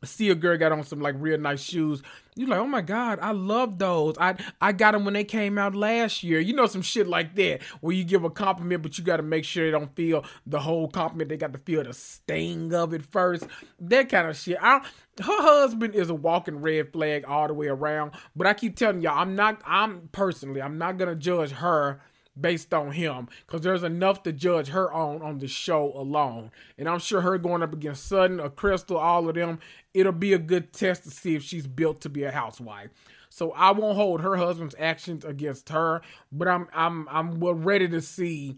see 0.03 0.29
a 0.29 0.35
girl 0.35 0.57
got 0.57 0.71
on 0.71 0.83
some 0.83 0.99
like 0.99 1.15
real 1.17 1.37
nice 1.37 1.61
shoes. 1.61 2.01
You're 2.35 2.47
like, 2.47 2.59
oh 2.59 2.67
my 2.67 2.81
god, 2.81 3.19
I 3.21 3.31
love 3.31 3.77
those. 3.77 4.15
I 4.17 4.35
I 4.59 4.71
got 4.71 4.93
them 4.93 5.05
when 5.05 5.13
they 5.13 5.23
came 5.23 5.57
out 5.57 5.75
last 5.75 6.23
year. 6.23 6.39
You 6.39 6.53
know 6.53 6.65
some 6.65 6.81
shit 6.81 7.07
like 7.07 7.35
that 7.35 7.61
where 7.81 7.95
you 7.95 8.03
give 8.03 8.23
a 8.23 8.29
compliment, 8.29 8.83
but 8.83 8.97
you 8.97 9.03
got 9.03 9.17
to 9.17 9.23
make 9.23 9.43
sure 9.43 9.65
they 9.65 9.71
don't 9.71 9.95
feel 9.95 10.23
the 10.45 10.59
whole 10.59 10.87
compliment. 10.87 11.29
They 11.29 11.37
got 11.37 11.53
to 11.53 11.59
feel 11.59 11.83
the 11.83 11.93
sting 11.93 12.73
of 12.73 12.93
it 12.93 13.03
first. 13.03 13.45
That 13.79 14.09
kind 14.09 14.27
of 14.27 14.37
shit. 14.37 14.57
I, 14.61 14.79
her 15.19 15.41
husband 15.41 15.93
is 15.93 16.09
a 16.09 16.15
walking 16.15 16.61
red 16.61 16.93
flag 16.93 17.25
all 17.27 17.47
the 17.47 17.53
way 17.53 17.67
around. 17.67 18.11
But 18.35 18.47
I 18.47 18.53
keep 18.53 18.75
telling 18.77 19.01
y'all, 19.01 19.19
I'm 19.19 19.35
not. 19.35 19.61
I'm 19.65 20.09
personally, 20.11 20.61
I'm 20.61 20.77
not 20.77 20.97
gonna 20.97 21.15
judge 21.15 21.51
her 21.51 22.01
based 22.39 22.73
on 22.73 22.93
him 22.93 23.27
because 23.45 23.61
there's 23.61 23.83
enough 23.83 24.23
to 24.23 24.31
judge 24.31 24.69
her 24.69 24.91
on 24.91 25.21
on 25.21 25.39
the 25.39 25.47
show 25.47 25.91
alone. 25.95 26.51
And 26.77 26.87
I'm 26.87 26.99
sure 26.99 27.21
her 27.21 27.37
going 27.37 27.63
up 27.63 27.73
against 27.73 28.07
Sutton 28.07 28.39
or 28.39 28.49
Crystal, 28.49 28.97
all 28.97 29.27
of 29.27 29.35
them, 29.35 29.59
it'll 29.93 30.11
be 30.11 30.33
a 30.33 30.39
good 30.39 30.73
test 30.73 31.03
to 31.03 31.11
see 31.11 31.35
if 31.35 31.43
she's 31.43 31.67
built 31.67 32.01
to 32.01 32.09
be 32.09 32.23
a 32.23 32.31
housewife. 32.31 32.91
So 33.29 33.51
I 33.51 33.71
won't 33.71 33.95
hold 33.95 34.21
her 34.21 34.35
husband's 34.35 34.75
actions 34.77 35.23
against 35.23 35.69
her, 35.69 36.01
but 36.31 36.47
I'm 36.47 36.67
I'm 36.73 37.07
I'm 37.09 37.39
ready 37.39 37.87
to 37.89 38.01
see 38.01 38.57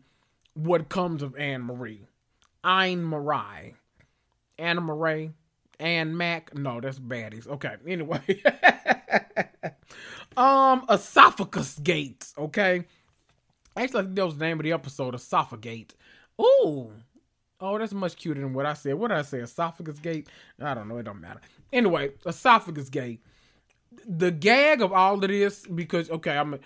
what 0.53 0.89
comes 0.89 1.21
of 1.21 1.35
Annemarie. 1.35 2.07
Anne 2.63 3.03
Marie. 3.03 3.75
Anna 4.57 4.81
Marie. 4.81 5.31
Anne 5.79 6.15
Mac. 6.15 6.55
No, 6.55 6.79
that's 6.79 6.99
baddies. 6.99 7.47
Okay. 7.47 7.75
Anyway. 7.85 8.21
um, 10.37 10.85
esophagus 10.89 11.79
gates. 11.79 12.33
Okay. 12.37 12.85
Actually, 13.75 13.99
I 13.99 14.03
think 14.03 14.15
that 14.15 14.25
was 14.25 14.37
the 14.37 14.45
name 14.45 14.59
of 14.59 14.63
the 14.63 14.73
episode, 14.73 15.15
Esophagate. 15.15 15.93
Ooh. 16.39 16.91
Oh, 17.65 17.77
that's 17.77 17.93
much 17.93 18.17
cuter 18.17 18.41
than 18.41 18.53
what 18.53 18.65
I 18.65 18.73
said. 18.73 18.95
What 18.95 19.07
did 19.07 19.17
I 19.17 19.21
say? 19.21 19.39
Esophagus 19.39 19.99
gate? 19.99 20.27
I 20.59 20.73
don't 20.73 20.89
know. 20.89 20.97
It 20.97 21.03
don't 21.03 21.21
matter. 21.21 21.39
Anyway, 21.71 22.11
esophagus 22.25 22.89
gate. 22.89 23.21
The 24.05 24.31
gag 24.31 24.81
of 24.81 24.91
all 24.91 25.15
of 25.15 25.21
this, 25.21 25.65
because 25.65 26.09
okay, 26.11 26.37
I'm 26.37 26.59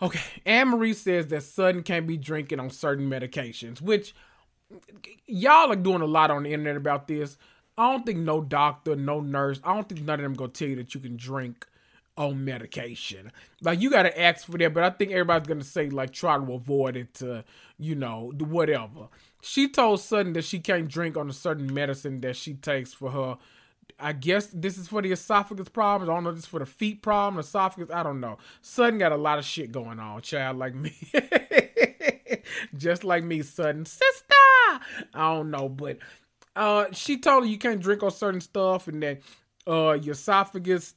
okay. 0.00 0.20
Annemarie 0.46 0.94
says 0.94 1.26
that 1.26 1.42
Sutton 1.42 1.82
can't 1.82 2.06
be 2.06 2.16
drinking 2.16 2.58
on 2.58 2.70
certain 2.70 3.10
medications, 3.10 3.82
which 3.82 4.14
y'all 5.26 5.70
are 5.70 5.76
doing 5.76 6.00
a 6.00 6.06
lot 6.06 6.30
on 6.30 6.44
the 6.44 6.54
internet 6.54 6.76
about 6.76 7.06
this. 7.06 7.36
I 7.76 7.92
don't 7.92 8.06
think 8.06 8.20
no 8.20 8.40
doctor, 8.40 8.96
no 8.96 9.20
nurse, 9.20 9.60
I 9.62 9.74
don't 9.74 9.88
think 9.88 10.02
none 10.02 10.20
of 10.20 10.24
them 10.24 10.34
gonna 10.34 10.52
tell 10.52 10.68
you 10.68 10.76
that 10.76 10.94
you 10.94 11.00
can 11.00 11.18
drink 11.18 11.66
on 12.16 12.44
medication. 12.44 13.32
Like 13.62 13.80
you 13.80 13.90
gotta 13.90 14.18
ask 14.20 14.46
for 14.46 14.58
that, 14.58 14.74
but 14.74 14.82
I 14.82 14.90
think 14.90 15.12
everybody's 15.12 15.48
gonna 15.48 15.64
say 15.64 15.90
like 15.90 16.12
try 16.12 16.36
to 16.36 16.52
avoid 16.52 16.96
it 16.96 17.14
to, 17.14 17.44
you 17.78 17.94
know, 17.94 18.32
whatever. 18.38 19.08
She 19.42 19.68
told 19.68 20.00
Sutton 20.00 20.34
that 20.34 20.44
she 20.44 20.58
can't 20.58 20.88
drink 20.88 21.16
on 21.16 21.30
a 21.30 21.32
certain 21.32 21.72
medicine 21.72 22.20
that 22.20 22.36
she 22.36 22.54
takes 22.54 22.92
for 22.92 23.10
her. 23.10 23.38
I 23.98 24.12
guess 24.12 24.46
this 24.52 24.78
is 24.78 24.88
for 24.88 25.02
the 25.02 25.12
esophagus 25.12 25.68
problems. 25.68 26.08
I 26.08 26.14
don't 26.14 26.24
know 26.24 26.32
this 26.32 26.44
is 26.44 26.46
for 26.46 26.60
the 26.60 26.66
feet 26.66 27.02
problem, 27.02 27.40
esophagus. 27.40 27.94
I 27.94 28.02
don't 28.02 28.20
know. 28.20 28.38
Sutton 28.62 28.98
got 28.98 29.12
a 29.12 29.16
lot 29.16 29.38
of 29.38 29.44
shit 29.44 29.72
going 29.72 29.98
on, 29.98 30.20
child, 30.22 30.58
like 30.58 30.74
me. 30.74 30.94
Just 32.76 33.04
like 33.04 33.24
me, 33.24 33.42
Sutton. 33.42 33.84
Sister! 33.86 34.34
I 35.14 35.34
don't 35.34 35.50
know, 35.50 35.68
but 35.68 35.98
uh 36.56 36.86
she 36.92 37.16
told 37.16 37.44
her 37.44 37.48
you 37.48 37.58
can't 37.58 37.80
drink 37.80 38.02
on 38.02 38.10
certain 38.10 38.40
stuff 38.40 38.88
and 38.88 39.02
that 39.02 39.20
uh 39.66 39.92
your 39.92 40.12
esophagus 40.12 40.94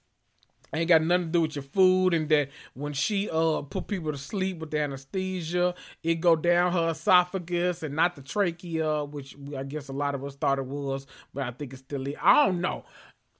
ain't 0.79 0.89
got 0.89 1.01
nothing 1.01 1.27
to 1.27 1.31
do 1.31 1.41
with 1.41 1.55
your 1.55 1.63
food 1.63 2.13
and 2.13 2.29
that 2.29 2.49
when 2.73 2.93
she 2.93 3.29
uh 3.29 3.61
put 3.61 3.87
people 3.87 4.11
to 4.11 4.17
sleep 4.17 4.59
with 4.59 4.71
the 4.71 4.79
anesthesia 4.79 5.73
it 6.03 6.15
go 6.15 6.35
down 6.35 6.71
her 6.73 6.89
esophagus 6.89 7.83
and 7.83 7.95
not 7.95 8.15
the 8.15 8.21
trachea 8.21 9.03
which 9.05 9.35
i 9.57 9.63
guess 9.63 9.87
a 9.89 9.93
lot 9.93 10.15
of 10.15 10.23
us 10.23 10.35
thought 10.35 10.59
it 10.59 10.65
was 10.65 11.05
but 11.33 11.43
i 11.43 11.51
think 11.51 11.73
it's 11.73 11.81
still 11.81 12.05
i 12.21 12.45
don't 12.45 12.61
know. 12.61 12.83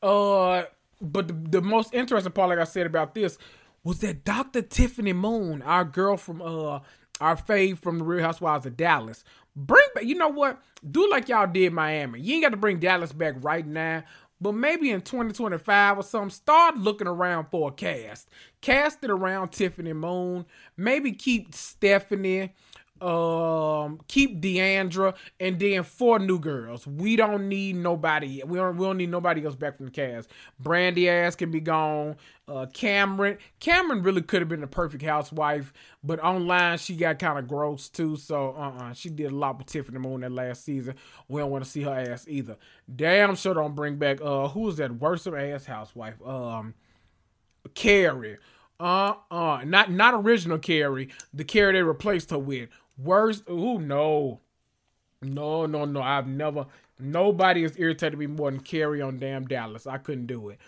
Uh 0.01 0.63
but 1.01 1.27
the, 1.27 1.33
the 1.33 1.61
most 1.61 1.93
interesting 1.93 2.31
part 2.31 2.49
like 2.49 2.59
i 2.59 2.63
said 2.63 2.85
about 2.85 3.15
this 3.15 3.37
was 3.83 3.99
that 3.99 4.23
dr 4.23 4.61
tiffany 4.63 5.13
moon 5.13 5.61
our 5.61 5.85
girl 5.85 6.17
from 6.17 6.41
uh 6.41 6.79
our 7.21 7.35
fave 7.35 7.79
from 7.79 7.99
the 7.99 8.03
real 8.03 8.23
housewives 8.23 8.65
of 8.65 8.75
dallas 8.77 9.23
bring 9.55 9.85
back 9.93 10.03
you 10.03 10.15
know 10.15 10.29
what? 10.29 10.61
Do 10.89 11.09
like 11.09 11.29
y'all 11.29 11.47
did 11.47 11.71
miami. 11.73 12.19
You 12.19 12.35
ain't 12.35 12.43
got 12.43 12.49
to 12.49 12.57
bring 12.57 12.79
dallas 12.79 13.13
back 13.13 13.35
right 13.41 13.65
now 13.65 14.03
but 14.43 14.53
maybe 14.53 14.91
in 14.91 15.01
2025 15.01 15.97
or 15.99 16.03
something, 16.03 16.29
start 16.29 16.77
looking 16.77 17.07
around 17.07 17.47
for 17.49 17.69
a 17.69 17.71
cast. 17.71 18.29
Cast 18.59 19.01
it 19.01 19.09
around 19.09 19.53
Tiffany 19.53 19.93
Moon. 19.93 20.45
Maybe 20.75 21.13
keep 21.13 21.55
Stephanie 21.55 22.53
um, 23.03 23.99
keep 24.07 24.39
D'Andra, 24.39 25.13
and 25.39 25.59
then 25.59 25.83
four 25.83 26.19
new 26.19 26.39
girls. 26.39 26.87
We 26.87 27.15
don't 27.15 27.49
need 27.49 27.75
nobody. 27.75 28.41
We 28.45 28.57
don't. 28.57 28.77
We 28.77 28.85
don't 28.85 28.97
need 28.97 29.09
nobody 29.11 29.45
else 29.45 29.55
back 29.55 29.75
from 29.75 29.87
the 29.87 29.91
cast. 29.91 30.29
Brandi 30.61 31.07
ass 31.07 31.35
can 31.35 31.51
be 31.51 31.59
gone. 31.59 32.15
Uh, 32.47 32.65
Kameron. 32.73 33.37
Kameron 33.59 34.05
really 34.05 34.21
could 34.21 34.41
have 34.41 34.49
been 34.49 34.61
the 34.61 34.67
perfect 34.67 35.03
housewife, 35.03 35.73
but 36.03 36.19
online 36.21 36.77
she 36.77 36.95
got 36.95 37.19
kind 37.19 37.37
of 37.37 37.47
gross 37.47 37.89
too. 37.89 38.15
So 38.15 38.55
uh, 38.57 38.71
uh 38.71 38.93
she 38.93 39.09
did 39.09 39.31
a 39.31 39.35
lot 39.35 39.57
with 39.57 39.67
Tiffany 39.67 39.99
Moon 39.99 40.21
that 40.21 40.31
last 40.31 40.63
season. 40.63 40.95
We 41.27 41.41
don't 41.41 41.51
want 41.51 41.63
to 41.63 41.69
see 41.69 41.81
her 41.81 41.93
ass 41.93 42.25
either. 42.27 42.57
Damn 42.93 43.35
sure 43.35 43.53
don't 43.53 43.75
bring 43.75 43.97
back. 43.97 44.19
Uh, 44.21 44.47
who 44.47 44.69
is 44.69 44.77
that 44.77 44.93
worst 44.93 45.27
ass 45.27 45.65
housewife? 45.65 46.25
Um, 46.25 46.73
Cary. 47.73 48.37
Uh 48.79 49.13
uh, 49.31 49.63
not 49.65 49.91
not 49.91 50.13
original 50.13 50.57
Carrie. 50.57 51.09
The 51.33 51.43
Kary 51.43 51.73
they 51.73 51.83
replaced 51.83 52.31
her 52.31 52.39
with. 52.39 52.69
Worst. 52.97 53.43
Ooh, 53.49 53.79
no. 53.79 54.39
No, 55.21 55.65
no, 55.65 55.85
no. 55.85 56.01
I've 56.01 56.27
never. 56.27 56.67
Nobody 56.99 57.63
has 57.63 57.77
irritated 57.77 58.19
me 58.19 58.27
more 58.27 58.51
than 58.51 58.59
Kary 58.59 59.01
on 59.01 59.19
damn 59.19 59.45
Dallas. 59.45 59.87
I 59.87 59.97
couldn't 59.97 60.27
do 60.27 60.49
it. 60.49 60.59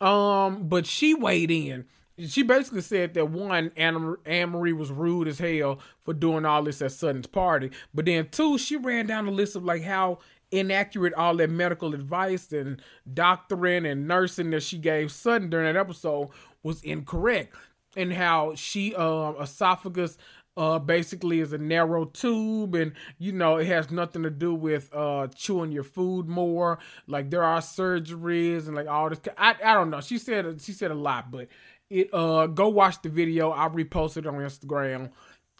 Um, 0.00 0.68
but 0.68 0.86
she 0.86 1.14
weighed 1.14 1.50
in. 1.50 1.86
She 2.18 2.42
basically 2.42 2.80
said 2.80 3.12
that 3.14 3.28
one, 3.28 3.70
Annemarie 3.70 4.76
was 4.76 4.90
rude 4.90 5.28
as 5.28 5.38
hell 5.38 5.80
for 6.02 6.14
doing 6.14 6.46
all 6.46 6.62
this 6.62 6.80
at 6.80 6.92
Sutton's 6.92 7.26
party. 7.26 7.70
But 7.92 8.06
then 8.06 8.28
two, 8.30 8.56
she 8.56 8.76
ran 8.76 9.06
down 9.06 9.26
the 9.26 9.32
list 9.32 9.54
of 9.54 9.64
like 9.64 9.82
how 9.82 10.18
inaccurate 10.50 11.12
all 11.14 11.36
that 11.36 11.50
medical 11.50 11.92
advice 11.92 12.52
and 12.52 12.80
doctoring 13.12 13.84
and 13.84 14.08
nursing 14.08 14.50
that 14.50 14.62
she 14.62 14.78
gave 14.78 15.12
Sutton 15.12 15.50
during 15.50 15.66
that 15.72 15.78
episode 15.78 16.30
was 16.62 16.82
incorrect. 16.82 17.54
And 17.98 18.12
how 18.12 18.54
she 18.54 18.94
um 18.94 19.36
esophagus 19.40 20.18
uh, 20.56 20.78
basically 20.78 21.40
is 21.40 21.52
a 21.52 21.58
narrow 21.58 22.06
tube 22.06 22.74
and 22.74 22.92
you 23.18 23.32
know 23.32 23.56
it 23.56 23.66
has 23.66 23.90
nothing 23.90 24.22
to 24.22 24.30
do 24.30 24.54
with 24.54 24.88
uh, 24.94 25.26
chewing 25.28 25.70
your 25.70 25.84
food 25.84 26.28
more. 26.28 26.78
Like 27.06 27.30
there 27.30 27.44
are 27.44 27.60
surgeries 27.60 28.66
and 28.66 28.74
like 28.74 28.88
all 28.88 29.10
this 29.10 29.20
I, 29.36 29.54
I 29.62 29.74
don't 29.74 29.90
know. 29.90 30.00
She 30.00 30.18
said 30.18 30.60
she 30.60 30.72
said 30.72 30.90
a 30.90 30.94
lot 30.94 31.30
but 31.30 31.48
it 31.90 32.08
uh 32.12 32.46
go 32.46 32.68
watch 32.68 33.02
the 33.02 33.08
video. 33.08 33.50
I 33.50 33.68
reposted 33.68 34.26
on 34.26 34.34
instagram. 34.34 35.10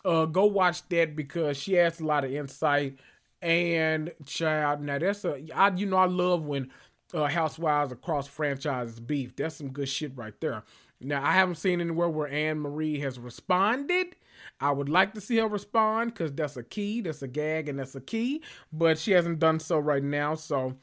Uh 0.04 0.24
go 0.24 0.46
watch 0.46 0.86
that 0.88 1.14
because 1.14 1.56
she 1.56 1.74
has 1.74 2.00
a 2.00 2.04
lot 2.04 2.24
of 2.24 2.32
insight 2.32 2.98
and 3.42 4.12
child 4.24 4.80
now 4.80 4.98
that's 4.98 5.22
a 5.26 5.42
i 5.54 5.68
you 5.76 5.84
know 5.84 5.98
i 5.98 6.06
love 6.06 6.42
when 6.46 6.70
uh 7.12 7.26
housewives 7.26 7.92
across 7.92 8.26
franchises 8.26 8.98
beef. 8.98 9.36
That's 9.36 9.56
some 9.56 9.70
good 9.70 9.88
shit 9.90 10.16
right 10.16 10.38
there. 10.40 10.64
Now 11.00 11.22
i 11.22 11.32
haven't 11.32 11.56
seen 11.56 11.82
anywhere 11.82 12.08
where 12.08 12.28
anne 12.28 12.60
marie 12.60 12.98
has 13.00 13.18
responded 13.18 14.16
I 14.60 14.70
would 14.70 14.88
like 14.88 15.14
to 15.14 15.20
see 15.20 15.36
her 15.38 15.48
respond 15.48 16.14
because 16.14 16.32
that's 16.32 16.56
a 16.56 16.62
key, 16.62 17.00
that's 17.00 17.22
a 17.22 17.28
gag, 17.28 17.68
and 17.68 17.78
that's 17.78 17.94
a 17.94 18.00
key. 18.00 18.42
But 18.72 18.98
she 18.98 19.12
hasn't 19.12 19.38
done 19.38 19.60
so 19.60 19.78
right 19.78 20.02
now. 20.02 20.34
So 20.34 20.76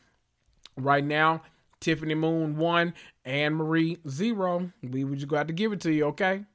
right 0.77 1.03
now, 1.03 1.41
Tiffany 1.79 2.15
Moon 2.15 2.57
one, 2.57 2.93
Annemarie 3.25 3.99
zero. 4.09 4.71
We 4.81 5.03
would 5.03 5.19
just 5.19 5.27
go 5.27 5.37
have 5.37 5.47
to 5.47 5.53
give 5.53 5.73
it 5.73 5.81
to 5.81 5.91
you, 5.91 6.05
okay? 6.05 6.45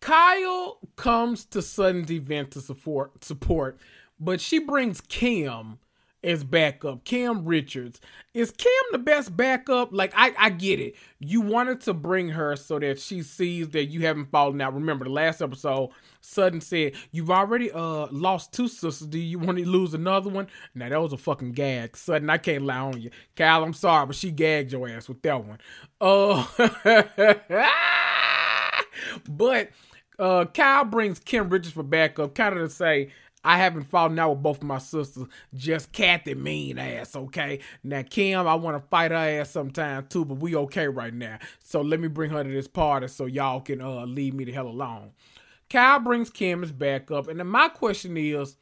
Kyle 0.00 0.78
comes 0.96 1.44
to 1.46 1.60
Sutton's 1.60 2.10
event 2.10 2.52
to 2.52 2.60
support 2.60 3.22
support, 3.22 3.78
but 4.18 4.40
she 4.40 4.58
brings 4.58 5.00
Kim 5.00 5.78
as 6.22 6.44
backup. 6.44 7.04
Kim 7.04 7.44
Richards. 7.44 8.00
Is 8.34 8.50
Kim 8.50 8.70
the 8.92 8.98
best 8.98 9.36
backup? 9.36 9.92
Like, 9.92 10.12
I, 10.14 10.32
I 10.38 10.50
get 10.50 10.78
it. 10.78 10.94
You 11.18 11.40
wanted 11.40 11.80
to 11.82 11.94
bring 11.94 12.28
her 12.30 12.56
so 12.56 12.78
that 12.78 13.00
she 13.00 13.22
sees 13.22 13.70
that 13.70 13.86
you 13.86 14.02
haven't 14.02 14.30
fallen 14.30 14.60
out. 14.60 14.74
Remember, 14.74 15.04
the 15.04 15.10
last 15.10 15.40
episode, 15.40 15.90
Sutton 16.20 16.60
said, 16.60 16.92
You've 17.10 17.30
already 17.30 17.72
uh 17.72 18.06
lost 18.10 18.52
two 18.52 18.68
sisters. 18.68 19.08
Do 19.08 19.18
you 19.18 19.38
want 19.38 19.58
to 19.58 19.68
lose 19.68 19.94
another 19.94 20.30
one? 20.30 20.48
Now, 20.74 20.88
that 20.90 21.00
was 21.00 21.12
a 21.12 21.16
fucking 21.16 21.52
gag. 21.52 21.96
Sutton, 21.96 22.30
I 22.30 22.38
can't 22.38 22.64
lie 22.64 22.78
on 22.78 23.00
you. 23.00 23.10
Kyle, 23.36 23.64
I'm 23.64 23.74
sorry, 23.74 24.06
but 24.06 24.16
she 24.16 24.30
gagged 24.30 24.72
your 24.72 24.88
ass 24.88 25.08
with 25.08 25.22
that 25.22 25.44
one. 25.44 25.58
Uh, 26.00 26.46
but 29.28 29.70
uh, 30.18 30.44
Kyle 30.44 30.84
brings 30.84 31.18
Kim 31.18 31.48
Richards 31.48 31.72
for 31.72 31.82
backup, 31.82 32.34
kind 32.34 32.56
of 32.56 32.68
to 32.68 32.74
say, 32.74 33.10
I 33.44 33.56
haven't 33.56 33.84
fallen 33.84 34.18
out 34.18 34.30
with 34.30 34.42
both 34.42 34.58
of 34.58 34.64
my 34.64 34.78
sisters. 34.78 35.26
Just 35.54 35.92
Kathy 35.92 36.34
mean 36.34 36.78
ass, 36.78 37.16
okay? 37.16 37.60
Now 37.82 38.02
Kim, 38.02 38.46
I 38.46 38.54
want 38.54 38.76
to 38.76 38.88
fight 38.88 39.12
her 39.12 39.16
ass 39.16 39.50
sometime 39.50 40.06
too, 40.08 40.24
but 40.24 40.38
we 40.38 40.54
okay 40.56 40.88
right 40.88 41.14
now. 41.14 41.38
So 41.62 41.80
let 41.80 42.00
me 42.00 42.08
bring 42.08 42.30
her 42.30 42.44
to 42.44 42.50
this 42.50 42.68
party 42.68 43.08
so 43.08 43.26
y'all 43.26 43.60
can 43.60 43.80
uh 43.80 44.04
leave 44.04 44.34
me 44.34 44.44
the 44.44 44.52
hell 44.52 44.68
alone. 44.68 45.12
Kyle 45.70 46.00
brings 46.00 46.30
Kim 46.30 46.62
as 46.62 46.72
backup, 46.72 47.28
and 47.28 47.38
then 47.38 47.46
my 47.46 47.68
question 47.68 48.16
is, 48.16 48.56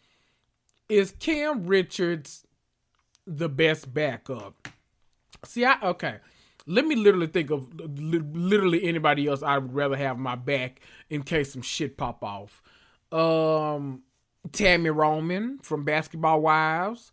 is 0.88 1.12
Kim 1.18 1.66
Richards 1.66 2.46
the 3.26 3.48
best 3.48 3.92
backup? 3.92 4.68
See, 5.44 5.64
I 5.64 5.80
okay. 5.82 6.18
Let 6.66 6.84
me 6.84 6.96
literally 6.96 7.28
think 7.28 7.50
of 7.50 7.74
literally 7.74 8.84
anybody 8.84 9.26
else 9.26 9.42
I 9.42 9.56
would 9.56 9.72
rather 9.72 9.96
have 9.96 10.18
my 10.18 10.36
back 10.36 10.80
in 11.08 11.22
case 11.22 11.54
some 11.54 11.62
shit 11.62 11.96
pop 11.96 12.22
off. 12.22 12.62
Um, 13.10 14.02
Tami 14.48 14.94
Roman 14.94 15.58
from 15.58 15.84
Basketball 15.84 16.40
Wives, 16.40 17.12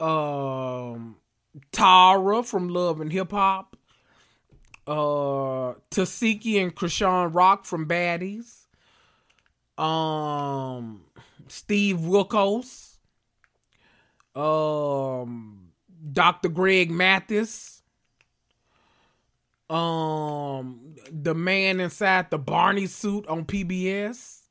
um, 0.00 1.16
Tara 1.72 2.42
from 2.42 2.68
Love 2.68 3.00
and 3.00 3.12
Hip 3.12 3.30
Hop, 3.30 3.76
uh, 4.86 5.74
Tesehki 5.90 6.62
and 6.62 6.74
Chrisean 6.74 7.34
Rock 7.34 7.64
from 7.64 7.86
Baddies, 7.86 8.66
um, 9.78 11.04
Steve 11.48 11.98
Wilkos, 11.98 12.98
um, 14.34 15.68
Dr. 16.12 16.48
Greg 16.48 16.90
Mathis, 16.90 17.82
um, 19.70 20.94
the 21.10 21.34
man 21.34 21.80
inside 21.80 22.30
the 22.30 22.38
Barney 22.38 22.86
suit 22.86 23.26
on 23.26 23.44
PBS 23.44 24.43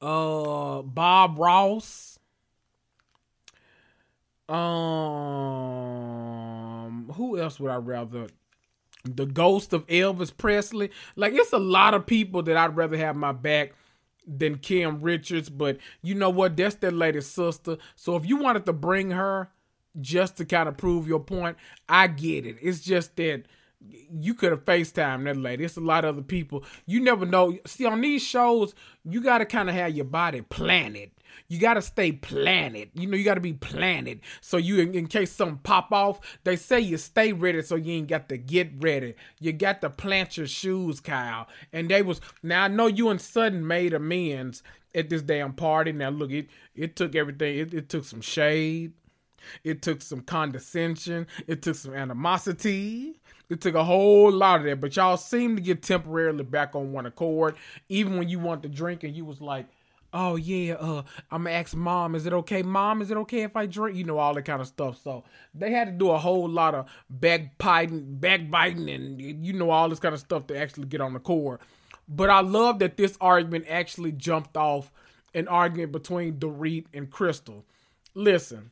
uh 0.00 0.82
Bob 0.82 1.38
Ross. 1.38 2.18
Um 4.48 4.58
who 7.14 7.38
else 7.38 7.60
would 7.60 7.70
I 7.70 7.76
rather 7.76 8.26
the 9.04 9.26
ghost 9.26 9.72
of 9.72 9.86
Elvis 9.86 10.36
Presley. 10.36 10.90
Like 11.16 11.32
it's 11.34 11.52
a 11.52 11.58
lot 11.58 11.94
of 11.94 12.06
people 12.06 12.42
that 12.42 12.56
I'd 12.56 12.76
rather 12.76 12.96
have 12.96 13.16
my 13.16 13.32
back 13.32 13.74
than 14.26 14.58
Kim 14.58 15.00
Richards, 15.00 15.48
but 15.48 15.78
you 16.02 16.14
know 16.14 16.30
what? 16.30 16.56
That's 16.56 16.74
that 16.76 16.92
latest 16.92 17.34
sister. 17.34 17.78
So 17.96 18.16
if 18.16 18.26
you 18.26 18.36
wanted 18.36 18.66
to 18.66 18.72
bring 18.72 19.10
her 19.10 19.50
just 20.00 20.36
to 20.36 20.44
kind 20.44 20.68
of 20.68 20.76
prove 20.76 21.08
your 21.08 21.20
point, 21.20 21.56
I 21.88 22.06
get 22.06 22.46
it. 22.46 22.56
It's 22.60 22.80
just 22.80 23.16
that 23.16 23.44
you 23.80 24.34
could 24.34 24.50
have 24.50 24.64
FaceTime 24.64 25.24
that 25.24 25.36
lady. 25.36 25.64
It's 25.64 25.76
a 25.76 25.80
lot 25.80 26.04
of 26.04 26.16
other 26.16 26.24
people. 26.24 26.64
You 26.86 27.00
never 27.00 27.24
know. 27.24 27.56
See, 27.66 27.86
on 27.86 28.00
these 28.00 28.22
shows, 28.22 28.74
you 29.04 29.22
got 29.22 29.38
to 29.38 29.46
kind 29.46 29.68
of 29.68 29.74
have 29.74 29.94
your 29.94 30.04
body 30.04 30.42
planted. 30.42 31.10
You 31.48 31.58
got 31.58 31.74
to 31.74 31.82
stay 31.82 32.12
planted. 32.12 32.90
You 32.94 33.06
know, 33.06 33.16
you 33.16 33.24
got 33.24 33.34
to 33.34 33.40
be 33.40 33.54
planted. 33.54 34.20
So 34.40 34.56
you, 34.56 34.80
in, 34.80 34.94
in, 34.94 35.06
case 35.06 35.32
something 35.32 35.58
pop 35.58 35.92
off, 35.92 36.20
they 36.44 36.56
say 36.56 36.80
you 36.80 36.98
stay 36.98 37.32
ready 37.32 37.62
so 37.62 37.76
you 37.76 37.94
ain't 37.94 38.08
got 38.08 38.28
to 38.28 38.36
get 38.36 38.70
ready. 38.78 39.14
You 39.38 39.52
got 39.52 39.80
to 39.80 39.90
plant 39.90 40.36
your 40.36 40.46
shoes, 40.46 41.00
Kyle. 41.00 41.46
And 41.72 41.88
they 41.88 42.02
was, 42.02 42.20
now 42.42 42.64
I 42.64 42.68
know 42.68 42.86
you 42.86 43.08
and 43.08 43.20
Sutton 43.20 43.66
made 43.66 43.94
amends 43.94 44.62
at 44.94 45.08
this 45.08 45.22
damn 45.22 45.52
party. 45.52 45.92
Now 45.92 46.10
look, 46.10 46.30
it, 46.30 46.48
it 46.74 46.96
took 46.96 47.14
everything. 47.14 47.58
It, 47.58 47.74
it 47.74 47.88
took 47.88 48.04
some 48.04 48.20
shade. 48.20 48.92
It 49.64 49.82
took 49.82 50.02
some 50.02 50.20
condescension. 50.20 51.26
It 51.46 51.62
took 51.62 51.76
some 51.76 51.94
animosity. 51.94 53.19
It 53.50 53.60
took 53.60 53.74
a 53.74 53.84
whole 53.84 54.30
lot 54.30 54.60
of 54.60 54.66
that, 54.66 54.80
but 54.80 54.94
y'all 54.94 55.16
seem 55.16 55.56
to 55.56 55.62
get 55.62 55.82
temporarily 55.82 56.44
back 56.44 56.76
on 56.76 56.92
one 56.92 57.04
accord. 57.04 57.56
Even 57.88 58.16
when 58.16 58.28
you 58.28 58.38
want 58.38 58.62
to 58.62 58.68
drink 58.68 59.02
and 59.02 59.14
you 59.14 59.24
was 59.24 59.40
like, 59.40 59.66
"Oh 60.12 60.36
yeah, 60.36 60.74
uh, 60.74 61.02
I'm 61.32 61.42
gonna 61.42 61.56
ask 61.56 61.74
mom, 61.74 62.14
is 62.14 62.26
it 62.26 62.32
okay, 62.32 62.62
mom? 62.62 63.02
Is 63.02 63.10
it 63.10 63.16
okay 63.18 63.42
if 63.42 63.56
I 63.56 63.66
drink?" 63.66 63.96
You 63.96 64.04
know 64.04 64.18
all 64.18 64.34
that 64.34 64.44
kind 64.44 64.60
of 64.60 64.68
stuff. 64.68 65.02
So 65.02 65.24
they 65.52 65.72
had 65.72 65.86
to 65.88 65.92
do 65.92 66.10
a 66.12 66.18
whole 66.18 66.48
lot 66.48 66.76
of 66.76 66.86
backbiting, 67.10 68.18
backbiting, 68.20 68.88
and 68.88 69.20
you 69.20 69.52
know 69.52 69.70
all 69.70 69.88
this 69.88 69.98
kind 69.98 70.14
of 70.14 70.20
stuff 70.20 70.46
to 70.46 70.56
actually 70.56 70.86
get 70.86 71.00
on 71.00 71.12
the 71.12 71.20
cord. 71.20 71.58
But 72.08 72.30
I 72.30 72.40
love 72.40 72.78
that 72.78 72.96
this 72.96 73.18
argument 73.20 73.66
actually 73.68 74.12
jumped 74.12 74.56
off 74.56 74.92
an 75.34 75.48
argument 75.48 75.90
between 75.90 76.34
Dorit 76.34 76.86
and 76.94 77.10
Crystal. 77.10 77.64
Listen, 78.14 78.70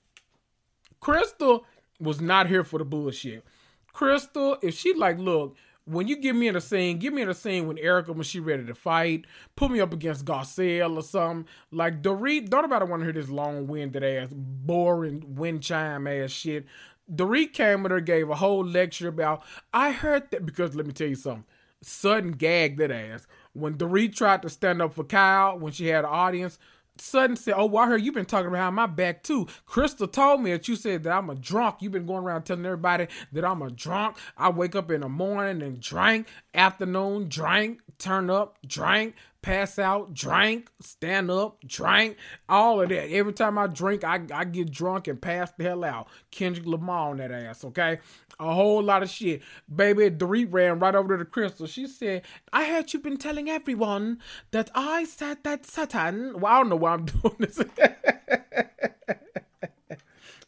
Crystal 1.00 1.64
was 2.00 2.20
not 2.20 2.46
here 2.46 2.62
for 2.62 2.78
the 2.78 2.84
bullshit. 2.84 3.44
Crystal, 3.92 4.58
if 4.62 4.76
she 4.76 4.94
like, 4.94 5.18
look, 5.18 5.56
when 5.88 6.06
you 6.06 6.16
give 6.16 6.36
me 6.36 6.48
in 6.48 6.56
a 6.56 6.60
scene, 6.60 6.98
give 6.98 7.14
me 7.14 7.22
in 7.22 7.30
a 7.30 7.34
scene 7.34 7.66
when 7.66 7.78
Erica 7.78 8.12
when 8.12 8.22
she 8.22 8.40
ready 8.40 8.64
to 8.66 8.74
fight, 8.74 9.24
put 9.56 9.70
me 9.70 9.80
up 9.80 9.92
against 9.92 10.26
Garcelle 10.26 10.96
or 10.96 11.02
something. 11.02 11.46
Like 11.72 12.02
Dorit, 12.02 12.50
don't 12.50 12.62
nobody 12.62 12.84
want 12.84 13.00
to 13.00 13.04
hear 13.04 13.12
this 13.14 13.30
long 13.30 13.66
winded 13.66 14.04
ass, 14.04 14.28
boring 14.30 15.34
wind 15.34 15.62
chime 15.62 16.06
ass 16.06 16.30
shit. 16.30 16.66
Dorit 17.12 17.54
came 17.54 17.82
with 17.82 17.92
her, 17.92 18.00
gave 18.00 18.28
a 18.28 18.34
whole 18.34 18.64
lecture 18.64 19.08
about 19.08 19.42
I 19.72 19.92
heard 19.92 20.30
that 20.30 20.44
because 20.44 20.74
let 20.74 20.86
me 20.86 20.92
tell 20.92 21.08
you 21.08 21.14
something. 21.14 21.44
Sutton 21.80 22.32
gagged 22.32 22.78
that 22.80 22.90
ass. 22.90 23.26
When 23.54 23.78
Dorit 23.78 24.14
tried 24.14 24.42
to 24.42 24.50
stand 24.50 24.82
up 24.82 24.92
for 24.92 25.04
Kyle 25.04 25.58
when 25.58 25.72
she 25.72 25.86
had 25.86 26.04
an 26.04 26.10
audience, 26.10 26.58
Sutton 27.00 27.36
said, 27.36 27.54
Oh, 27.56 27.66
well, 27.66 27.84
I 27.84 27.88
heard 27.88 28.02
you've 28.02 28.14
been 28.14 28.24
talking 28.24 28.50
behind 28.50 28.76
my 28.76 28.86
back 28.86 29.22
too. 29.22 29.46
Crystal 29.66 30.08
told 30.08 30.42
me 30.42 30.52
that 30.52 30.68
you 30.68 30.76
said 30.76 31.02
that 31.04 31.12
I'm 31.12 31.30
a 31.30 31.34
drunk. 31.34 31.76
You've 31.80 31.92
been 31.92 32.06
going 32.06 32.24
around 32.24 32.42
telling 32.44 32.64
everybody 32.64 33.08
that 33.32 33.44
I'm 33.44 33.62
a 33.62 33.70
drunk. 33.70 34.16
I 34.36 34.50
wake 34.50 34.74
up 34.74 34.90
in 34.90 35.00
the 35.02 35.08
morning 35.08 35.62
and 35.62 35.80
drink, 35.80 36.28
afternoon, 36.54 37.28
drink, 37.28 37.80
turn 37.98 38.30
up, 38.30 38.58
drink, 38.66 39.14
pass 39.42 39.78
out, 39.78 40.14
drink, 40.14 40.70
stand 40.80 41.30
up, 41.30 41.58
drink, 41.66 42.16
all 42.48 42.80
of 42.80 42.88
that. 42.88 43.10
Every 43.10 43.32
time 43.32 43.58
I 43.58 43.66
drink, 43.66 44.04
I, 44.04 44.20
I 44.32 44.44
get 44.44 44.70
drunk 44.70 45.08
and 45.08 45.20
pass 45.20 45.52
the 45.56 45.64
hell 45.64 45.84
out. 45.84 46.08
Kendrick 46.30 46.66
Lamar 46.66 47.10
on 47.10 47.18
that 47.18 47.30
ass, 47.30 47.64
okay? 47.64 48.00
A 48.40 48.52
whole 48.52 48.82
lot 48.82 49.02
of 49.02 49.10
shit. 49.10 49.42
Baby, 49.74 50.10
Dorit 50.10 50.48
ran 50.50 50.78
right 50.78 50.94
over 50.94 51.16
to 51.16 51.24
the 51.24 51.24
crystal. 51.24 51.66
She 51.66 51.86
said, 51.86 52.22
I 52.52 52.66
heard 52.66 52.92
you've 52.92 53.02
been 53.02 53.16
telling 53.16 53.48
everyone 53.48 54.20
that 54.50 54.70
I 54.74 55.04
said 55.04 55.38
that 55.44 55.66
Sutton. 55.66 56.40
Well, 56.40 56.52
I 56.52 56.58
don't 56.58 56.68
know 56.68 56.76
why 56.76 56.92
I'm 56.92 57.04
doing 57.06 57.36
this. 57.38 57.58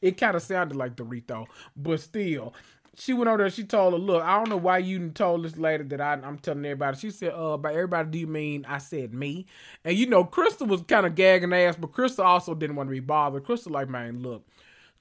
it 0.02 0.16
kind 0.16 0.36
of 0.36 0.42
sounded 0.42 0.76
like 0.76 0.96
Dorit 0.96 1.26
though, 1.26 1.46
but 1.76 2.00
still 2.00 2.54
she 2.96 3.12
went 3.12 3.28
over 3.28 3.38
there. 3.38 3.50
She 3.50 3.64
told 3.64 3.92
her, 3.94 3.98
"Look, 3.98 4.22
I 4.22 4.36
don't 4.36 4.48
know 4.48 4.56
why 4.56 4.78
you 4.78 5.10
told 5.10 5.44
this 5.44 5.56
lady 5.56 5.84
that 5.84 6.00
I, 6.00 6.14
am 6.14 6.38
telling 6.38 6.64
everybody." 6.64 6.96
She 6.98 7.10
said, 7.10 7.32
"Uh, 7.34 7.56
by 7.56 7.72
everybody, 7.72 8.10
do 8.10 8.18
you 8.18 8.26
mean 8.26 8.64
I 8.68 8.78
said 8.78 9.14
me?" 9.14 9.46
And 9.84 9.96
you 9.96 10.06
know, 10.06 10.24
Crystal 10.24 10.66
was 10.66 10.82
kind 10.82 11.06
of 11.06 11.14
gagging 11.14 11.52
ass, 11.52 11.76
but 11.76 11.92
Crystal 11.92 12.24
also 12.24 12.54
didn't 12.54 12.76
want 12.76 12.88
to 12.88 12.92
be 12.92 13.00
bothered. 13.00 13.44
Crystal 13.44 13.72
like, 13.72 13.88
man, 13.88 14.22
look, 14.22 14.46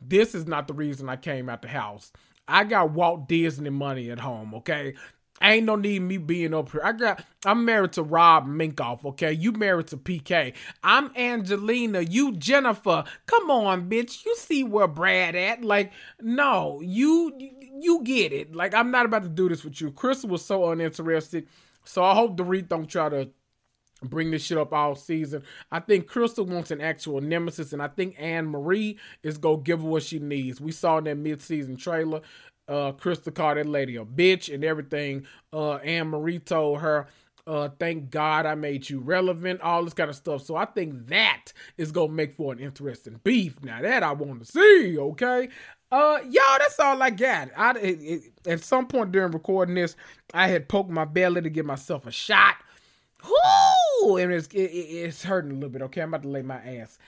this 0.01 0.35
is 0.35 0.47
not 0.47 0.67
the 0.67 0.73
reason 0.73 1.09
I 1.09 1.15
came 1.15 1.49
out 1.49 1.61
the 1.61 1.67
house. 1.67 2.11
I 2.47 2.63
got 2.63 2.91
Walt 2.91 3.27
Disney 3.27 3.69
money 3.69 4.09
at 4.09 4.19
home, 4.19 4.55
okay? 4.55 4.95
Ain't 5.41 5.65
no 5.65 5.75
need 5.75 6.01
me 6.01 6.17
being 6.17 6.53
up 6.53 6.71
here. 6.71 6.81
I 6.83 6.91
got 6.91 7.23
I'm 7.45 7.63
married 7.63 7.93
to 7.93 8.03
Rob 8.03 8.45
Minkoff, 8.45 9.05
okay? 9.05 9.31
You 9.31 9.53
married 9.53 9.87
to 9.87 9.97
PK. 9.97 10.53
I'm 10.83 11.11
Angelina, 11.15 12.01
you 12.01 12.33
Jennifer. 12.33 13.05
Come 13.25 13.49
on, 13.49 13.89
bitch. 13.89 14.25
You 14.25 14.35
see 14.35 14.63
where 14.63 14.87
Brad 14.87 15.35
at? 15.35 15.63
Like, 15.63 15.93
no, 16.21 16.81
you 16.81 17.31
you 17.81 18.03
get 18.03 18.33
it. 18.33 18.55
Like, 18.55 18.73
I'm 18.73 18.91
not 18.91 19.05
about 19.05 19.23
to 19.23 19.29
do 19.29 19.49
this 19.49 19.63
with 19.63 19.79
you. 19.81 19.91
Crystal 19.91 20.29
was 20.29 20.45
so 20.45 20.69
uninterested. 20.71 21.47
So 21.83 22.03
I 22.03 22.13
hope 22.13 22.37
Dorit 22.37 22.67
don't 22.67 22.87
try 22.87 23.09
to 23.09 23.29
bring 24.03 24.31
this 24.31 24.43
shit 24.43 24.57
up 24.57 24.73
all 24.73 24.95
season. 24.95 25.43
I 25.71 25.79
think 25.79 26.07
Crystal 26.07 26.45
wants 26.45 26.71
an 26.71 26.81
actual 26.81 27.19
nemesis, 27.21 27.73
and 27.73 27.81
I 27.81 27.87
think 27.89 28.17
Annemarie 28.17 28.97
is 29.23 29.37
gonna 29.37 29.61
give 29.61 29.81
her 29.81 29.87
what 29.87 30.03
she 30.03 30.19
needs. 30.19 30.61
We 30.61 30.71
saw 30.71 30.99
in 30.99 31.03
that 31.05 31.17
mid-season 31.17 31.75
trailer 31.75 32.21
uh, 32.69 32.91
Crystal 32.93 33.31
called 33.31 33.57
that 33.57 33.65
lady 33.65 33.95
a 33.95 34.05
bitch 34.05 34.53
and 34.53 34.63
everything. 34.63 35.25
Uh, 35.51 35.79
Annemarie 35.79 36.43
told 36.43 36.79
her, 36.79 37.07
uh, 37.49 37.69
thank 37.79 38.11
God 38.11 38.45
I 38.45 38.53
made 38.53 38.87
you 38.89 38.99
relevant, 38.99 39.61
all 39.61 39.83
this 39.83 39.95
kind 39.95 40.09
of 40.09 40.15
stuff. 40.15 40.43
So 40.45 40.55
I 40.55 40.65
think 40.65 41.07
that 41.07 41.51
is 41.77 41.91
gonna 41.91 42.11
make 42.11 42.33
for 42.33 42.53
an 42.53 42.59
interesting 42.59 43.19
beef. 43.23 43.61
Now 43.63 43.81
that 43.81 44.03
I 44.03 44.11
want 44.11 44.45
to 44.45 44.51
see, 44.51 44.97
okay? 44.99 45.49
Uh, 45.91 46.19
y'all, 46.29 46.59
that's 46.59 46.79
all 46.79 47.01
I 47.01 47.09
got. 47.09 47.49
I 47.57 47.71
it, 47.79 47.99
it, 48.01 48.21
at 48.45 48.63
some 48.63 48.85
point 48.85 49.11
during 49.11 49.31
recording 49.31 49.73
this, 49.73 49.95
I 50.31 50.47
had 50.47 50.69
poked 50.69 50.91
my 50.91 51.05
belly 51.05 51.41
to 51.41 51.49
give 51.49 51.65
myself 51.65 52.05
a 52.05 52.11
shot. 52.11 52.57
Whoo! 53.23 54.17
And 54.17 54.31
it's 54.31 54.47
it, 54.49 54.59
it's 54.59 55.23
hurting 55.23 55.49
a 55.49 55.55
little 55.55 55.69
bit. 55.69 55.81
Okay, 55.81 56.01
I'm 56.01 56.09
about 56.09 56.21
to 56.21 56.29
lay 56.29 56.43
my 56.43 56.57
ass 56.57 56.99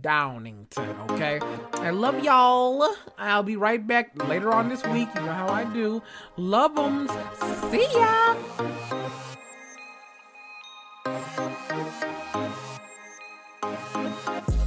downington. 0.00 1.10
Okay, 1.10 1.40
I 1.74 1.90
love 1.90 2.24
y'all. 2.24 2.88
I'll 3.18 3.42
be 3.42 3.56
right 3.56 3.86
back 3.86 4.12
later 4.26 4.50
on 4.50 4.70
this 4.70 4.82
week. 4.86 5.10
You 5.14 5.20
know 5.20 5.32
how 5.32 5.48
I 5.48 5.64
do. 5.64 6.02
Love 6.38 6.78
'em. 6.78 7.06
See 7.70 7.86
ya. 7.92 8.36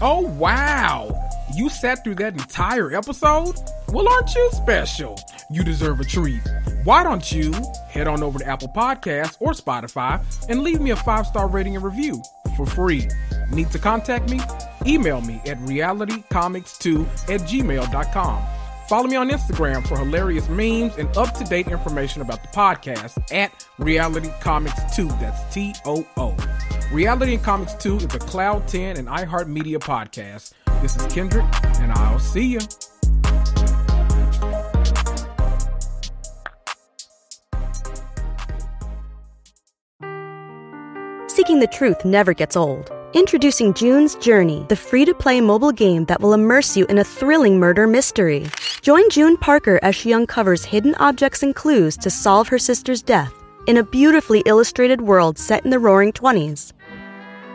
Oh 0.06 0.20
wow! 0.38 1.18
You 1.56 1.70
sat 1.70 2.04
through 2.04 2.16
that 2.16 2.34
entire 2.34 2.94
episode? 2.94 3.56
Well, 3.88 4.06
aren't 4.10 4.36
you 4.36 4.50
special? 4.52 5.18
You 5.50 5.64
deserve 5.64 6.02
a 6.02 6.04
treat. 6.04 6.42
Why 6.84 7.04
don't 7.06 7.32
you 7.32 7.54
head 7.88 8.10
on 8.10 8.22
over 8.22 8.38
to 8.40 8.46
Apple 8.46 8.68
Podcasts 8.76 9.38
or 9.40 9.54
Spotify 9.54 10.22
and 10.50 10.62
leave 10.62 10.82
me 10.82 10.90
a 10.90 10.98
five 10.98 11.26
star 11.26 11.48
rating 11.48 11.78
and 11.78 11.86
review 11.86 12.22
for 12.58 12.66
free? 12.66 13.08
Need 13.50 13.72
to 13.72 13.80
contact 13.80 14.30
me? 14.30 14.42
Email 14.86 15.22
me 15.22 15.40
at 15.46 15.58
realitycomicstoo 15.60 17.06
at 17.34 17.40
gmail.com. 17.48 18.44
Follow 18.90 19.08
me 19.08 19.16
on 19.16 19.30
Instagram 19.30 19.88
for 19.88 19.98
hilarious 19.98 20.50
memes 20.50 20.98
and 20.98 21.16
up 21.16 21.34
to 21.36 21.46
date 21.46 21.70
information 21.70 22.22
about 22.22 22.42
the 22.42 22.50
podcast 22.50 23.24
at 23.34 23.66
Reality 23.78 24.32
Comics 24.42 24.94
Too. 24.98 25.08
That's 25.08 25.56
T 25.56 25.74
O 25.86 26.06
O. 26.18 26.36
Reality 26.94 27.34
and 27.34 27.44
Comics 27.44 27.74
Too 27.74 27.96
is 27.96 28.04
a 28.04 28.20
Cloud 28.20 28.68
10 28.68 28.98
and 28.98 29.08
iHeartMedia 29.08 29.80
podcast. 29.80 30.54
This 30.84 30.96
is 30.96 31.12
Kendrick, 31.12 31.44
and 31.80 31.92
I'll 31.92 32.20
see 32.20 32.46
you. 32.46 32.60
Seeking 41.28 41.60
the 41.60 41.70
truth 41.72 42.06
never 42.06 42.32
gets 42.32 42.56
old. 42.56 42.92
Introducing 43.14 43.74
June's 43.74 44.14
Journey, 44.18 44.64
the 44.70 44.76
free 44.76 45.04
to 45.06 45.16
play 45.16 45.42
mobile 45.42 45.72
game 45.72 46.06
that 46.06 46.22
will 46.22 46.34
immerse 46.34 46.78
you 46.78 46.86
in 46.86 47.00
a 47.00 47.04
thrilling 47.04 47.58
murder 47.60 47.88
mystery. 47.88 48.46
Join 48.84 49.10
June 49.10 49.36
Parker 49.38 49.80
as 49.82 49.96
she 49.96 50.14
uncovers 50.14 50.64
hidden 50.64 50.94
objects 51.00 51.42
and 51.42 51.56
clues 51.56 51.98
to 51.98 52.12
solve 52.12 52.48
her 52.50 52.60
sister's 52.60 53.02
death 53.02 53.34
in 53.66 53.78
a 53.78 53.84
beautifully 53.84 54.44
illustrated 54.46 55.02
world 55.02 55.38
set 55.38 55.64
in 55.64 55.72
the 55.72 55.80
roaring 55.80 56.12
20s. 56.12 56.74